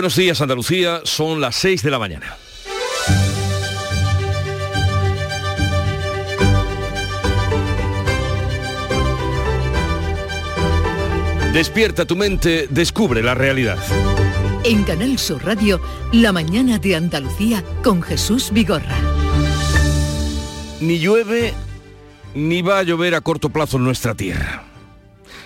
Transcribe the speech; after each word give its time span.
Buenos 0.00 0.16
días 0.16 0.40
Andalucía, 0.40 1.02
son 1.04 1.42
las 1.42 1.56
6 1.56 1.82
de 1.82 1.90
la 1.90 1.98
mañana. 1.98 2.34
Despierta 11.52 12.06
tu 12.06 12.16
mente, 12.16 12.66
descubre 12.70 13.22
la 13.22 13.34
realidad. 13.34 13.76
En 14.64 14.84
Canal 14.84 15.18
Sur 15.18 15.44
Radio, 15.44 15.78
La 16.14 16.32
mañana 16.32 16.78
de 16.78 16.96
Andalucía 16.96 17.62
con 17.84 18.00
Jesús 18.00 18.52
Vigorra. 18.52 18.96
Ni 20.80 20.98
llueve 20.98 21.52
ni 22.34 22.62
va 22.62 22.78
a 22.78 22.84
llover 22.84 23.14
a 23.14 23.20
corto 23.20 23.50
plazo 23.50 23.76
en 23.76 23.84
nuestra 23.84 24.14
tierra. 24.14 24.69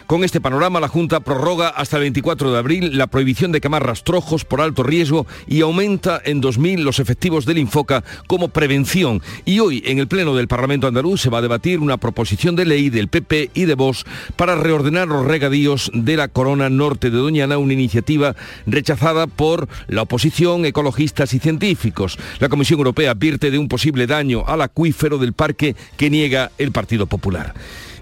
Con 0.06 0.22
este 0.22 0.38
panorama, 0.38 0.80
la 0.80 0.88
Junta 0.88 1.20
prorroga 1.20 1.68
hasta 1.68 1.96
el 1.96 2.02
24 2.02 2.52
de 2.52 2.58
abril 2.58 2.98
la 2.98 3.06
prohibición 3.06 3.52
de 3.52 3.62
quemar 3.62 3.86
rastrojos 3.86 4.44
por 4.44 4.60
alto 4.60 4.82
riesgo 4.82 5.26
y 5.46 5.62
aumenta 5.62 6.20
en 6.22 6.42
2.000 6.42 6.80
los 6.80 6.98
efectivos 6.98 7.46
del 7.46 7.56
Infoca 7.56 8.04
como 8.26 8.48
prevención. 8.48 9.22
Y 9.46 9.60
hoy, 9.60 9.82
en 9.86 9.98
el 9.98 10.06
Pleno 10.06 10.34
del 10.34 10.46
Parlamento 10.46 10.86
andaluz, 10.86 11.22
se 11.22 11.30
va 11.30 11.38
a 11.38 11.42
debatir 11.42 11.80
una 11.80 11.96
proposición 11.96 12.54
de 12.54 12.66
ley 12.66 12.90
del 12.90 13.08
PP 13.08 13.50
y 13.54 13.64
de 13.64 13.74
Vox 13.74 14.04
para 14.36 14.56
reordenar 14.56 15.08
los 15.08 15.24
regadíos 15.24 15.90
de 15.94 16.18
la 16.18 16.28
corona 16.28 16.68
norte 16.68 17.10
de 17.10 17.16
Doñana, 17.16 17.56
una 17.56 17.72
iniciativa 17.72 18.36
rechazada 18.66 19.26
por 19.26 19.68
la 19.88 20.02
oposición, 20.02 20.66
ecologistas 20.66 21.32
y 21.32 21.38
científicos. 21.38 22.18
La 22.40 22.50
Comisión 22.50 22.78
Europea 22.78 23.12
advierte 23.12 23.50
de 23.50 23.56
un 23.56 23.68
posible 23.68 24.06
daño 24.06 24.44
al 24.46 24.60
acuífero 24.60 25.16
del 25.16 25.32
parque 25.32 25.74
que 25.96 26.10
niega 26.10 26.50
el 26.58 26.72
Partido 26.72 27.06
Popular. 27.06 27.54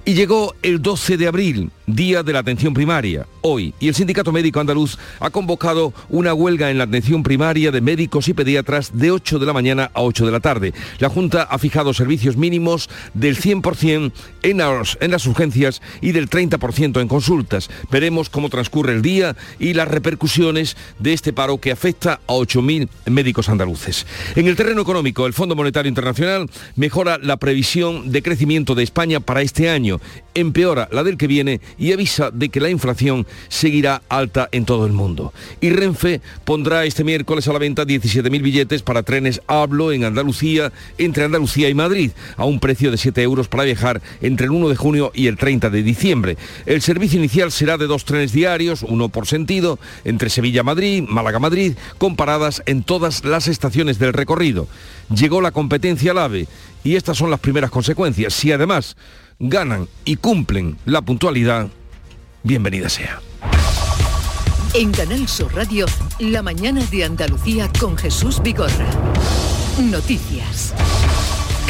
Y 0.05 0.15
llegó 0.15 0.57
el 0.63 0.83
12 0.83 1.17
de 1.17 1.29
abril, 1.29 1.71
Día 1.87 2.25
de 2.25 2.33
la 2.33 2.41
Atención 2.41 2.75
Primaria, 2.75 3.27
hoy, 3.41 3.73
y 3.79 3.87
el 3.87 3.95
Sindicato 3.95 4.33
Médico 4.33 4.59
Andaluz 4.59 4.99
ha 5.21 5.31
convocado 5.31 5.93
una 6.09 6.35
huelga 6.35 6.71
en 6.73 6.79
la 6.79 6.85
atención 6.85 7.23
primaria 7.23 7.71
de 7.71 7.81
médicos 7.81 8.27
y 8.27 8.35
pediatras 8.35 8.99
de 8.99 9.13
8 9.13 9.39
de 9.39 9.47
la 9.47 9.53
mañana 9.53 9.93
a 9.95 10.03
8 10.03 10.27
de 10.27 10.33
la 10.33 10.41
tarde. 10.41 10.75
La 10.99 11.09
Junta 11.09 11.45
ha 11.45 11.57
fijado 11.59 11.95
servicios 11.95 12.37
mínimos 12.37 12.91
del 13.15 13.37
100% 13.37 14.11
en 14.43 14.57
las, 14.59 14.99
en 15.01 15.13
las 15.13 15.25
urgencias 15.27 15.81
y 16.01 16.11
del 16.11 16.29
30% 16.29 17.01
en 17.01 17.07
consultas. 17.07 17.71
Veremos 17.89 18.29
cómo 18.29 18.49
transcurre 18.49 18.95
el 18.95 19.03
día 19.03 19.37
y 19.61 19.75
las 19.75 19.87
repercusiones 19.87 20.77
de 20.99 21.13
este 21.13 21.33
paro 21.33 21.59
que 21.59 21.71
afecta 21.71 22.15
a 22.27 22.33
8.000 22.33 22.89
médicos 23.07 23.49
andaluces. 23.49 24.05
En 24.35 24.49
el 24.49 24.57
terreno 24.57 24.83
económico, 24.83 25.27
el 25.27 25.33
Fondo 25.33 25.55
Monetario 25.55 25.89
Internacional 25.89 26.51
mejora 26.75 27.19
la 27.19 27.37
previsión 27.37 28.11
de 28.11 28.23
crecimiento 28.23 28.75
de 28.75 28.83
España 28.83 29.21
para 29.21 29.43
este 29.43 29.71
año 29.71 29.92
empeora 30.35 30.89
la 30.93 31.03
del 31.03 31.17
que 31.17 31.27
viene 31.27 31.61
y 31.79 31.93
avisa 31.93 32.31
de 32.31 32.49
que 32.49 32.61
la 32.61 32.71
inflación 32.71 33.27
seguirá 33.49 34.03
alta 34.09 34.49
en 34.53 34.65
todo 34.65 34.87
el 34.87 34.93
mundo. 34.93 35.33
Y 35.61 35.71
Renfe 35.71 36.21
pondrá 36.45 36.85
este 36.85 37.05
miércoles 37.05 37.49
a 37.49 37.53
la 37.53 37.59
venta 37.59 37.85
17.000 37.85 38.43
billetes 38.43 38.83
para 38.83 39.03
trenes 39.03 39.41
Hablo 39.47 39.93
en 39.93 40.05
Andalucía, 40.05 40.73
entre 40.99 41.25
Andalucía 41.25 41.69
y 41.69 41.75
Madrid, 41.75 42.13
a 42.37 42.45
un 42.45 42.61
precio 42.61 42.91
de 42.91 42.97
7 42.97 43.23
euros 43.23 43.49
para 43.49 43.65
viajar 43.65 44.01
entre 44.21 44.47
el 44.47 44.53
1 44.53 44.69
de 44.69 44.77
junio 44.77 45.13
y 45.15 45.27
el 45.27 45.37
30 45.37 45.71
de 45.71 45.83
diciembre. 45.83 46.37
El 46.67 46.83
servicio 46.83 47.19
inicial 47.19 47.53
será 47.53 47.79
de 47.79 47.87
dos 47.87 48.05
trenes 48.05 48.33
diarios, 48.33 48.83
uno 48.83 49.09
por 49.09 49.27
sentido, 49.27 49.79
entre 50.05 50.31
Sevilla-Madrid, 50.31 51.05
Málaga-Madrid, 51.09 51.75
con 51.99 52.17
paradas 52.17 52.63
en 52.67 52.83
todas 52.83 53.25
las 53.25 53.49
estaciones 53.49 53.99
del 53.99 54.13
recorrido. 54.13 54.67
Llegó 55.15 55.41
la 55.41 55.51
competencia 55.51 56.13
al 56.13 56.19
AVE 56.19 56.47
y 56.85 56.97
estas 56.97 57.19
son 57.19 57.31
las 57.31 57.41
primeras 57.41 57.71
consecuencias. 57.71 58.35
Si 58.35 58.53
además 58.53 58.97
ganan 59.43 59.89
y 60.05 60.17
cumplen 60.17 60.79
la 60.85 61.03
puntualidad, 61.03 61.69
bienvenida 62.45 62.89
sea. 62.89 63.21
En 64.73 64.93
Canal 64.93 65.27
Sur 65.29 65.53
Radio, 65.55 65.87
la 66.21 66.43
mañana 66.43 66.83
de 66.87 67.05
Andalucía 67.05 67.69
con 67.79 67.99
Jesús 67.99 68.41
Vigorra. 68.41 68.87
Noticias. 69.91 70.73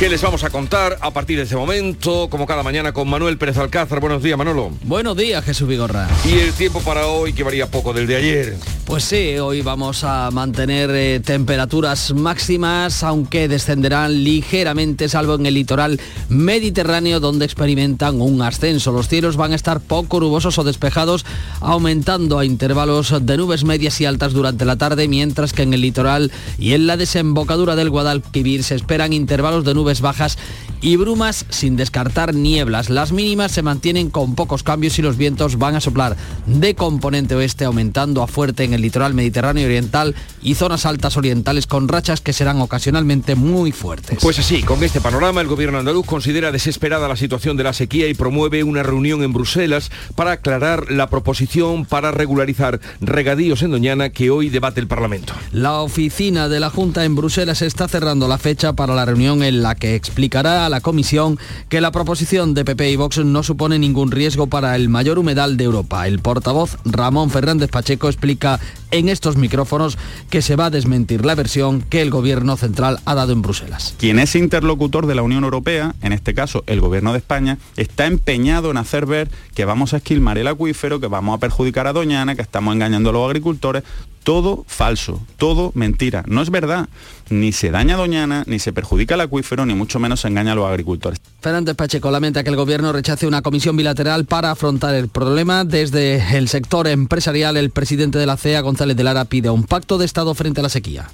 ¿Qué 0.03 0.09
les 0.09 0.21
vamos 0.21 0.43
a 0.43 0.51
contar 0.51 0.99
a 1.01 1.13
partir 1.13 1.37
de 1.37 1.45
ese 1.45 1.55
momento? 1.55 2.27
Como 2.29 2.45
cada 2.45 2.65
mañana 2.65 2.93
con 2.93 3.09
Manuel 3.09 3.39
Pérez 3.39 3.57
Alcázar. 3.57 4.01
Buenos 4.01 4.21
días, 4.21 4.37
Manolo. 4.37 4.73
Buenos 4.83 5.17
días, 5.17 5.45
Jesús 5.45 5.69
Vigorra. 5.69 6.09
Y 6.25 6.41
el 6.41 6.53
tiempo 6.55 6.81
para 6.81 7.07
hoy 7.07 7.33
que 7.33 7.45
varía 7.45 7.71
poco 7.71 7.93
del 7.93 8.09
de 8.09 8.17
ayer. 8.17 8.57
Pues 8.85 9.05
sí, 9.05 9.39
hoy 9.39 9.63
vamos 9.63 10.03
a 10.03 10.33
mantener 10.33 10.91
eh, 10.91 11.21
temperaturas 11.21 12.13
máximas, 12.15 13.05
aunque 13.05 13.47
descenderán 13.47 14.25
ligeramente, 14.25 15.09
salvo 15.09 15.37
en 15.37 15.47
el 15.47 15.55
litoral 15.55 16.01
mediterráneo, 16.29 17.21
donde 17.21 17.45
experimentan 17.45 18.21
un 18.21 18.43
ascenso. 18.43 18.91
Los 18.91 19.07
cielos 19.07 19.37
van 19.37 19.53
a 19.53 19.55
estar 19.55 19.79
poco 19.79 20.19
nubosos 20.19 20.59
o 20.59 20.65
despejados, 20.65 21.25
aumentando 21.61 22.41
a 22.41 22.45
intervalos 22.45 23.15
de 23.25 23.37
nubes 23.37 23.63
medias 23.63 24.01
y 24.01 24.05
altas 24.05 24.33
durante 24.33 24.65
la 24.65 24.75
tarde, 24.75 25.07
mientras 25.07 25.53
que 25.53 25.63
en 25.63 25.75
el 25.75 25.81
litoral 25.81 26.33
y 26.59 26.73
en 26.73 26.89
la 26.89 26.97
desembocadura 26.97 27.77
del 27.77 27.89
Guadalquivir 27.89 28.65
se 28.65 28.75
esperan 28.75 29.13
intervalos 29.13 29.65
de 29.65 29.75
nubes 29.75 29.92
bajas 30.01 30.39
y 30.81 30.97
brumas 30.97 31.47
sin 31.49 31.77
descartar 31.77 32.35
nieblas. 32.35 32.91
Las 32.91 33.13
mínimas 33.13 33.53
se 33.53 33.63
mantienen 33.63 34.11
con 34.11 34.35
pocos 34.35 34.63
cambios 34.63 34.99
y 34.99 35.03
los 35.03 35.17
vientos 35.17 35.59
van 35.59 35.77
a 35.77 35.81
soplar 35.81 36.17
de 36.47 36.75
componente 36.75 37.35
oeste 37.35 37.65
aumentando 37.65 38.23
a 38.23 38.27
fuerte 38.27 38.65
en 38.65 38.75
el 38.75 38.83
litoral 38.83 39.15
mediterráneo 39.15 39.67
oriental 39.67 40.15
y 40.43 40.55
zonas 40.55 40.85
altas 40.85 41.17
orientales 41.17 41.67
con 41.67 41.89
rachas 41.89 42.21
que 42.21 42.33
serán 42.33 42.61
ocasionalmente 42.61 43.37
muy 43.37 43.71
fuertes. 43.73 44.19
Pues 44.21 44.39
así, 44.39 44.63
con 44.63 44.83
este 44.83 45.01
panorama 45.01 45.41
el 45.41 45.47
gobierno 45.47 45.79
andaluz 45.79 46.07
considera 46.07 46.51
desesperada 46.51 47.09
la 47.09 47.17
situación 47.17 47.57
de 47.57 47.65
la 47.65 47.73
sequía 47.73 48.09
y 48.09 48.15
promueve 48.15 48.65
una 48.65 48.83
reunión 48.83 49.23
en 49.23 49.33
Bruselas 49.33 49.91
para 50.17 50.33
aclarar 50.33 50.91
la 50.91 51.09
proposición 51.09 51.85
para 51.85 52.11
regularizar 52.11 52.81
regadíos 53.01 53.63
en 53.63 53.71
Doñana 53.71 54.11
que 54.11 54.31
hoy 54.31 54.49
debate 54.49 54.81
el 54.81 54.89
Parlamento. 54.89 55.33
La 55.53 55.81
oficina 55.81 56.49
de 56.49 56.61
la 56.61 56.71
Junta 56.71 57.05
en 57.05 57.15
Bruselas 57.15 57.63
está 57.63 57.89
cerrando 57.89 58.29
la 58.29 58.39
fecha 58.39 58.73
para 58.73 58.95
la 58.95 59.05
reunión 59.05 59.43
en 59.43 59.63
la 59.63 59.72
que 59.75 59.95
explicará 59.95 60.67
a 60.67 60.69
la 60.69 60.81
Comisión 60.81 61.39
que 61.69 61.81
la 61.81 61.93
proposición 61.93 62.55
de 62.55 62.65
PP 62.65 62.91
y 62.91 62.97
Vox 62.97 63.19
no 63.19 63.43
supone 63.43 63.79
ningún 63.79 64.11
riesgo 64.11 64.47
para 64.47 64.77
el 64.77 64.89
mayor 64.89 65.19
humedal 65.19 65.57
de 65.57 65.65
Europa. 65.65 66.07
El 66.07 66.21
portavoz 66.21 66.77
Ramón 66.85 67.31
Fernández 67.31 67.71
Pacheco 67.71 68.09
explica 68.09 68.61
en 68.93 69.09
estos 69.09 69.37
micrófonos 69.37 69.99
que 70.31 70.43
se 70.43 70.55
va 70.55 70.67
a 70.67 70.71
desmentir 70.71 71.25
la 71.25 71.35
versión 71.35 71.83
que 71.83 72.03
el 72.03 72.11
gobierno 72.11 72.57
central 72.57 73.01
ha 73.05 73.15
dado 73.15 73.33
en 73.33 73.43
Bruselas. 73.43 73.95
Quien 73.99 74.19
es 74.19 74.37
interlocutor 74.37 75.07
de 75.07 75.17
la 75.17 75.23
Unión 75.23 75.45
Europea, 75.45 75.95
en 76.03 76.13
este 76.13 76.35
caso 76.35 76.63
el 76.67 76.81
gobierno 76.81 77.13
de 77.13 77.19
España, 77.19 77.59
está 77.77 78.07
empeñado 78.07 78.71
en 78.71 78.77
hacer 78.77 79.07
ver 79.07 79.29
que 79.55 79.65
vamos 79.65 79.95
a 79.95 79.97
esquilmar 79.97 80.39
el 80.39 80.47
acuífero, 80.47 81.01
que 81.01 81.09
vamos 81.09 81.35
a 81.37 81.41
perjudicar 81.41 81.87
a 81.87 81.93
Doñana, 81.93 82.37
que 82.37 82.43
estamos 82.43 82.75
engañando 82.75 83.11
a 83.11 83.13
los 83.15 83.27
agricultores. 83.27 83.83
Todo 84.23 84.65
falso, 84.69 85.21
todo 85.37 85.73
mentira. 85.75 86.23
No 86.29 86.43
es 86.43 86.51
verdad. 86.51 86.89
Ni 87.29 87.51
se 87.51 87.73
daña 87.73 87.95
a 87.95 87.99
Doñana, 87.99 88.45
ni 88.47 88.61
se 88.61 88.73
perjudica 88.73 89.17
el 89.17 89.23
acuífero, 89.23 89.67
ni 89.67 89.75
mucho 89.75 89.99
menos 89.99 90.21
se 90.21 90.29
engaña 90.29 90.53
a 90.53 90.55
los 90.55 90.69
agricultores. 90.69 91.21
Fernández 91.43 91.75
Pacheco 91.75 92.09
lamenta 92.13 92.45
que 92.45 92.51
el 92.51 92.57
gobierno 92.57 92.93
rechace 92.93 93.27
una 93.27 93.43
comisión 93.43 93.77
bilateral 93.77 94.27
para 94.27 94.53
afrontar 94.53 94.95
el 94.95 95.09
problema. 95.09 95.65
Desde 95.65 96.39
el 96.39 96.49
sector 96.49 96.87
empresarial, 96.87 97.57
el 97.57 97.71
presidente 97.71 98.17
de 98.17 98.27
la 98.27 98.37
CEA, 98.37 98.61
González 98.61 98.97
de 98.97 99.03
Lara, 99.03 99.25
pide 99.25 99.51
un 99.51 99.65
pacto 99.65 99.99
de 99.99 100.05
Estado 100.05 100.33
frente 100.35 100.61
a 100.61 100.63
la 100.63 100.69
sequía. 100.69 101.11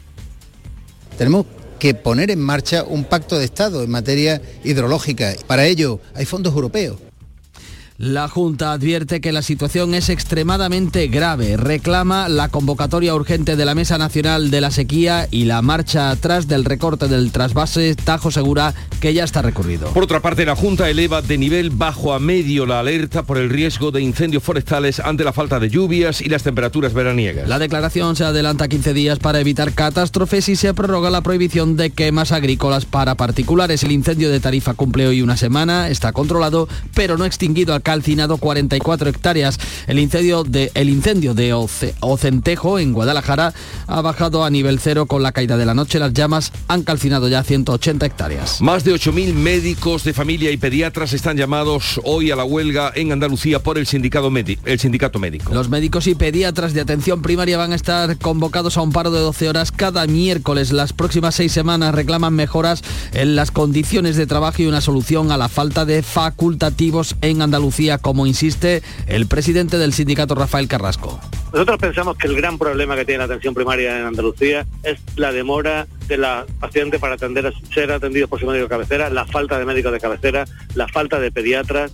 Tenemos 1.16 1.46
que 1.78 1.94
poner 1.94 2.30
en 2.30 2.40
marcha 2.40 2.84
un 2.84 3.04
pacto 3.04 3.38
de 3.38 3.46
Estado 3.46 3.82
en 3.82 3.90
materia 3.90 4.42
hidrológica. 4.64 5.32
Para 5.46 5.64
ello 5.64 5.98
hay 6.14 6.26
fondos 6.26 6.52
europeos. 6.52 7.07
La 7.98 8.28
Junta 8.28 8.70
advierte 8.70 9.20
que 9.20 9.32
la 9.32 9.42
situación 9.42 9.92
es 9.92 10.08
extremadamente 10.08 11.08
grave. 11.08 11.56
Reclama 11.56 12.28
la 12.28 12.48
convocatoria 12.48 13.12
urgente 13.12 13.56
de 13.56 13.64
la 13.64 13.74
Mesa 13.74 13.98
Nacional 13.98 14.52
de 14.52 14.60
la 14.60 14.70
Sequía 14.70 15.26
y 15.32 15.46
la 15.46 15.62
marcha 15.62 16.10
atrás 16.10 16.46
del 16.46 16.64
recorte 16.64 17.08
del 17.08 17.32
trasvase 17.32 17.96
Tajo 17.96 18.30
Segura 18.30 18.72
que 19.00 19.14
ya 19.14 19.24
está 19.24 19.42
recurrido. 19.42 19.88
Por 19.88 20.04
otra 20.04 20.20
parte, 20.20 20.46
la 20.46 20.54
Junta 20.54 20.88
eleva 20.88 21.22
de 21.22 21.38
nivel 21.38 21.70
bajo 21.70 22.12
a 22.12 22.20
medio 22.20 22.66
la 22.66 22.78
alerta 22.78 23.24
por 23.24 23.36
el 23.36 23.50
riesgo 23.50 23.90
de 23.90 24.00
incendios 24.00 24.44
forestales 24.44 25.00
ante 25.00 25.24
la 25.24 25.32
falta 25.32 25.58
de 25.58 25.68
lluvias 25.68 26.20
y 26.20 26.28
las 26.28 26.44
temperaturas 26.44 26.94
veraniegas. 26.94 27.48
La 27.48 27.58
declaración 27.58 28.14
se 28.14 28.22
adelanta 28.22 28.68
15 28.68 28.94
días 28.94 29.18
para 29.18 29.40
evitar 29.40 29.72
catástrofes 29.72 30.48
y 30.48 30.54
se 30.54 30.72
prorroga 30.72 31.10
la 31.10 31.22
prohibición 31.22 31.76
de 31.76 31.90
quemas 31.90 32.30
agrícolas 32.30 32.84
para 32.84 33.16
particulares. 33.16 33.82
El 33.82 33.90
incendio 33.90 34.30
de 34.30 34.38
Tarifa 34.38 34.74
cumple 34.74 35.08
hoy 35.08 35.20
una 35.20 35.36
semana, 35.36 35.88
está 35.88 36.12
controlado, 36.12 36.68
pero 36.94 37.18
no 37.18 37.24
extinguido 37.24 37.74
al 37.74 37.82
calcinado 37.88 38.36
44 38.36 39.08
hectáreas. 39.08 39.58
El 39.86 39.98
incendio 39.98 40.44
de, 40.44 40.70
el 40.74 40.90
incendio 40.90 41.32
de 41.32 41.54
Ocentejo 41.54 42.78
en 42.78 42.92
Guadalajara 42.92 43.54
ha 43.86 44.02
bajado 44.02 44.44
a 44.44 44.50
nivel 44.50 44.78
cero 44.78 45.06
con 45.06 45.22
la 45.22 45.32
caída 45.32 45.56
de 45.56 45.64
la 45.64 45.72
noche. 45.72 45.98
Las 45.98 46.12
llamas 46.12 46.52
han 46.68 46.82
calcinado 46.82 47.28
ya 47.28 47.42
180 47.42 48.04
hectáreas. 48.04 48.60
Más 48.60 48.84
de 48.84 48.92
8.000 48.92 49.32
médicos 49.32 50.04
de 50.04 50.12
familia 50.12 50.50
y 50.50 50.58
pediatras 50.58 51.14
están 51.14 51.38
llamados 51.38 51.98
hoy 52.04 52.30
a 52.30 52.36
la 52.36 52.44
huelga 52.44 52.92
en 52.94 53.10
Andalucía 53.10 53.62
por 53.62 53.78
el 53.78 53.86
sindicato, 53.86 54.30
el 54.66 54.78
sindicato 54.78 55.18
médico. 55.18 55.54
Los 55.54 55.70
médicos 55.70 56.08
y 56.08 56.14
pediatras 56.14 56.74
de 56.74 56.82
atención 56.82 57.22
primaria 57.22 57.56
van 57.56 57.72
a 57.72 57.76
estar 57.76 58.18
convocados 58.18 58.76
a 58.76 58.82
un 58.82 58.92
paro 58.92 59.10
de 59.10 59.20
12 59.20 59.48
horas 59.48 59.72
cada 59.72 60.06
miércoles. 60.06 60.72
Las 60.72 60.92
próximas 60.92 61.36
seis 61.36 61.52
semanas 61.52 61.94
reclaman 61.94 62.34
mejoras 62.34 62.82
en 63.14 63.34
las 63.34 63.50
condiciones 63.50 64.16
de 64.16 64.26
trabajo 64.26 64.60
y 64.60 64.66
una 64.66 64.82
solución 64.82 65.32
a 65.32 65.38
la 65.38 65.48
falta 65.48 65.86
de 65.86 66.02
facultativos 66.02 67.16
en 67.22 67.40
Andalucía. 67.40 67.77
Como 68.02 68.26
insiste 68.26 68.82
el 69.06 69.28
presidente 69.28 69.78
del 69.78 69.92
sindicato 69.92 70.34
Rafael 70.34 70.66
Carrasco. 70.66 71.20
Nosotros 71.52 71.78
pensamos 71.78 72.16
que 72.16 72.26
el 72.26 72.34
gran 72.34 72.58
problema 72.58 72.96
que 72.96 73.04
tiene 73.04 73.18
la 73.18 73.24
atención 73.26 73.54
primaria 73.54 74.00
en 74.00 74.06
Andalucía 74.06 74.66
es 74.82 74.98
la 75.14 75.30
demora 75.30 75.86
de 76.08 76.16
la 76.18 76.44
paciente 76.58 76.98
para 76.98 77.14
atender, 77.14 77.54
ser 77.72 77.92
atendidos 77.92 78.28
por 78.28 78.40
su 78.40 78.46
médico 78.46 78.64
de 78.64 78.68
cabecera, 78.68 79.10
la 79.10 79.26
falta 79.26 79.60
de 79.60 79.64
médicos 79.64 79.92
de 79.92 80.00
cabecera, 80.00 80.44
la 80.74 80.88
falta 80.88 81.20
de 81.20 81.30
pediatras 81.30 81.92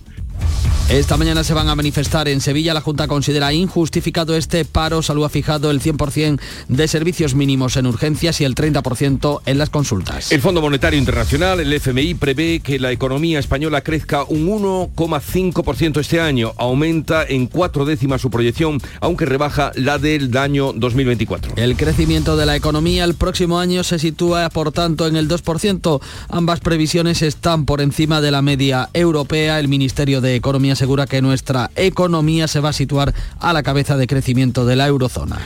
esta 0.89 1.17
mañana 1.17 1.43
se 1.43 1.55
van 1.55 1.67
a 1.67 1.75
manifestar 1.75 2.27
en 2.27 2.41
Sevilla. 2.41 2.73
La 2.75 2.79
Junta 2.79 3.07
considera 3.07 3.51
injustificado 3.51 4.35
este 4.35 4.65
paro. 4.65 5.01
Salud 5.01 5.25
ha 5.25 5.29
fijado 5.29 5.71
el 5.71 5.81
100% 5.81 6.39
de 6.67 6.87
servicios 6.87 7.33
mínimos 7.33 7.75
en 7.75 7.87
urgencias 7.87 8.39
y 8.39 8.43
el 8.43 8.53
30% 8.53 9.41
en 9.47 9.57
las 9.57 9.71
consultas. 9.71 10.31
El 10.31 10.41
Fondo 10.41 10.61
Monetario 10.61 10.99
Internacional, 10.99 11.59
el 11.59 11.73
FMI, 11.73 12.13
prevé 12.13 12.59
que 12.59 12.77
la 12.77 12.91
economía 12.91 13.39
española 13.39 13.81
crezca 13.81 14.25
un 14.25 14.47
1,5% 14.47 15.99
este 15.99 16.21
año. 16.21 16.53
Aumenta 16.57 17.25
en 17.27 17.47
cuatro 17.47 17.85
décimas 17.85 18.21
su 18.21 18.29
proyección, 18.29 18.79
aunque 19.01 19.25
rebaja 19.25 19.71
la 19.75 19.97
del 19.97 20.37
año 20.37 20.71
2024. 20.71 21.53
El 21.55 21.77
crecimiento 21.77 22.37
de 22.37 22.45
la 22.45 22.55
economía 22.55 23.05
el 23.05 23.15
próximo 23.15 23.57
año 23.57 23.83
se 23.83 23.97
sitúa, 23.97 24.49
por 24.49 24.71
tanto, 24.71 25.07
en 25.07 25.15
el 25.15 25.27
2%. 25.27 25.99
Ambas 26.29 26.59
previsiones 26.59 27.23
están 27.23 27.65
por 27.65 27.81
encima 27.81 28.21
de 28.21 28.29
la 28.29 28.43
media 28.43 28.89
europea. 28.93 29.59
El 29.59 29.67
Ministerio 29.67 30.21
de 30.21 30.35
Economía 30.35 30.74
asegura 30.75 31.07
que 31.07 31.21
nuestra 31.21 31.71
economía 31.75 32.47
se 32.47 32.59
va 32.59 32.69
a 32.69 32.73
situar 32.73 33.13
a 33.39 33.53
la 33.53 33.63
cabeza 33.63 33.97
de 33.97 34.07
crecimiento 34.07 34.65
de 34.65 34.75
la 34.75 34.87
eurozona. 34.87 35.39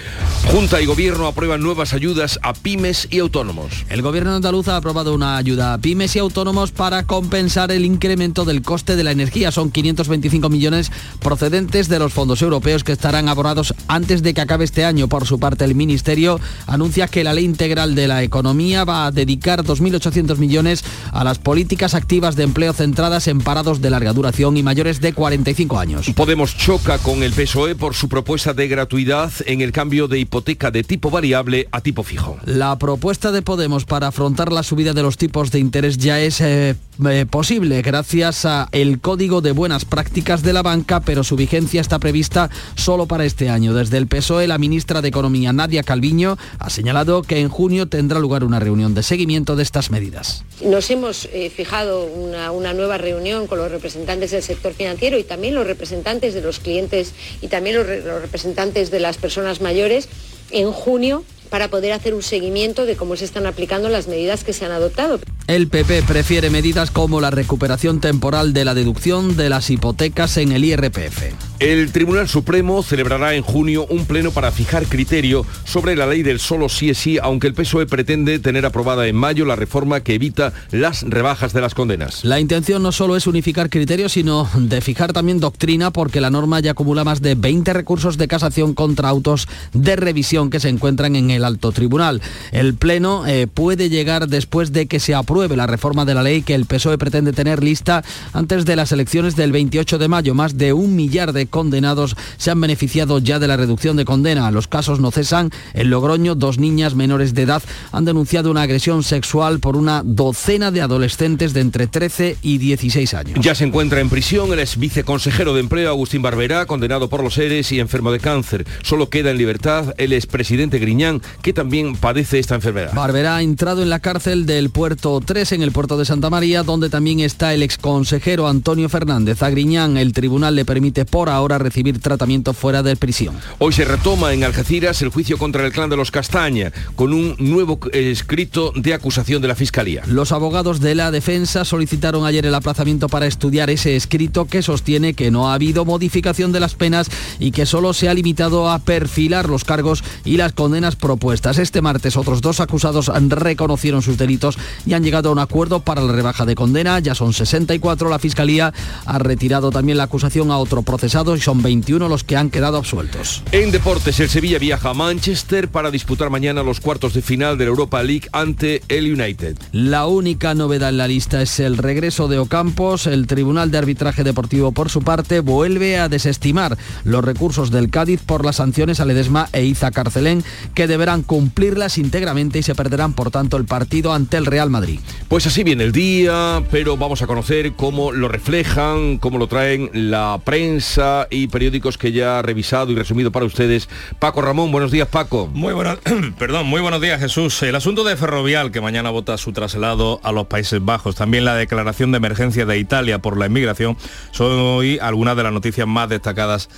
Junta 0.48 0.82
y 0.82 0.86
Gobierno 0.88 1.28
aprueban 1.28 1.62
nuevas 1.62 1.94
ayudas 1.94 2.40
a 2.42 2.54
pymes 2.54 3.08
y 3.12 3.20
autónomos. 3.20 3.86
El 3.90 4.02
Gobierno 4.02 4.34
andaluz 4.34 4.68
ha 4.68 4.78
aprobado 4.78 5.14
una 5.14 5.38
ayuda 5.38 5.74
a 5.74 5.78
pymes 5.78 6.16
y 6.16 6.20
autónomos 6.20 6.72
para 6.72 7.04
compensar 7.04 7.72
el 7.72 7.86
incremento 7.86 8.46
del 8.46 8.64
coste 8.64 8.96
de 8.96 9.04
la 9.04 9.12
energía. 9.12 9.52
Son 9.52 9.70
525 9.70 10.50
millones 10.50 10.92
procedentes 11.20 11.88
de 11.88 12.00
los 12.00 12.14
fondos 12.14 12.42
europeos 12.42 12.84
que 12.84 12.94
estarán 12.94 13.30
abonados 13.30 13.76
antes 13.88 14.24
de 14.24 14.34
que 14.34 14.42
acabe 14.42 14.66
este 14.66 14.86
año. 14.86 15.08
Por 15.08 15.28
su 15.28 15.40
parte, 15.40 15.66
el 15.66 15.76
Ministerio 15.76 16.40
anuncia 16.66 17.08
que 17.08 17.24
la 17.24 17.34
Ley 17.34 17.46
Integral 17.46 17.94
de 17.94 18.08
la 18.08 18.24
Economía 18.24 18.86
va 18.86 19.06
a 19.06 19.12
dedicar 19.12 19.64
2.800 19.64 20.38
millones 20.38 20.84
a 21.12 21.24
las 21.24 21.38
políticas 21.38 21.94
activas 21.94 22.36
de 22.36 22.44
empleo 22.44 22.74
centradas 22.74 23.28
en 23.28 23.40
parados 23.40 23.82
de 23.82 23.92
larga 23.92 24.14
duración 24.14 24.58
y 24.58 24.64
mayores 24.64 25.00
de 25.00 25.14
45 25.14 25.80
años. 25.80 26.12
Podemos 26.16 26.58
choca 26.58 26.98
con 26.98 27.22
el 27.24 27.34
PSOE 27.34 27.76
por 27.76 27.94
su 27.94 28.10
propuesta 28.10 28.54
de 28.54 28.68
gratuidad 28.68 29.32
en 29.46 29.62
el 29.62 29.72
cambio 29.72 30.08
de 30.08 30.20
hipoteca 30.30 30.70
de 30.70 30.84
tipo 30.84 31.10
variable 31.10 31.68
a 31.72 31.82
tipo 31.82 32.04
fijo. 32.04 32.38
La 32.46 32.78
propuesta 32.78 33.32
de 33.32 33.42
Podemos 33.42 33.86
para 33.86 34.08
afrontar 34.08 34.52
la 34.52 34.62
subida 34.62 34.94
de 34.94 35.02
los 35.02 35.18
tipos 35.18 35.50
de 35.50 35.58
interés 35.58 35.98
ya 35.98 36.20
es 36.20 36.40
eh, 36.40 36.76
eh, 37.10 37.26
posible 37.28 37.82
gracias 37.82 38.46
a 38.46 38.70
el 38.72 39.00
Código 39.00 39.42
de 39.42 39.54
Buenas 39.54 39.86
Prácticas 39.86 40.44
de 40.44 40.54
la 40.54 40.62
Banca, 40.62 41.00
pero 41.00 41.24
su 41.24 41.36
vigencia 41.36 41.82
está 41.82 41.98
prevista 41.98 42.52
solo 42.76 43.08
para 43.08 43.26
este 43.26 43.50
año. 43.50 43.74
Desde 43.74 43.98
el 43.98 44.06
PSOE, 44.06 44.46
la 44.46 44.60
ministra 44.60 45.02
de 45.02 45.08
Economía, 45.08 45.52
Nadia 45.52 45.82
Calviño, 45.82 46.38
ha 46.60 46.70
señalado 46.70 47.24
que 47.24 47.40
en 47.40 47.50
junio 47.50 47.88
tendrá 47.88 48.20
lugar 48.20 48.44
una 48.44 48.60
reunión 48.60 48.94
de 48.94 49.02
seguimiento 49.02 49.56
de 49.56 49.64
estas 49.64 49.90
medidas. 49.90 50.44
Nos 50.64 50.92
hemos 50.92 51.28
eh, 51.34 51.50
fijado 51.50 52.06
una, 52.06 52.52
una 52.52 52.74
nueva 52.74 53.00
reunión 53.00 53.48
con 53.48 53.58
los 53.58 53.72
representantes 53.72 54.30
del 54.30 54.44
sector 54.44 54.74
financiero 54.74 55.18
y 55.18 55.24
también 55.24 55.56
los 55.56 55.66
representantes 55.66 56.36
de 56.36 56.42
los 56.42 56.60
clientes 56.60 57.14
y 57.42 57.48
también 57.48 57.78
los, 57.78 57.88
los 57.88 58.22
representantes 58.22 58.92
de 58.92 59.00
las 59.00 59.18
personas 59.18 59.60
mayores 59.62 60.08
en 60.52 60.72
junio 60.72 61.24
para 61.50 61.68
poder 61.70 61.94
hacer 61.94 62.14
un 62.14 62.24
seguimiento 62.24 62.86
de 62.86 62.96
cómo 62.96 63.16
se 63.16 63.26
están 63.26 63.46
aplicando 63.46 63.90
las 63.90 64.08
medidas 64.08 64.44
que 64.44 64.54
se 64.54 64.66
han 64.66 64.72
adoptado. 64.72 65.20
El 65.48 65.68
PP 65.68 66.04
prefiere 66.04 66.50
medidas 66.50 66.92
como 66.92 67.22
la 67.22 67.32
recuperación 67.32 68.00
temporal 68.00 68.54
de 68.54 68.66
la 68.66 68.76
deducción 68.76 69.36
de 69.36 69.50
las 69.50 69.70
hipotecas 69.72 70.38
en 70.38 70.52
el 70.52 70.64
IRPF. 70.64 71.34
El 71.60 71.92
Tribunal 71.92 72.30
Supremo 72.30 72.84
celebrará 72.84 73.34
en 73.34 73.42
junio 73.42 73.86
un 73.90 74.06
pleno 74.06 74.32
para 74.32 74.52
fijar 74.52 74.86
criterio 74.86 75.46
sobre 75.66 75.96
la 75.96 76.08
ley 76.08 76.24
del 76.24 76.40
solo 76.40 76.70
sí 76.70 76.90
es 76.90 77.00
sí, 77.00 77.18
aunque 77.22 77.48
el 77.48 77.54
PSOE 77.54 77.86
pretende 77.86 78.40
tener 78.40 78.66
aprobada 78.66 79.08
en 79.08 79.16
mayo 79.16 79.44
la 79.44 79.58
reforma 79.58 80.02
que 80.02 80.14
evita 80.14 80.54
las 80.72 81.02
rebajas 81.02 81.52
de 81.52 81.62
las 81.62 81.74
condenas. 81.74 82.24
La 82.24 82.40
intención 82.40 82.82
no 82.82 82.92
solo 82.92 83.18
es 83.18 83.28
unificar 83.28 83.70
criterios, 83.70 84.14
sino 84.14 84.50
de 84.56 84.80
fijar 84.80 85.12
también 85.12 85.40
doctrina, 85.40 85.92
porque 85.92 86.22
la 86.22 86.30
norma 86.30 86.62
ya 86.62 86.72
acumula 86.72 87.04
más 87.04 87.22
de 87.22 87.36
20 87.36 87.74
recursos 87.74 88.18
de 88.18 88.28
casación 88.28 88.74
contra 88.74 89.10
autos 89.10 89.48
de 89.74 89.96
revisión 89.98 90.50
que 90.50 90.62
se 90.62 90.70
encuentran 90.70 91.18
en 91.18 91.30
el 91.32 91.39
alto 91.44 91.72
tribunal. 91.72 92.22
El 92.52 92.76
pleno 92.76 93.26
eh, 93.26 93.48
puede 93.48 93.90
llegar 93.90 94.28
después 94.28 94.72
de 94.72 94.88
que 94.88 95.00
se 95.00 95.16
apruebe 95.16 95.56
la 95.56 95.68
reforma 95.68 96.06
de 96.06 96.14
la 96.14 96.24
ley 96.24 96.42
que 96.42 96.56
el 96.56 96.66
PSOE 96.66 96.98
pretende 96.98 97.34
tener 97.34 97.64
lista 97.64 98.04
antes 98.34 98.66
de 98.66 98.76
las 98.76 98.92
elecciones 98.92 99.36
del 99.36 99.52
28 99.52 99.98
de 99.98 100.08
mayo. 100.08 100.34
Más 100.34 100.58
de 100.58 100.74
un 100.74 100.96
millar 100.96 101.34
de 101.34 101.48
condenados 101.48 102.16
se 102.38 102.52
han 102.52 102.62
beneficiado 102.62 103.20
ya 103.20 103.40
de 103.40 103.48
la 103.48 103.58
reducción 103.58 103.98
de 103.98 104.06
condena. 104.06 104.52
Los 104.52 104.68
casos 104.68 105.00
no 105.00 105.12
cesan. 105.12 105.52
En 105.74 105.90
Logroño, 105.90 106.36
dos 106.36 106.58
niñas 106.58 106.96
menores 106.96 107.34
de 107.34 107.44
edad 107.44 107.64
han 107.92 108.06
denunciado 108.06 108.52
una 108.52 108.64
agresión 108.64 109.04
sexual 109.04 109.60
por 109.60 109.76
una 109.76 110.02
docena 110.04 110.72
de 110.72 110.82
adolescentes 110.82 111.54
de 111.54 111.62
entre 111.62 111.88
13 111.88 112.38
y 112.42 112.58
16 112.58 113.14
años. 113.14 113.40
Ya 113.42 113.56
se 113.56 113.66
encuentra 113.66 114.00
en 114.00 114.10
prisión 114.10 114.52
el 114.54 114.60
ex 114.60 114.78
viceconsejero 114.78 115.54
de 115.54 115.62
Empleo 115.62 115.90
Agustín 115.90 116.22
Barberá, 116.22 116.66
condenado 116.66 117.10
por 117.10 117.24
los 117.24 117.38
ERES 117.38 117.72
y 117.72 117.80
enfermo 117.80 118.12
de 118.12 118.20
cáncer. 118.20 118.66
Solo 118.84 119.10
queda 119.10 119.32
en 119.32 119.38
libertad 119.38 119.94
el 119.98 120.14
expresidente 120.14 120.80
Griñán, 120.80 121.22
que 121.42 121.54
también 121.54 121.96
padece 121.96 122.40
esta 122.40 122.56
enfermedad. 122.56 122.94
Barberá 122.94 123.38
ha 123.38 123.42
entrado 123.42 123.82
en 123.82 123.90
la 123.90 124.00
cárcel 124.00 124.46
del 124.46 124.70
puerto 124.70 125.22
3 125.24 125.54
en 125.54 125.62
el 125.62 125.72
puerto 125.72 125.98
de 125.98 126.06
Santa 126.06 126.30
María, 126.30 126.64
donde 126.64 126.90
también 126.90 127.20
está 127.20 127.54
el 127.54 127.64
exconsejero 127.64 128.48
Antonio 128.48 128.90
Fernández. 128.90 129.44
A 129.44 129.50
Griñán 129.50 129.98
el 129.98 130.14
tribunal 130.14 130.56
le 130.56 130.66
permite 130.66 131.06
por 131.06 131.30
ahora 131.30 131.58
recibir 131.58 132.00
tratamiento 132.00 132.54
fuera 132.54 132.84
de 132.84 132.96
prisión. 132.96 133.36
Hoy 133.60 133.74
se 133.74 133.86
retoma 133.86 134.34
en 134.34 134.44
Algeciras 134.44 135.02
el 135.02 135.10
juicio 135.10 135.38
contra 135.38 135.66
el 135.66 135.72
clan 135.72 135.90
de 135.90 135.98
los 135.98 136.12
Castaña, 136.12 136.72
con 136.96 137.14
un 137.14 137.36
nuevo 137.40 137.80
escrito 137.94 138.72
de 138.76 138.94
acusación 138.94 139.42
de 139.42 139.48
la 139.48 139.56
Fiscalía. 139.56 140.04
Los 140.08 140.32
abogados 140.32 140.80
de 140.80 140.96
la 140.96 141.12
defensa 141.12 141.66
solicitaron 141.66 142.26
ayer 142.26 142.46
el 142.46 142.56
aplazamiento 142.56 143.10
para 143.10 143.28
estudiar 143.28 143.70
ese 143.70 143.96
escrito 143.96 144.46
que 144.46 144.62
sostiene 144.62 145.14
que 145.14 145.32
no 145.32 145.50
ha 145.50 145.54
habido 145.54 145.86
modificación 145.86 146.52
de 146.52 146.60
las 146.60 146.76
penas 146.76 147.10
y 147.40 147.52
que 147.52 147.66
solo 147.66 147.94
se 147.94 148.10
ha 148.10 148.14
limitado 148.14 148.70
a 148.70 148.80
perfilar 148.80 149.50
los 149.50 149.64
cargos 149.64 150.04
y 150.26 150.38
las 150.38 150.54
condenas 150.54 150.96
propuestas. 150.96 151.19
Este 151.60 151.82
martes 151.82 152.18
otros 152.18 152.42
dos 152.42 152.60
acusados 152.60 153.12
reconocieron 153.30 154.02
sus 154.02 154.18
delitos 154.18 154.58
y 154.86 154.94
han 154.94 155.04
llegado 155.04 155.30
a 155.30 155.32
un 155.32 155.40
acuerdo 155.40 155.82
para 155.82 156.02
la 156.02 156.14
rebaja 156.14 156.46
de 156.46 156.56
condena. 156.56 157.00
Ya 157.00 157.14
son 157.14 157.34
64. 157.34 158.10
La 158.10 158.20
Fiscalía 158.20 158.74
ha 159.06 159.20
retirado 159.20 159.70
también 159.70 159.98
la 159.98 160.06
acusación 160.06 160.52
a 160.52 160.58
otro 160.58 160.82
procesado 160.82 161.36
y 161.36 161.42
son 161.42 161.62
21 161.62 162.08
los 162.08 162.24
que 162.24 162.38
han 162.38 162.50
quedado 162.50 162.78
absueltos. 162.78 163.44
En 163.52 163.72
deportes, 163.72 164.20
el 164.20 164.30
Sevilla 164.30 164.60
viaja 164.60 164.92
a 164.92 164.94
Manchester 164.94 165.68
para 165.68 165.92
disputar 165.92 166.30
mañana 166.30 166.64
los 166.64 166.80
cuartos 166.80 167.14
de 167.14 167.22
final 167.22 167.58
de 167.58 167.66
la 167.66 167.70
Europa 167.70 168.02
League 168.02 168.28
ante 168.32 168.82
el 168.88 169.14
United. 169.14 169.58
La 169.72 170.08
única 170.08 170.56
novedad 170.56 170.90
en 170.90 170.98
la 170.98 171.08
lista 171.08 171.42
es 171.42 171.60
el 171.60 171.78
regreso 171.78 172.28
de 172.28 172.40
Ocampos. 172.40 173.08
El 173.08 173.28
Tribunal 173.28 173.72
de 173.72 173.78
Arbitraje 173.78 174.24
Deportivo, 174.24 174.72
por 174.72 174.90
su 174.90 175.02
parte, 175.02 175.42
vuelve 175.42 175.98
a 175.98 176.10
desestimar 176.10 176.78
los 177.04 177.24
recursos 177.24 177.72
del 177.72 177.90
Cádiz 177.90 178.22
por 178.22 178.46
las 178.46 178.58
sanciones 178.58 179.00
a 179.00 179.06
Ledesma 179.06 179.50
e 179.54 179.66
Iza 179.66 179.92
Carcelén, 179.92 180.44
que 180.74 180.88
cumplirlas 181.18 181.98
íntegramente 181.98 182.60
y 182.60 182.64
se 182.64 182.76
perderán, 182.76 183.14
por 183.14 183.32
tanto, 183.32 183.58
el 183.58 183.66
partido 183.66 184.14
ante 184.14 184.38
el 184.38 184.46
Real 184.46 184.70
Madrid. 184.70 185.00
Pues 185.28 185.48
así 185.48 185.64
viene 185.64 185.84
el 185.84 185.92
día, 185.92 186.64
pero 186.72 186.98
vamos 186.98 187.22
a 187.22 187.28
conocer 187.28 187.74
cómo 187.74 188.12
lo 188.12 188.28
reflejan, 188.28 189.18
cómo 189.18 189.38
lo 189.38 189.48
traen 189.48 189.90
la 189.94 190.40
prensa 190.44 191.28
y 191.30 191.48
periódicos 191.48 191.98
que 191.98 192.12
ya 192.12 192.40
ha 192.40 192.42
revisado 192.42 192.92
y 192.92 192.96
resumido 192.96 193.32
para 193.32 193.46
ustedes. 193.46 193.90
Paco 194.20 194.42
Ramón, 194.42 194.72
buenos 194.72 194.92
días, 194.92 195.08
Paco. 195.08 195.48
Muy 195.48 195.74
buenos, 195.74 195.98
perdón, 196.38 196.68
muy 196.68 196.82
buenos 196.82 197.02
días, 197.02 197.20
Jesús. 197.20 197.62
El 197.64 197.76
asunto 197.76 198.04
de 198.04 198.16
Ferrovial, 198.16 198.72
que 198.72 198.82
mañana 198.82 199.10
vota 199.10 199.38
su 199.38 199.52
traslado 199.52 200.20
a 200.24 200.32
los 200.32 200.48
Países 200.48 200.84
Bajos, 200.84 201.16
también 201.16 201.46
la 201.46 201.56
declaración 201.56 202.12
de 202.12 202.18
emergencia 202.18 202.66
de 202.66 202.78
Italia 202.78 203.20
por 203.20 203.38
la 203.38 203.48
inmigración, 203.48 203.98
son 204.32 204.52
hoy 204.60 205.00
algunas 205.02 205.36
de 205.36 205.44
las 205.44 205.54
noticias 205.54 205.88
más 205.88 206.10
destacadas 206.10 206.70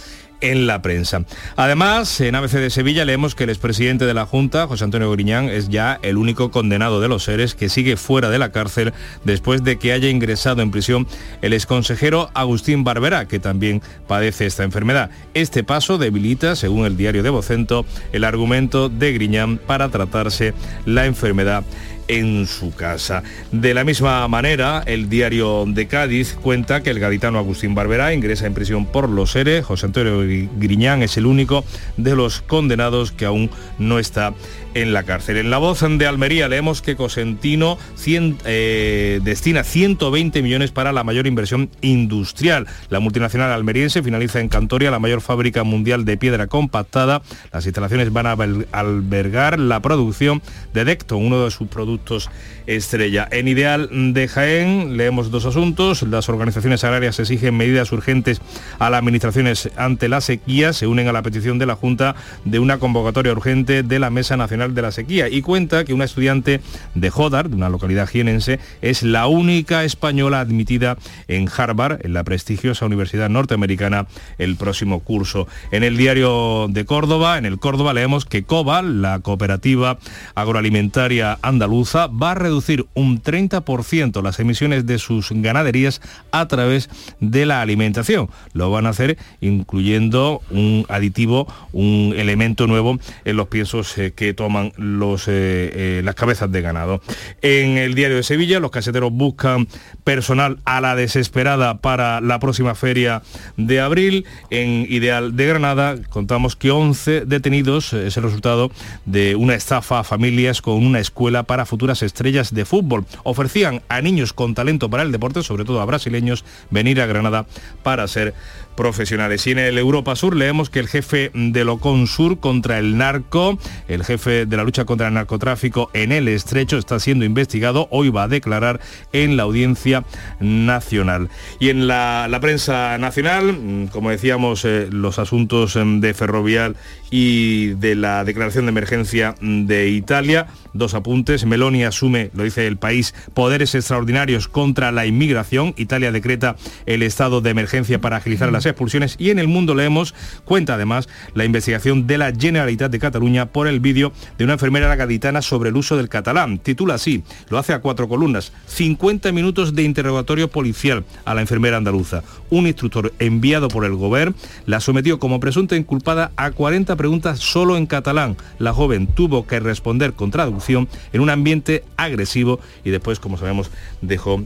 en 0.41 0.67
la 0.67 0.81
prensa. 0.81 1.23
Además, 1.55 2.19
en 2.21 2.35
ABC 2.35 2.53
de 2.53 2.69
Sevilla 2.69 3.05
leemos 3.05 3.35
que 3.35 3.45
el 3.45 3.49
expresidente 3.49 4.05
de 4.05 4.13
la 4.13 4.25
Junta, 4.25 4.67
José 4.67 4.83
Antonio 4.83 5.11
Griñán, 5.11 5.49
es 5.49 5.69
ya 5.69 5.99
el 6.01 6.17
único 6.17 6.51
condenado 6.51 6.99
de 6.99 7.07
los 7.07 7.23
seres 7.23 7.55
que 7.55 7.69
sigue 7.69 7.97
fuera 7.97 8.29
de 8.29 8.39
la 8.39 8.51
cárcel 8.51 8.93
después 9.23 9.63
de 9.63 9.77
que 9.77 9.93
haya 9.93 10.09
ingresado 10.09 10.61
en 10.61 10.71
prisión 10.71 11.07
el 11.41 11.53
exconsejero 11.53 12.29
Agustín 12.33 12.83
Barberá, 12.83 13.27
que 13.27 13.39
también 13.39 13.81
padece 14.07 14.45
esta 14.45 14.63
enfermedad. 14.63 15.09
Este 15.33 15.63
paso 15.63 15.97
debilita, 15.97 16.55
según 16.55 16.85
el 16.85 16.97
diario 16.97 17.23
de 17.23 17.29
Vocento, 17.29 17.85
el 18.11 18.23
argumento 18.23 18.89
de 18.89 19.13
Griñán 19.13 19.57
para 19.57 19.89
tratarse 19.89 20.53
la 20.85 21.05
enfermedad 21.05 21.63
en 22.11 22.45
su 22.45 22.75
casa. 22.75 23.23
De 23.53 23.73
la 23.73 23.85
misma 23.85 24.27
manera, 24.27 24.83
el 24.85 25.07
diario 25.07 25.65
de 25.65 25.87
Cádiz 25.87 26.33
cuenta 26.33 26.83
que 26.83 26.89
el 26.89 26.99
gaditano 26.99 27.39
Agustín 27.39 27.73
Barberá 27.73 28.13
ingresa 28.13 28.45
en 28.45 28.53
prisión 28.53 28.85
por 28.85 29.07
los 29.07 29.31
seres. 29.31 29.63
José 29.63 29.85
Antonio 29.85 30.19
Griñán 30.57 31.03
es 31.03 31.15
el 31.15 31.25
único 31.25 31.63
de 31.95 32.15
los 32.15 32.41
condenados 32.41 33.13
que 33.13 33.25
aún 33.25 33.49
no 33.79 33.97
está 33.97 34.33
en 34.73 34.93
la 34.93 35.03
cárcel. 35.03 35.37
En 35.37 35.49
la 35.49 35.57
voz 35.57 35.81
de 35.81 36.07
Almería 36.07 36.47
leemos 36.47 36.81
que 36.81 36.95
Cosentino 36.95 37.77
eh, 38.05 39.19
destina 39.23 39.63
120 39.63 40.41
millones 40.41 40.71
para 40.71 40.91
la 40.91 41.03
mayor 41.03 41.27
inversión 41.27 41.69
industrial. 41.81 42.67
La 42.89 42.99
multinacional 42.99 43.51
almeriense 43.51 44.03
finaliza 44.03 44.39
en 44.39 44.49
Cantoria 44.49 44.91
la 44.91 44.99
mayor 44.99 45.21
fábrica 45.21 45.63
mundial 45.63 46.05
de 46.05 46.17
piedra 46.17 46.47
compactada. 46.47 47.21
Las 47.51 47.65
instalaciones 47.65 48.13
van 48.13 48.27
a 48.27 48.37
albergar 48.71 49.59
la 49.59 49.81
producción 49.81 50.41
de 50.73 50.85
Decto, 50.85 51.17
uno 51.17 51.43
de 51.43 51.51
sus 51.51 51.67
productos 51.67 52.29
estrella. 52.67 53.27
En 53.31 53.47
Ideal 53.47 53.89
de 54.13 54.27
Jaén 54.27 54.97
leemos 54.97 55.31
dos 55.31 55.45
asuntos. 55.45 56.03
Las 56.03 56.29
organizaciones 56.29 56.83
agrarias 56.83 57.19
exigen 57.19 57.57
medidas 57.57 57.91
urgentes 57.91 58.41
a 58.79 58.89
las 58.89 58.99
administraciones 58.99 59.69
ante 59.75 60.09
la 60.09 60.21
sequía. 60.21 60.73
Se 60.73 60.87
unen 60.87 61.07
a 61.07 61.13
la 61.13 61.23
petición 61.23 61.59
de 61.59 61.65
la 61.65 61.75
Junta 61.75 62.15
de 62.45 62.59
una 62.59 62.77
convocatoria 62.77 63.31
urgente 63.31 63.83
de 63.83 63.99
la 63.99 64.09
Mesa 64.09 64.37
Nacional 64.37 64.60
de 64.69 64.81
la 64.81 64.91
Sequía 64.91 65.27
y 65.29 65.41
cuenta 65.41 65.83
que 65.83 65.93
una 65.93 66.05
estudiante 66.05 66.61
de 66.93 67.09
Jodar, 67.09 67.49
de 67.49 67.55
una 67.55 67.69
localidad 67.69 68.07
jienense, 68.07 68.59
es 68.81 69.01
la 69.03 69.27
única 69.27 69.83
española 69.83 70.39
admitida 70.39 70.97
en 71.27 71.49
Harvard, 71.55 72.05
en 72.05 72.13
la 72.13 72.23
prestigiosa 72.23 72.85
Universidad 72.85 73.29
Norteamericana, 73.29 74.07
el 74.37 74.55
próximo 74.55 74.99
curso. 74.99 75.47
En 75.71 75.83
el 75.83 75.97
diario 75.97 76.67
de 76.69 76.85
Córdoba, 76.85 77.37
en 77.37 77.45
el 77.45 77.57
Córdoba 77.57 77.93
leemos 77.93 78.25
que 78.25 78.43
Cobal, 78.43 79.01
la 79.01 79.19
cooperativa 79.19 79.97
agroalimentaria 80.35 81.39
andaluza, 81.41 82.07
va 82.07 82.31
a 82.31 82.35
reducir 82.35 82.85
un 82.93 83.21
30% 83.21 84.21
las 84.21 84.39
emisiones 84.39 84.85
de 84.85 84.99
sus 84.99 85.29
ganaderías 85.31 86.01
a 86.31 86.47
través 86.47 86.89
de 87.19 87.45
la 87.45 87.61
alimentación. 87.61 88.29
Lo 88.53 88.69
van 88.69 88.85
a 88.85 88.89
hacer 88.89 89.17
incluyendo 89.39 90.41
un 90.49 90.85
aditivo, 90.89 91.47
un 91.71 92.13
elemento 92.15 92.67
nuevo 92.67 92.99
en 93.25 93.37
los 93.37 93.47
piensos 93.47 93.97
eh, 93.97 94.11
que 94.15 94.33
toman 94.33 94.50
los, 94.77 95.27
eh, 95.27 95.31
eh, 95.31 96.01
las 96.03 96.15
cabezas 96.15 96.51
de 96.51 96.61
ganado. 96.61 97.01
En 97.41 97.77
el 97.77 97.95
diario 97.95 98.17
de 98.17 98.23
Sevilla, 98.23 98.59
los 98.59 98.71
caseteros 98.71 99.11
buscan 99.11 99.67
personal 100.03 100.59
a 100.65 100.81
la 100.81 100.95
desesperada 100.95 101.77
para 101.79 102.21
la 102.21 102.39
próxima 102.39 102.75
feria 102.75 103.21
de 103.57 103.79
abril. 103.79 104.25
En 104.49 104.85
Ideal 104.89 105.35
de 105.35 105.47
Granada 105.47 105.95
contamos 106.09 106.55
que 106.55 106.71
11 106.71 107.25
detenidos 107.25 107.93
es 107.93 108.17
el 108.17 108.23
resultado 108.23 108.71
de 109.05 109.35
una 109.35 109.55
estafa 109.55 109.99
a 109.99 110.03
familias 110.03 110.61
con 110.61 110.75
una 110.75 110.99
escuela 110.99 111.43
para 111.43 111.65
futuras 111.65 112.01
estrellas 112.01 112.53
de 112.53 112.65
fútbol. 112.65 113.05
Ofrecían 113.23 113.81
a 113.89 114.01
niños 114.01 114.33
con 114.33 114.55
talento 114.55 114.89
para 114.89 115.03
el 115.03 115.11
deporte, 115.11 115.43
sobre 115.43 115.65
todo 115.65 115.81
a 115.81 115.85
brasileños, 115.85 116.45
venir 116.69 117.01
a 117.01 117.05
Granada 117.05 117.45
para 117.83 118.07
ser 118.07 118.33
profesionales. 118.75 119.45
Y 119.47 119.51
en 119.51 119.59
el 119.59 119.77
Europa 119.77 120.15
Sur 120.15 120.35
leemos 120.35 120.69
que 120.69 120.79
el 120.79 120.87
jefe 120.87 121.31
de 121.33 121.63
Locon 121.63 122.07
Sur 122.07 122.39
contra 122.39 122.79
el 122.79 122.97
narco, 122.97 123.57
el 123.87 124.03
jefe 124.03 124.45
de 124.45 124.57
la 124.57 124.63
lucha 124.63 124.85
contra 124.85 125.07
el 125.07 125.13
narcotráfico 125.13 125.89
en 125.93 126.11
el 126.11 126.27
estrecho 126.27 126.77
está 126.77 126.99
siendo 126.99 127.25
investigado. 127.25 127.87
Hoy 127.91 128.09
va 128.09 128.23
a 128.23 128.27
declarar 128.27 128.79
en 129.13 129.37
la 129.37 129.43
audiencia 129.43 130.03
nacional. 130.39 131.29
Y 131.59 131.69
en 131.69 131.87
la, 131.87 132.37
prensa 132.41 132.97
nacional, 132.97 133.53
mm, 133.53 133.87
como 133.87 134.09
decíamos, 134.09 134.65
eh, 134.65 134.87
los 134.91 135.19
asuntos 135.19 135.75
mm, 135.75 135.99
de 135.99 136.13
Ferrovial 136.13 136.75
y 137.11 137.73
de 137.73 137.95
la 137.95 138.23
declaración 138.23 138.65
de 138.65 138.69
emergencia 138.69 139.35
de 139.41 139.89
Italia. 139.89 140.47
Dos 140.73 140.93
apuntes. 140.93 141.45
Meloni 141.45 141.83
asume, 141.83 142.31
lo 142.33 142.43
dice 142.43 142.65
el 142.65 142.77
país, 142.77 143.13
poderes 143.33 143.75
extraordinarios 143.75 144.47
contra 144.47 144.91
la 144.91 145.05
inmigración. 145.05 145.73
Italia 145.77 146.11
decreta 146.11 146.55
el 146.85 147.03
estado 147.03 147.41
de 147.41 147.49
emergencia 147.49 147.99
para 147.99 148.17
agilizar 148.17 148.51
las 148.51 148.65
expulsiones 148.65 149.15
y 149.19 149.29
en 149.29 149.39
el 149.39 149.49
mundo 149.49 149.75
leemos, 149.75 150.15
cuenta 150.45 150.75
además 150.75 151.09
la 151.35 151.43
investigación 151.43 152.07
de 152.07 152.17
la 152.17 152.31
Generalitat 152.31 152.91
de 152.91 152.99
Cataluña 152.99 153.47
por 153.47 153.67
el 153.67 153.81
vídeo 153.81 154.13
de 154.37 154.45
una 154.45 154.53
enfermera 154.53 154.95
gaditana 154.95 155.41
sobre 155.41 155.69
el 155.69 155.75
uso 155.75 155.97
del 155.97 156.07
catalán. 156.07 156.59
Titula 156.59 156.93
así, 156.93 157.23
lo 157.49 157.57
hace 157.57 157.73
a 157.73 157.79
cuatro 157.79 158.07
columnas, 158.07 158.53
50 158.67 159.33
minutos 159.33 159.75
de 159.75 159.83
interrogatorio 159.83 160.49
policial 160.49 161.03
a 161.25 161.33
la 161.33 161.41
enfermera 161.41 161.75
andaluza. 161.75 162.23
Un 162.49 162.67
instructor 162.67 163.13
enviado 163.19 163.67
por 163.67 163.83
el 163.83 163.95
gobierno 163.95 164.35
la 164.65 164.79
sometió 164.79 165.19
como 165.19 165.39
presunta 165.39 165.75
inculpada 165.75 166.31
a 166.37 166.51
40 166.51 166.95
preguntas 167.01 167.39
solo 167.39 167.77
en 167.77 167.87
catalán. 167.87 168.37
La 168.59 168.73
joven 168.73 169.07
tuvo 169.07 169.47
que 169.47 169.59
responder 169.59 170.13
con 170.13 170.29
traducción 170.29 170.87
en 171.13 171.21
un 171.21 171.31
ambiente 171.31 171.83
agresivo 171.97 172.59
y 172.83 172.91
después, 172.91 173.19
como 173.19 173.37
sabemos, 173.37 173.71
dejó 174.01 174.43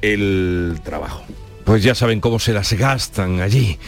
el 0.00 0.80
trabajo 0.84 1.22
pues 1.68 1.82
ya 1.82 1.94
saben 1.94 2.20
cómo 2.22 2.38
se 2.38 2.54
las 2.54 2.72
gastan 2.72 3.42
allí 3.42 3.78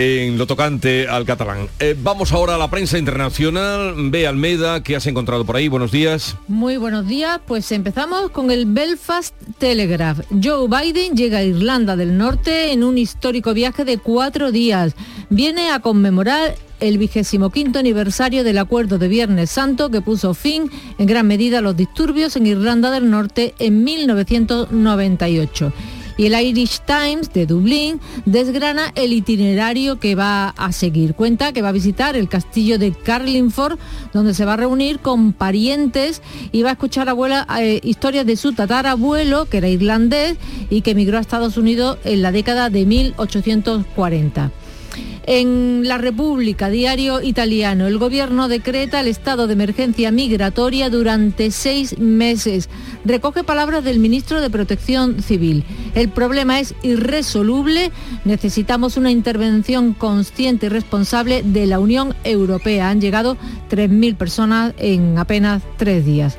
en 0.00 0.38
lo 0.38 0.46
tocante 0.46 1.06
al 1.08 1.26
catalán. 1.26 1.68
Eh, 1.78 1.94
vamos 2.02 2.32
ahora 2.32 2.54
a 2.54 2.58
la 2.58 2.70
prensa 2.70 2.96
internacional. 2.96 3.94
Ve 4.10 4.26
Almeida, 4.26 4.82
¿qué 4.82 4.96
has 4.96 5.06
encontrado 5.06 5.44
por 5.44 5.56
ahí? 5.56 5.68
Buenos 5.68 5.92
días. 5.92 6.38
Muy 6.48 6.78
buenos 6.78 7.06
días. 7.06 7.38
Pues 7.46 7.70
empezamos 7.70 8.30
con 8.30 8.50
el 8.50 8.64
Belfast 8.64 9.34
Telegraph. 9.58 10.20
Joe 10.42 10.68
Biden 10.68 11.14
llega 11.14 11.36
a 11.38 11.44
Irlanda 11.44 11.96
del 11.96 12.16
Norte 12.16 12.72
en 12.72 12.82
un 12.82 12.96
histórico 12.96 13.52
viaje 13.52 13.84
de 13.84 13.98
cuatro 13.98 14.50
días. 14.50 14.94
Viene 15.28 15.70
a 15.70 15.80
conmemorar 15.80 16.54
el 16.80 16.96
vigésimo 16.96 17.50
quinto 17.50 17.78
aniversario 17.78 18.42
del 18.42 18.56
acuerdo 18.56 18.96
de 18.96 19.08
Viernes 19.08 19.50
Santo 19.50 19.90
que 19.90 20.00
puso 20.00 20.32
fin 20.32 20.70
en 20.96 21.04
gran 21.04 21.26
medida 21.26 21.58
a 21.58 21.60
los 21.60 21.76
disturbios 21.76 22.36
en 22.36 22.46
Irlanda 22.46 22.90
del 22.90 23.10
Norte 23.10 23.54
en 23.58 23.84
1998 23.84 25.74
y 26.20 26.26
el 26.26 26.38
Irish 26.38 26.80
Times 26.80 27.32
de 27.32 27.46
Dublín 27.46 27.98
desgrana 28.26 28.92
el 28.94 29.14
itinerario 29.14 29.98
que 29.98 30.14
va 30.14 30.50
a 30.50 30.70
seguir. 30.70 31.14
Cuenta 31.14 31.54
que 31.54 31.62
va 31.62 31.70
a 31.70 31.72
visitar 31.72 32.14
el 32.14 32.28
castillo 32.28 32.78
de 32.78 32.92
Carlingford, 32.92 33.78
donde 34.12 34.34
se 34.34 34.44
va 34.44 34.52
a 34.52 34.56
reunir 34.58 34.98
con 34.98 35.32
parientes 35.32 36.20
y 36.52 36.60
va 36.60 36.68
a 36.68 36.72
escuchar 36.72 37.08
abuela, 37.08 37.46
eh, 37.58 37.80
historias 37.82 38.26
de 38.26 38.36
su 38.36 38.52
tatarabuelo, 38.52 39.46
que 39.46 39.56
era 39.56 39.68
irlandés 39.68 40.36
y 40.68 40.82
que 40.82 40.90
emigró 40.90 41.16
a 41.16 41.22
Estados 41.22 41.56
Unidos 41.56 41.96
en 42.04 42.20
la 42.20 42.32
década 42.32 42.68
de 42.68 42.84
1840. 42.84 44.50
En 45.26 45.86
la 45.86 45.98
República, 45.98 46.70
diario 46.70 47.22
italiano, 47.22 47.86
el 47.86 47.98
gobierno 47.98 48.48
decreta 48.48 49.00
el 49.00 49.06
estado 49.06 49.46
de 49.46 49.52
emergencia 49.52 50.10
migratoria 50.10 50.90
durante 50.90 51.50
seis 51.50 51.98
meses. 51.98 52.68
Recoge 53.04 53.44
palabras 53.44 53.84
del 53.84 53.98
ministro 54.00 54.40
de 54.40 54.50
Protección 54.50 55.22
Civil. 55.22 55.64
El 55.94 56.08
problema 56.08 56.58
es 56.58 56.74
irresoluble. 56.82 57.92
Necesitamos 58.24 58.96
una 58.96 59.10
intervención 59.10 59.92
consciente 59.92 60.66
y 60.66 60.68
responsable 60.70 61.42
de 61.44 61.66
la 61.66 61.78
Unión 61.78 62.14
Europea. 62.24 62.88
Han 62.88 63.00
llegado 63.00 63.36
3.000 63.70 64.16
personas 64.16 64.74
en 64.78 65.16
apenas 65.18 65.62
tres 65.76 66.04
días. 66.04 66.38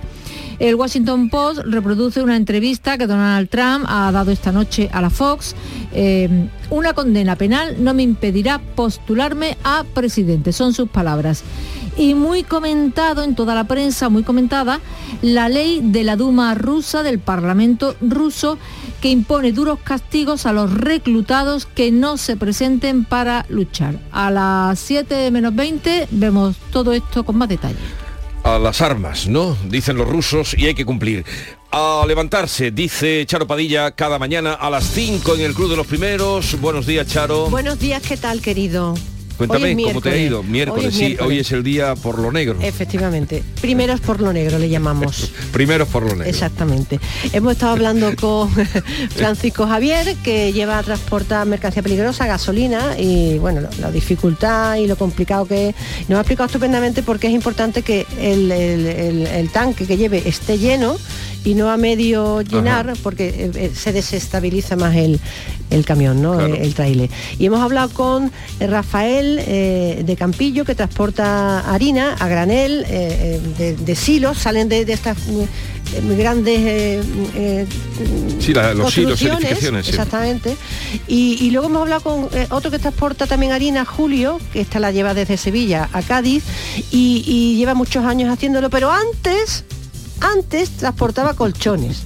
El 0.61 0.75
Washington 0.75 1.31
Post 1.31 1.61
reproduce 1.65 2.21
una 2.21 2.35
entrevista 2.35 2.95
que 2.95 3.07
Donald 3.07 3.49
Trump 3.49 3.83
ha 3.87 4.11
dado 4.11 4.29
esta 4.29 4.51
noche 4.51 4.91
a 4.93 5.01
la 5.01 5.09
Fox. 5.09 5.55
Eh, 5.91 6.29
una 6.69 6.93
condena 6.93 7.35
penal 7.35 7.83
no 7.83 7.95
me 7.95 8.03
impedirá 8.03 8.59
postularme 8.75 9.57
a 9.63 9.83
presidente, 9.95 10.53
son 10.53 10.75
sus 10.75 10.87
palabras. 10.87 11.41
Y 11.97 12.13
muy 12.13 12.43
comentado 12.43 13.23
en 13.23 13.33
toda 13.33 13.55
la 13.55 13.63
prensa, 13.63 14.09
muy 14.09 14.21
comentada, 14.21 14.79
la 15.23 15.49
ley 15.49 15.81
de 15.83 16.03
la 16.03 16.15
Duma 16.15 16.53
rusa, 16.53 17.01
del 17.01 17.17
Parlamento 17.17 17.95
ruso, 17.99 18.59
que 19.01 19.09
impone 19.09 19.53
duros 19.53 19.79
castigos 19.83 20.45
a 20.45 20.53
los 20.53 20.71
reclutados 20.71 21.65
que 21.65 21.91
no 21.91 22.17
se 22.17 22.37
presenten 22.37 23.03
para 23.03 23.47
luchar. 23.49 23.97
A 24.11 24.29
las 24.29 24.77
7 24.77 25.31
menos 25.31 25.55
20 25.55 26.09
vemos 26.11 26.55
todo 26.71 26.93
esto 26.93 27.23
con 27.23 27.37
más 27.37 27.49
detalle 27.49 28.10
a 28.43 28.59
las 28.59 28.81
armas, 28.81 29.27
¿no? 29.27 29.57
Dicen 29.67 29.97
los 29.97 30.07
rusos 30.07 30.55
y 30.57 30.67
hay 30.67 30.73
que 30.73 30.85
cumplir. 30.85 31.25
A 31.71 32.03
levantarse, 32.07 32.71
dice 32.71 33.25
Charo 33.25 33.47
Padilla, 33.47 33.91
cada 33.91 34.19
mañana 34.19 34.53
a 34.53 34.69
las 34.69 34.83
5 34.85 35.35
en 35.35 35.41
el 35.41 35.53
Club 35.53 35.69
de 35.69 35.77
los 35.77 35.87
Primeros. 35.87 36.59
Buenos 36.59 36.85
días, 36.85 37.07
Charo. 37.07 37.49
Buenos 37.49 37.79
días, 37.79 38.01
¿qué 38.01 38.17
tal, 38.17 38.41
querido? 38.41 38.95
Cuéntame 39.37 39.75
cómo 39.75 40.01
te 40.01 40.09
ha 40.09 40.17
ido. 40.17 40.43
Miércoles, 40.43 40.93
sí, 40.93 41.17
hoy 41.19 41.39
es 41.39 41.51
el 41.51 41.63
día 41.63 41.95
por 41.95 42.19
lo 42.19 42.31
negro. 42.31 42.57
Efectivamente. 42.61 43.43
Primeros 43.61 44.01
por 44.01 44.21
lo 44.21 44.33
negro 44.33 44.59
le 44.59 44.69
llamamos. 44.69 45.31
Primeros 45.51 45.87
por 45.87 46.03
lo 46.03 46.09
negro. 46.09 46.25
Exactamente. 46.25 46.99
Hemos 47.33 47.53
estado 47.53 47.73
hablando 47.73 48.15
con 48.19 48.49
Francisco 49.09 49.67
Javier, 49.67 50.15
que 50.23 50.53
lleva 50.53 50.77
a 50.77 50.83
transportar 50.83 51.45
mercancía 51.47 51.81
peligrosa, 51.81 52.25
gasolina, 52.25 52.97
y 52.97 53.37
bueno, 53.39 53.61
la, 53.79 53.91
dificultad 53.91 54.75
y 54.75 54.87
lo 54.87 54.95
complicado 54.95 55.45
que 55.45 55.69
es. 55.69 55.75
Nos 56.07 56.17
ha 56.17 56.21
explicado 56.21 56.47
estupendamente 56.47 57.03
por 57.03 57.19
qué 57.19 57.27
es 57.27 57.33
importante 57.33 57.81
que 57.81 58.05
el 58.19 59.49
tanque 59.51 59.85
que 59.85 59.97
lleve 59.97 60.23
esté 60.27 60.57
lleno 60.57 60.97
y 61.43 61.55
no 61.55 61.69
a 61.69 61.77
medio 61.77 62.41
llenar 62.41 62.93
porque 63.01 63.29
eh, 63.29 63.51
eh, 63.55 63.71
se 63.73 63.91
desestabiliza 63.91 64.75
más 64.75 64.95
el, 64.95 65.19
camión, 65.85 66.21
¿no? 66.21 66.39
el, 66.39 66.73
trailer. 66.73 67.09
Y 67.39 67.45
hemos 67.45 67.61
hablado 67.61 67.89
con 67.89 68.31
Rafael 68.59 69.30
eh, 69.39 70.03
de 70.05 70.15
Campillo 70.15 70.65
que 70.65 70.75
transporta 70.75 71.59
harina 71.71 72.15
a 72.19 72.27
granel 72.27 72.85
eh, 72.87 72.87
eh, 72.89 73.41
de, 73.57 73.75
de 73.75 73.95
silos, 73.95 74.37
salen 74.37 74.67
de, 74.69 74.85
de 74.85 74.93
estas 74.93 75.17
grandes 76.17 77.05
Sí, 78.39 78.53
la- 78.53 78.73
los 78.73 78.93
silos, 78.93 79.19
sí. 79.19 79.27
exactamente. 79.89 80.55
Y, 81.07 81.37
y 81.45 81.51
luego 81.51 81.67
hemos 81.67 81.81
hablado 81.81 82.01
con 82.01 82.29
otro 82.51 82.71
que 82.71 82.79
transporta 82.79 83.27
también 83.27 83.51
harina, 83.51 83.85
Julio, 83.85 84.39
que 84.53 84.61
esta 84.61 84.79
la 84.79 84.91
lleva 84.91 85.13
desde 85.13 85.37
Sevilla 85.37 85.89
a 85.93 86.01
Cádiz 86.01 86.43
y, 86.91 87.23
y 87.25 87.55
lleva 87.57 87.73
muchos 87.73 88.05
años 88.05 88.29
haciéndolo, 88.31 88.69
pero 88.69 88.91
antes, 88.91 89.65
antes 90.21 90.69
transportaba 90.71 91.33
colchones. 91.33 92.03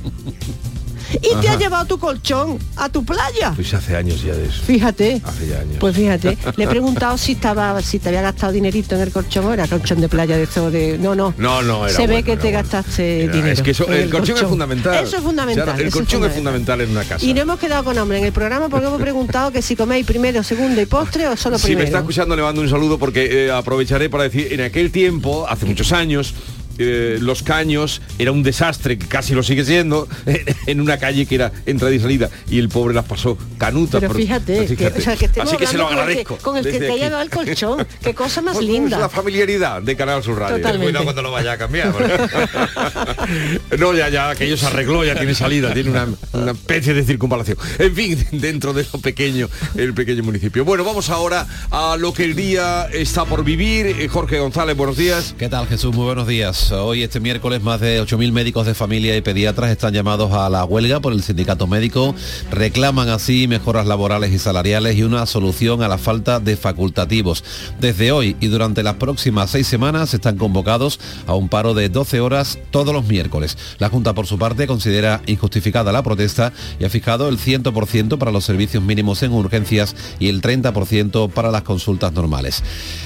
Y 1.13 1.35
te 1.41 1.49
has 1.49 1.59
llevado 1.59 1.85
tu 1.85 1.97
colchón 1.99 2.57
a 2.75 2.89
tu 2.89 3.03
playa. 3.05 3.51
Pues 3.55 3.73
hace 3.73 3.95
años 3.95 4.21
ya 4.23 4.33
de 4.33 4.45
eso. 4.47 4.61
Fíjate. 4.63 5.21
Hace 5.23 5.47
ya 5.47 5.59
años. 5.59 5.77
Pues 5.79 5.95
fíjate, 5.95 6.37
le 6.57 6.63
he 6.63 6.67
preguntado 6.67 7.17
si 7.17 7.33
estaba, 7.33 7.81
si 7.81 7.99
te 7.99 8.09
había 8.09 8.21
gastado 8.21 8.51
dinerito 8.53 8.95
en 8.95 9.01
el 9.01 9.11
colchón 9.11 9.45
o 9.45 9.53
era 9.53 9.67
colchón 9.67 10.01
de 10.01 10.09
playa 10.09 10.37
de 10.37 10.43
eso 10.43 10.71
de. 10.71 10.97
No, 10.97 11.15
no. 11.15 11.33
No, 11.37 11.61
no, 11.61 11.85
era 11.87 11.95
Se 11.95 12.07
ve 12.07 12.23
que 12.23 12.33
era 12.33 12.41
te 12.41 12.47
bueno. 12.51 12.63
gastaste 12.63 13.23
Era- 13.25 13.33
dinero. 13.33 13.53
Es 13.53 13.61
que 13.61 13.71
eso- 13.71 13.87
el, 13.91 14.09
colchón, 14.09 14.37
es 14.37 14.43
fundamental. 14.43 15.03
Eso 15.03 15.17
es 15.17 15.23
fundamental. 15.23 15.65
Claro, 15.65 15.79
el 15.83 15.91
colchón 15.91 16.25
es 16.25 16.33
fundamental 16.33 16.81
en 16.81 16.89
una 16.91 17.03
casa. 17.03 17.25
Y 17.25 17.33
no 17.33 17.41
hemos 17.41 17.59
quedado 17.59 17.83
con 17.83 17.97
hambre 17.97 18.17
en 18.19 18.25
el 18.25 18.31
programa 18.31 18.69
porque 18.69 18.87
hemos 18.87 19.01
preguntado 19.01 19.51
que 19.51 19.61
si 19.61 19.75
coméis 19.75 20.05
primero, 20.05 20.43
segundo 20.43 20.81
y 20.81 20.85
postre 20.85 21.27
o 21.27 21.37
solo 21.37 21.57
Si 21.57 21.63
me 21.63 21.67
primero. 21.67 21.85
está 21.85 21.99
escuchando 21.99 22.35
le 22.35 22.41
mando 22.41 22.61
un 22.61 22.69
saludo 22.69 22.97
porque 22.97 23.45
eh, 23.45 23.51
aprovecharé 23.51 24.09
para 24.09 24.23
decir, 24.23 24.51
en 24.51 24.61
aquel 24.61 24.91
tiempo, 24.91 25.45
hace 25.47 25.65
muchos 25.65 25.91
años, 25.91 26.33
eh, 26.77 27.17
los 27.21 27.43
caños 27.43 28.01
era 28.19 28.31
un 28.31 28.43
desastre, 28.43 28.97
que 28.97 29.07
casi 29.07 29.33
lo 29.33 29.43
sigue 29.43 29.63
siendo, 29.65 30.07
en 30.67 30.81
una 30.81 30.97
calle 30.97 31.25
que 31.25 31.35
era 31.35 31.51
entrada 31.65 31.93
y 31.93 31.99
salida, 31.99 32.29
y 32.49 32.59
el 32.59 32.69
pobre 32.69 32.93
las 32.93 33.05
pasó 33.05 33.37
canuta. 33.57 33.99
Pero 33.99 34.13
por- 34.13 34.21
fíjate, 34.21 34.65
que, 34.67 34.75
fíjate. 34.75 34.99
o 34.99 35.01
sea, 35.01 35.15
que 35.15 35.25
estemos 35.25 35.49
Así 35.49 35.57
que 35.57 35.67
se 35.67 35.77
lo 35.77 35.87
hablando 35.87 36.01
con 36.03 36.09
el 36.09 36.15
que- 36.15 36.21
agradezco. 36.21 36.37
Con 36.49 36.57
el 36.57 36.63
que, 36.65 36.79
te 36.79 36.91
haya 36.91 37.09
dado 37.09 37.21
el 37.23 37.29
colchón. 37.29 37.87
Qué 38.03 38.13
cosa 38.13 38.41
más 38.41 38.55
Pues, 38.55 38.65
linda. 38.67 38.99
La 38.99 39.09
familiaridad 39.09 39.81
de 39.81 39.95
Canal 39.95 40.23
Sur 40.23 40.39
Radio. 40.39 40.57
Totalmente. 40.57 40.85
Cuidado 40.87 41.03
cuando 41.05 41.21
lo 41.21 41.31
vaya 41.31 41.53
a 41.53 41.57
cambiar. 41.57 41.93
no, 43.79 43.93
ya, 43.93 44.09
ya, 44.09 44.29
aquello 44.29 44.57
se 44.57 44.65
arregló, 44.67 45.03
ya 45.03 45.15
tiene 45.15 45.35
salida, 45.35 45.73
tiene 45.73 45.89
una, 45.89 46.07
una 46.33 46.51
especie 46.51 46.93
de 46.93 47.03
circunvalación. 47.03 47.57
En 47.79 47.95
fin, 47.95 48.25
dentro 48.31 48.73
de 48.73 48.85
lo 48.91 48.99
pequeño, 48.99 49.49
el 49.75 49.93
pequeño 49.93 50.23
municipio. 50.23 50.65
Bueno, 50.65 50.83
vamos 50.83 51.09
ahora 51.09 51.47
a 51.71 51.95
lo 51.97 52.13
que 52.13 52.23
el 52.23 52.35
día 52.35 52.87
está 52.91 53.25
por 53.25 53.43
vivir. 53.43 53.87
Eh, 53.87 54.07
Jorge 54.07 54.39
González, 54.39 54.75
buenos 54.75 54.97
días. 54.97 55.35
¿Qué 55.37 55.49
tal 55.49 55.67
Jesús? 55.67 55.93
Muy 55.95 56.05
buenos 56.05 56.27
días. 56.27 56.64
Hoy 56.71 57.03
este 57.03 57.19
miércoles 57.19 57.61
más 57.61 57.79
de 57.79 58.01
8.000 58.01 58.31
médicos 58.31 58.65
de 58.65 58.73
familia 58.73 59.15
y 59.15 59.21
pediatras 59.21 59.69
están 59.69 59.93
llamados 59.93 60.31
a 60.31 60.49
la 60.49 60.65
huelga 60.65 60.99
por 60.99 61.13
el 61.13 61.21
sindicato 61.21 61.67
médico. 61.67 62.15
Reclaman 62.49 63.09
así 63.09 63.47
mejoras 63.47 63.85
laborales 63.85 64.31
y 64.31 64.39
salariales 64.39 64.95
y 64.95 65.03
una 65.03 65.27
solución 65.27 65.83
a 65.83 65.87
la 65.87 65.99
falta 65.99 66.39
de 66.39 66.57
facultativos. 66.57 67.43
Desde 67.79 68.11
hoy 68.11 68.35
y 68.39 68.47
durante 68.47 68.81
las 68.81 68.95
próximas 68.95 69.51
seis 69.51 69.67
semanas 69.67 70.13
están 70.15 70.37
convocados 70.37 70.99
a 71.27 71.35
un 71.35 71.49
paro 71.49 71.75
de 71.75 71.89
12 71.89 72.19
horas 72.19 72.57
todos 72.71 72.93
los 72.93 73.05
miércoles. 73.05 73.57
La 73.77 73.89
Junta 73.89 74.15
por 74.15 74.25
su 74.25 74.39
parte 74.39 74.65
considera 74.65 75.21
injustificada 75.27 75.91
la 75.91 76.03
protesta 76.03 76.51
y 76.79 76.85
ha 76.85 76.89
fijado 76.89 77.29
el 77.29 77.37
100% 77.37 78.17
para 78.17 78.31
los 78.31 78.43
servicios 78.43 78.81
mínimos 78.81 79.21
en 79.21 79.33
urgencias 79.33 79.95
y 80.19 80.29
el 80.29 80.41
30% 80.41 81.29
para 81.29 81.51
las 81.51 81.61
consultas 81.61 82.11
normales. 82.13 82.63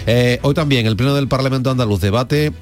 Eh, 0.07 0.39
hoy 0.43 0.53
también 0.53 0.85
el 0.85 0.95
Pleno 0.95 1.13
del 1.13 1.27
Parlamento 1.27 1.69
Andaluz 1.71 1.99
debate 1.99 2.53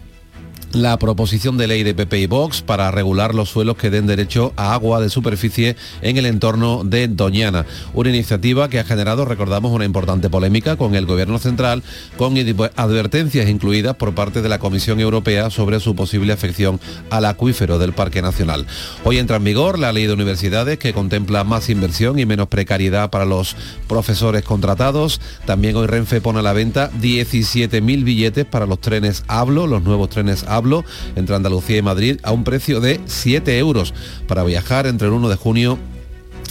la 0.81 0.99
proposición 0.99 1.57
de 1.57 1.67
ley 1.67 1.83
de 1.83 1.95
PP 1.95 2.19
y 2.19 2.27
Vox 2.27 2.61
para 2.61 2.91
regular 2.91 3.33
los 3.33 3.49
suelos 3.49 3.77
que 3.77 3.89
den 3.89 4.05
derecho 4.05 4.53
a 4.55 4.73
agua 4.73 5.01
de 5.01 5.09
superficie 5.09 5.75
en 6.01 6.17
el 6.17 6.25
entorno 6.25 6.83
de 6.83 7.07
Doñana. 7.07 7.65
Una 7.93 8.09
iniciativa 8.09 8.69
que 8.69 8.79
ha 8.79 8.83
generado, 8.83 9.25
recordamos, 9.25 9.71
una 9.71 9.85
importante 9.85 10.29
polémica 10.29 10.75
con 10.75 10.93
el 10.93 11.05
Gobierno 11.07 11.39
central, 11.39 11.83
con 12.17 12.35
advertencias 12.75 13.49
incluidas 13.49 13.95
por 13.95 14.13
parte 14.13 14.41
de 14.41 14.49
la 14.49 14.59
Comisión 14.59 14.99
Europea 14.99 15.49
sobre 15.49 15.79
su 15.79 15.95
posible 15.95 16.33
afección 16.33 16.79
al 17.09 17.25
acuífero 17.25 17.79
del 17.79 17.93
Parque 17.93 18.21
Nacional. 18.21 18.67
Hoy 19.03 19.17
entra 19.17 19.37
en 19.37 19.43
vigor 19.43 19.79
la 19.79 19.91
ley 19.91 20.05
de 20.05 20.13
universidades 20.13 20.77
que 20.77 20.93
contempla 20.93 21.43
más 21.43 21.69
inversión 21.69 22.19
y 22.19 22.25
menos 22.25 22.49
precariedad 22.49 23.09
para 23.09 23.25
los 23.25 23.55
profesores 23.87 24.43
contratados. 24.43 25.19
También 25.45 25.75
hoy 25.75 25.87
Renfe 25.87 26.21
pone 26.21 26.39
a 26.39 26.43
la 26.43 26.53
venta 26.53 26.91
17.000 27.01 28.03
billetes 28.03 28.45
para 28.45 28.67
los 28.67 28.79
trenes 28.79 29.23
Hablo, 29.27 29.65
los 29.65 29.81
nuevos 29.83 30.09
trenes 30.09 30.43
Hablo, 30.47 30.66
entre 31.15 31.35
Andalucía 31.35 31.77
y 31.77 31.81
Madrid, 31.81 32.19
a 32.23 32.31
un 32.31 32.43
precio 32.43 32.79
de 32.79 32.99
7 33.05 33.57
euros 33.57 33.93
para 34.27 34.43
viajar 34.43 34.87
entre 34.87 35.07
el 35.07 35.13
1 35.13 35.29
de 35.29 35.35
junio 35.35 35.77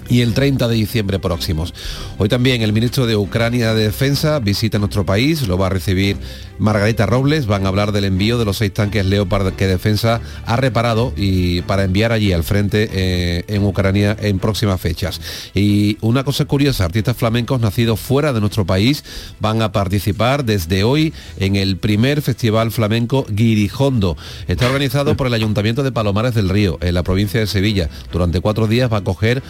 y 0.08 0.20
el 0.20 0.34
30 0.34 0.68
de 0.68 0.74
diciembre 0.74 1.18
próximos. 1.18 1.74
Hoy 2.18 2.28
también 2.28 2.62
el 2.62 2.72
ministro 2.72 3.06
de 3.06 3.16
Ucrania 3.16 3.74
de 3.74 3.84
Defensa 3.84 4.38
visita 4.38 4.78
nuestro 4.78 5.04
país, 5.04 5.46
lo 5.46 5.58
va 5.58 5.66
a 5.66 5.70
recibir 5.70 6.16
Margarita 6.58 7.06
Robles, 7.06 7.46
van 7.46 7.66
a 7.66 7.68
hablar 7.68 7.92
del 7.92 8.04
envío 8.04 8.38
de 8.38 8.44
los 8.44 8.58
seis 8.58 8.72
tanques 8.72 9.04
Leopard 9.04 9.54
que 9.54 9.66
Defensa 9.66 10.20
ha 10.46 10.56
reparado 10.56 11.12
y 11.16 11.62
para 11.62 11.84
enviar 11.84 12.12
allí 12.12 12.32
al 12.32 12.44
frente 12.44 12.88
eh, 12.92 13.44
en 13.48 13.64
Ucrania 13.64 14.16
en 14.20 14.38
próximas 14.38 14.80
fechas. 14.80 15.20
Y 15.54 15.98
una 16.00 16.24
cosa 16.24 16.44
curiosa, 16.44 16.84
artistas 16.84 17.16
flamencos 17.16 17.60
nacidos 17.60 18.00
fuera 18.00 18.32
de 18.32 18.40
nuestro 18.40 18.64
país 18.64 19.04
van 19.40 19.62
a 19.62 19.72
participar 19.72 20.44
desde 20.44 20.84
hoy 20.84 21.12
en 21.38 21.56
el 21.56 21.76
primer 21.76 22.22
festival 22.22 22.70
flamenco 22.70 23.26
Guirijondo. 23.28 24.16
Está 24.48 24.66
organizado 24.66 25.16
por 25.16 25.26
el 25.26 25.34
Ayuntamiento 25.34 25.82
de 25.82 25.92
Palomares 25.92 26.34
del 26.34 26.48
Río, 26.48 26.78
en 26.80 26.94
la 26.94 27.02
provincia 27.02 27.40
de 27.40 27.46
Sevilla. 27.46 27.88
Durante 28.12 28.40
cuatro 28.40 28.66
días 28.66 28.90
va 28.90 28.98
a 28.98 29.00
acoger 29.00 29.42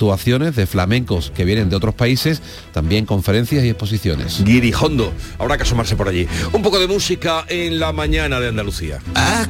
actuaciones 0.00 0.56
de 0.56 0.66
flamencos 0.66 1.30
que 1.34 1.44
vienen 1.44 1.68
de 1.68 1.76
otros 1.76 1.94
países, 1.94 2.40
también 2.72 3.04
conferencias 3.04 3.64
y 3.64 3.68
exposiciones. 3.68 4.42
Guirijondo, 4.42 5.12
habrá 5.38 5.58
que 5.58 5.64
asomarse 5.64 5.94
por 5.94 6.08
allí. 6.08 6.26
Un 6.54 6.62
poco 6.62 6.78
de 6.78 6.86
música 6.86 7.44
en 7.48 7.78
la 7.78 7.92
mañana 7.92 8.40
de 8.40 8.48
Andalucía. 8.48 9.00
A 9.14 9.46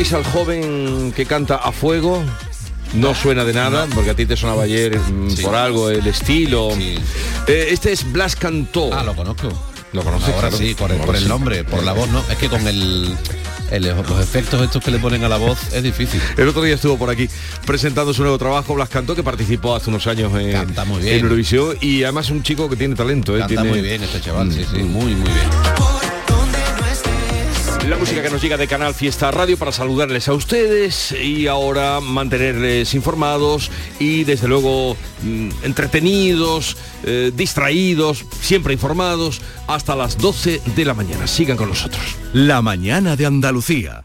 ¿Conocéis 0.00 0.14
al 0.26 0.32
joven 0.32 1.12
que 1.14 1.26
canta 1.26 1.56
a 1.56 1.72
fuego? 1.72 2.22
No 2.94 3.14
suena 3.14 3.44
de 3.44 3.52
nada, 3.52 3.86
porque 3.94 4.08
a 4.08 4.14
ti 4.14 4.24
te 4.24 4.34
sonaba 4.34 4.62
ayer 4.62 4.98
mm, 4.98 5.34
por 5.42 5.54
algo, 5.54 5.90
el 5.90 6.06
estilo. 6.06 6.70
Eh, 7.46 7.68
este 7.70 7.92
es 7.92 8.10
Blas 8.10 8.34
Cantó. 8.34 8.88
Ah, 8.94 9.02
lo 9.04 9.14
conozco. 9.14 9.48
Lo 9.92 10.02
conoces, 10.02 10.30
Ahora 10.34 10.48
claro. 10.48 10.56
sí, 10.56 10.74
por 10.74 10.90
el, 10.90 10.96
Ahora 10.96 11.04
por 11.06 11.16
el 11.16 11.22
sí. 11.24 11.28
nombre, 11.28 11.64
por 11.64 11.82
la 11.82 11.92
voz, 11.92 12.08
¿no? 12.08 12.24
Es 12.30 12.38
que 12.38 12.48
con 12.48 12.66
el, 12.66 13.14
el- 13.70 13.82
los 14.08 14.20
efectos 14.22 14.62
estos 14.62 14.82
que 14.82 14.90
le 14.90 14.98
ponen 15.00 15.22
a 15.24 15.28
la 15.28 15.36
voz 15.36 15.58
es 15.74 15.82
difícil. 15.82 16.18
El 16.38 16.48
otro 16.48 16.62
día 16.62 16.76
estuvo 16.76 16.96
por 16.96 17.10
aquí 17.10 17.28
presentando 17.66 18.14
su 18.14 18.22
nuevo 18.22 18.38
trabajo, 18.38 18.74
Blas 18.74 18.88
Cantó, 18.88 19.14
que 19.14 19.22
participó 19.22 19.74
hace 19.76 19.90
unos 19.90 20.06
años 20.06 20.32
en, 20.40 20.52
Canta 20.52 20.86
muy 20.86 21.02
bien. 21.02 21.16
en 21.16 21.24
Eurovisión 21.24 21.76
y 21.82 22.04
además 22.04 22.24
es 22.24 22.30
un 22.32 22.42
chico 22.42 22.70
que 22.70 22.76
tiene 22.76 22.94
talento. 22.94 23.36
¿eh? 23.36 23.40
Canta 23.40 23.48
Tiene- 23.54 23.68
muy 23.68 23.82
bien 23.82 24.02
este 24.02 24.18
chaval, 24.22 24.50
sí, 24.50 24.60
Mm, 24.60 24.76
sí, 24.76 24.82
muy, 24.82 25.14
muy 25.14 25.30
bien. 25.30 25.50
La 27.90 27.96
música 27.96 28.22
que 28.22 28.30
nos 28.30 28.40
llega 28.40 28.56
de 28.56 28.68
Canal 28.68 28.94
Fiesta 28.94 29.32
Radio 29.32 29.58
para 29.58 29.72
saludarles 29.72 30.28
a 30.28 30.32
ustedes 30.32 31.10
y 31.10 31.48
ahora 31.48 31.98
mantenerles 32.00 32.94
informados 32.94 33.68
y 33.98 34.22
desde 34.22 34.46
luego 34.46 34.96
mm, 35.24 35.48
entretenidos, 35.64 36.76
eh, 37.02 37.32
distraídos, 37.34 38.24
siempre 38.40 38.74
informados 38.74 39.42
hasta 39.66 39.96
las 39.96 40.18
12 40.18 40.62
de 40.76 40.84
la 40.84 40.94
mañana. 40.94 41.26
Sigan 41.26 41.56
con 41.56 41.68
nosotros. 41.68 42.00
La 42.32 42.62
mañana 42.62 43.16
de 43.16 43.26
Andalucía. 43.26 44.04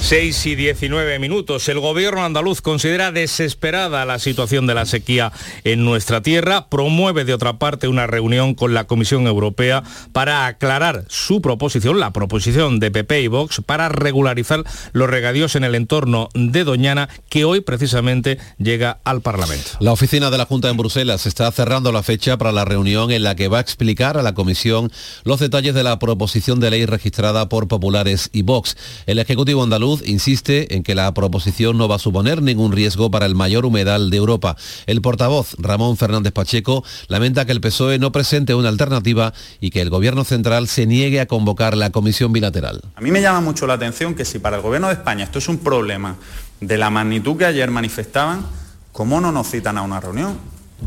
6 0.00 0.46
y 0.46 0.54
19 0.54 1.18
minutos. 1.18 1.68
El 1.68 1.80
gobierno 1.80 2.24
andaluz 2.24 2.62
considera 2.62 3.12
desesperada 3.12 4.06
la 4.06 4.18
situación 4.18 4.66
de 4.66 4.74
la 4.74 4.86
sequía 4.86 5.32
en 5.64 5.84
nuestra 5.84 6.22
tierra. 6.22 6.68
Promueve 6.68 7.24
de 7.24 7.34
otra 7.34 7.58
parte 7.58 7.88
una 7.88 8.06
reunión 8.06 8.54
con 8.54 8.72
la 8.72 8.84
Comisión 8.84 9.26
Europea 9.26 9.82
para 10.12 10.46
aclarar 10.46 11.04
su 11.08 11.42
proposición, 11.42 12.00
la 12.00 12.12
proposición 12.12 12.80
de 12.80 12.90
PP 12.90 13.22
y 13.22 13.26
Vox, 13.26 13.60
para 13.66 13.90
regularizar 13.90 14.64
los 14.92 15.10
regadíos 15.10 15.56
en 15.56 15.64
el 15.64 15.74
entorno 15.74 16.30
de 16.32 16.64
Doñana, 16.64 17.08
que 17.28 17.44
hoy 17.44 17.60
precisamente 17.60 18.38
llega 18.56 19.00
al 19.04 19.20
Parlamento. 19.20 19.72
La 19.80 19.92
oficina 19.92 20.30
de 20.30 20.38
la 20.38 20.46
Junta 20.46 20.70
en 20.70 20.78
Bruselas 20.78 21.26
está 21.26 21.50
cerrando 21.52 21.92
la 21.92 22.02
fecha 22.02 22.38
para 22.38 22.52
la 22.52 22.64
reunión 22.64 23.10
en 23.10 23.24
la 23.24 23.34
que 23.34 23.48
va 23.48 23.58
a 23.58 23.62
explicar 23.62 24.16
a 24.16 24.22
la 24.22 24.32
Comisión 24.32 24.90
los 25.24 25.40
detalles 25.40 25.74
de 25.74 25.82
la 25.82 25.98
proposición 25.98 26.60
de 26.60 26.70
ley 26.70 26.86
registrada 26.86 27.48
por 27.48 27.68
populares 27.68 28.30
y 28.32 28.40
Vox. 28.40 28.76
El 29.06 29.18
Ejecutivo 29.18 29.62
andaluz 29.62 29.87
insiste 30.04 30.74
en 30.74 30.82
que 30.82 30.94
la 30.94 31.12
proposición 31.14 31.78
no 31.78 31.88
va 31.88 31.96
a 31.96 31.98
suponer 31.98 32.42
ningún 32.42 32.72
riesgo 32.72 33.10
para 33.10 33.26
el 33.26 33.34
mayor 33.34 33.64
humedal 33.64 34.10
de 34.10 34.16
Europa. 34.16 34.56
El 34.86 35.00
portavoz 35.00 35.54
Ramón 35.58 35.96
Fernández 35.96 36.32
Pacheco 36.32 36.84
lamenta 37.08 37.44
que 37.44 37.52
el 37.52 37.60
PSOE 37.60 37.98
no 37.98 38.12
presente 38.12 38.54
una 38.54 38.68
alternativa 38.68 39.32
y 39.60 39.70
que 39.70 39.80
el 39.80 39.90
Gobierno 39.90 40.24
central 40.24 40.68
se 40.68 40.86
niegue 40.86 41.20
a 41.20 41.26
convocar 41.26 41.76
la 41.76 41.90
comisión 41.90 42.32
bilateral. 42.32 42.82
A 42.94 43.00
mí 43.00 43.10
me 43.10 43.22
llama 43.22 43.40
mucho 43.40 43.66
la 43.66 43.74
atención 43.74 44.14
que 44.14 44.24
si 44.24 44.38
para 44.38 44.56
el 44.56 44.62
Gobierno 44.62 44.88
de 44.88 44.94
España 44.94 45.24
esto 45.24 45.38
es 45.38 45.48
un 45.48 45.58
problema 45.58 46.16
de 46.60 46.78
la 46.78 46.90
magnitud 46.90 47.36
que 47.36 47.46
ayer 47.46 47.70
manifestaban, 47.70 48.44
¿cómo 48.92 49.20
no 49.20 49.32
nos 49.32 49.50
citan 49.50 49.78
a 49.78 49.82
una 49.82 50.00
reunión? 50.00 50.36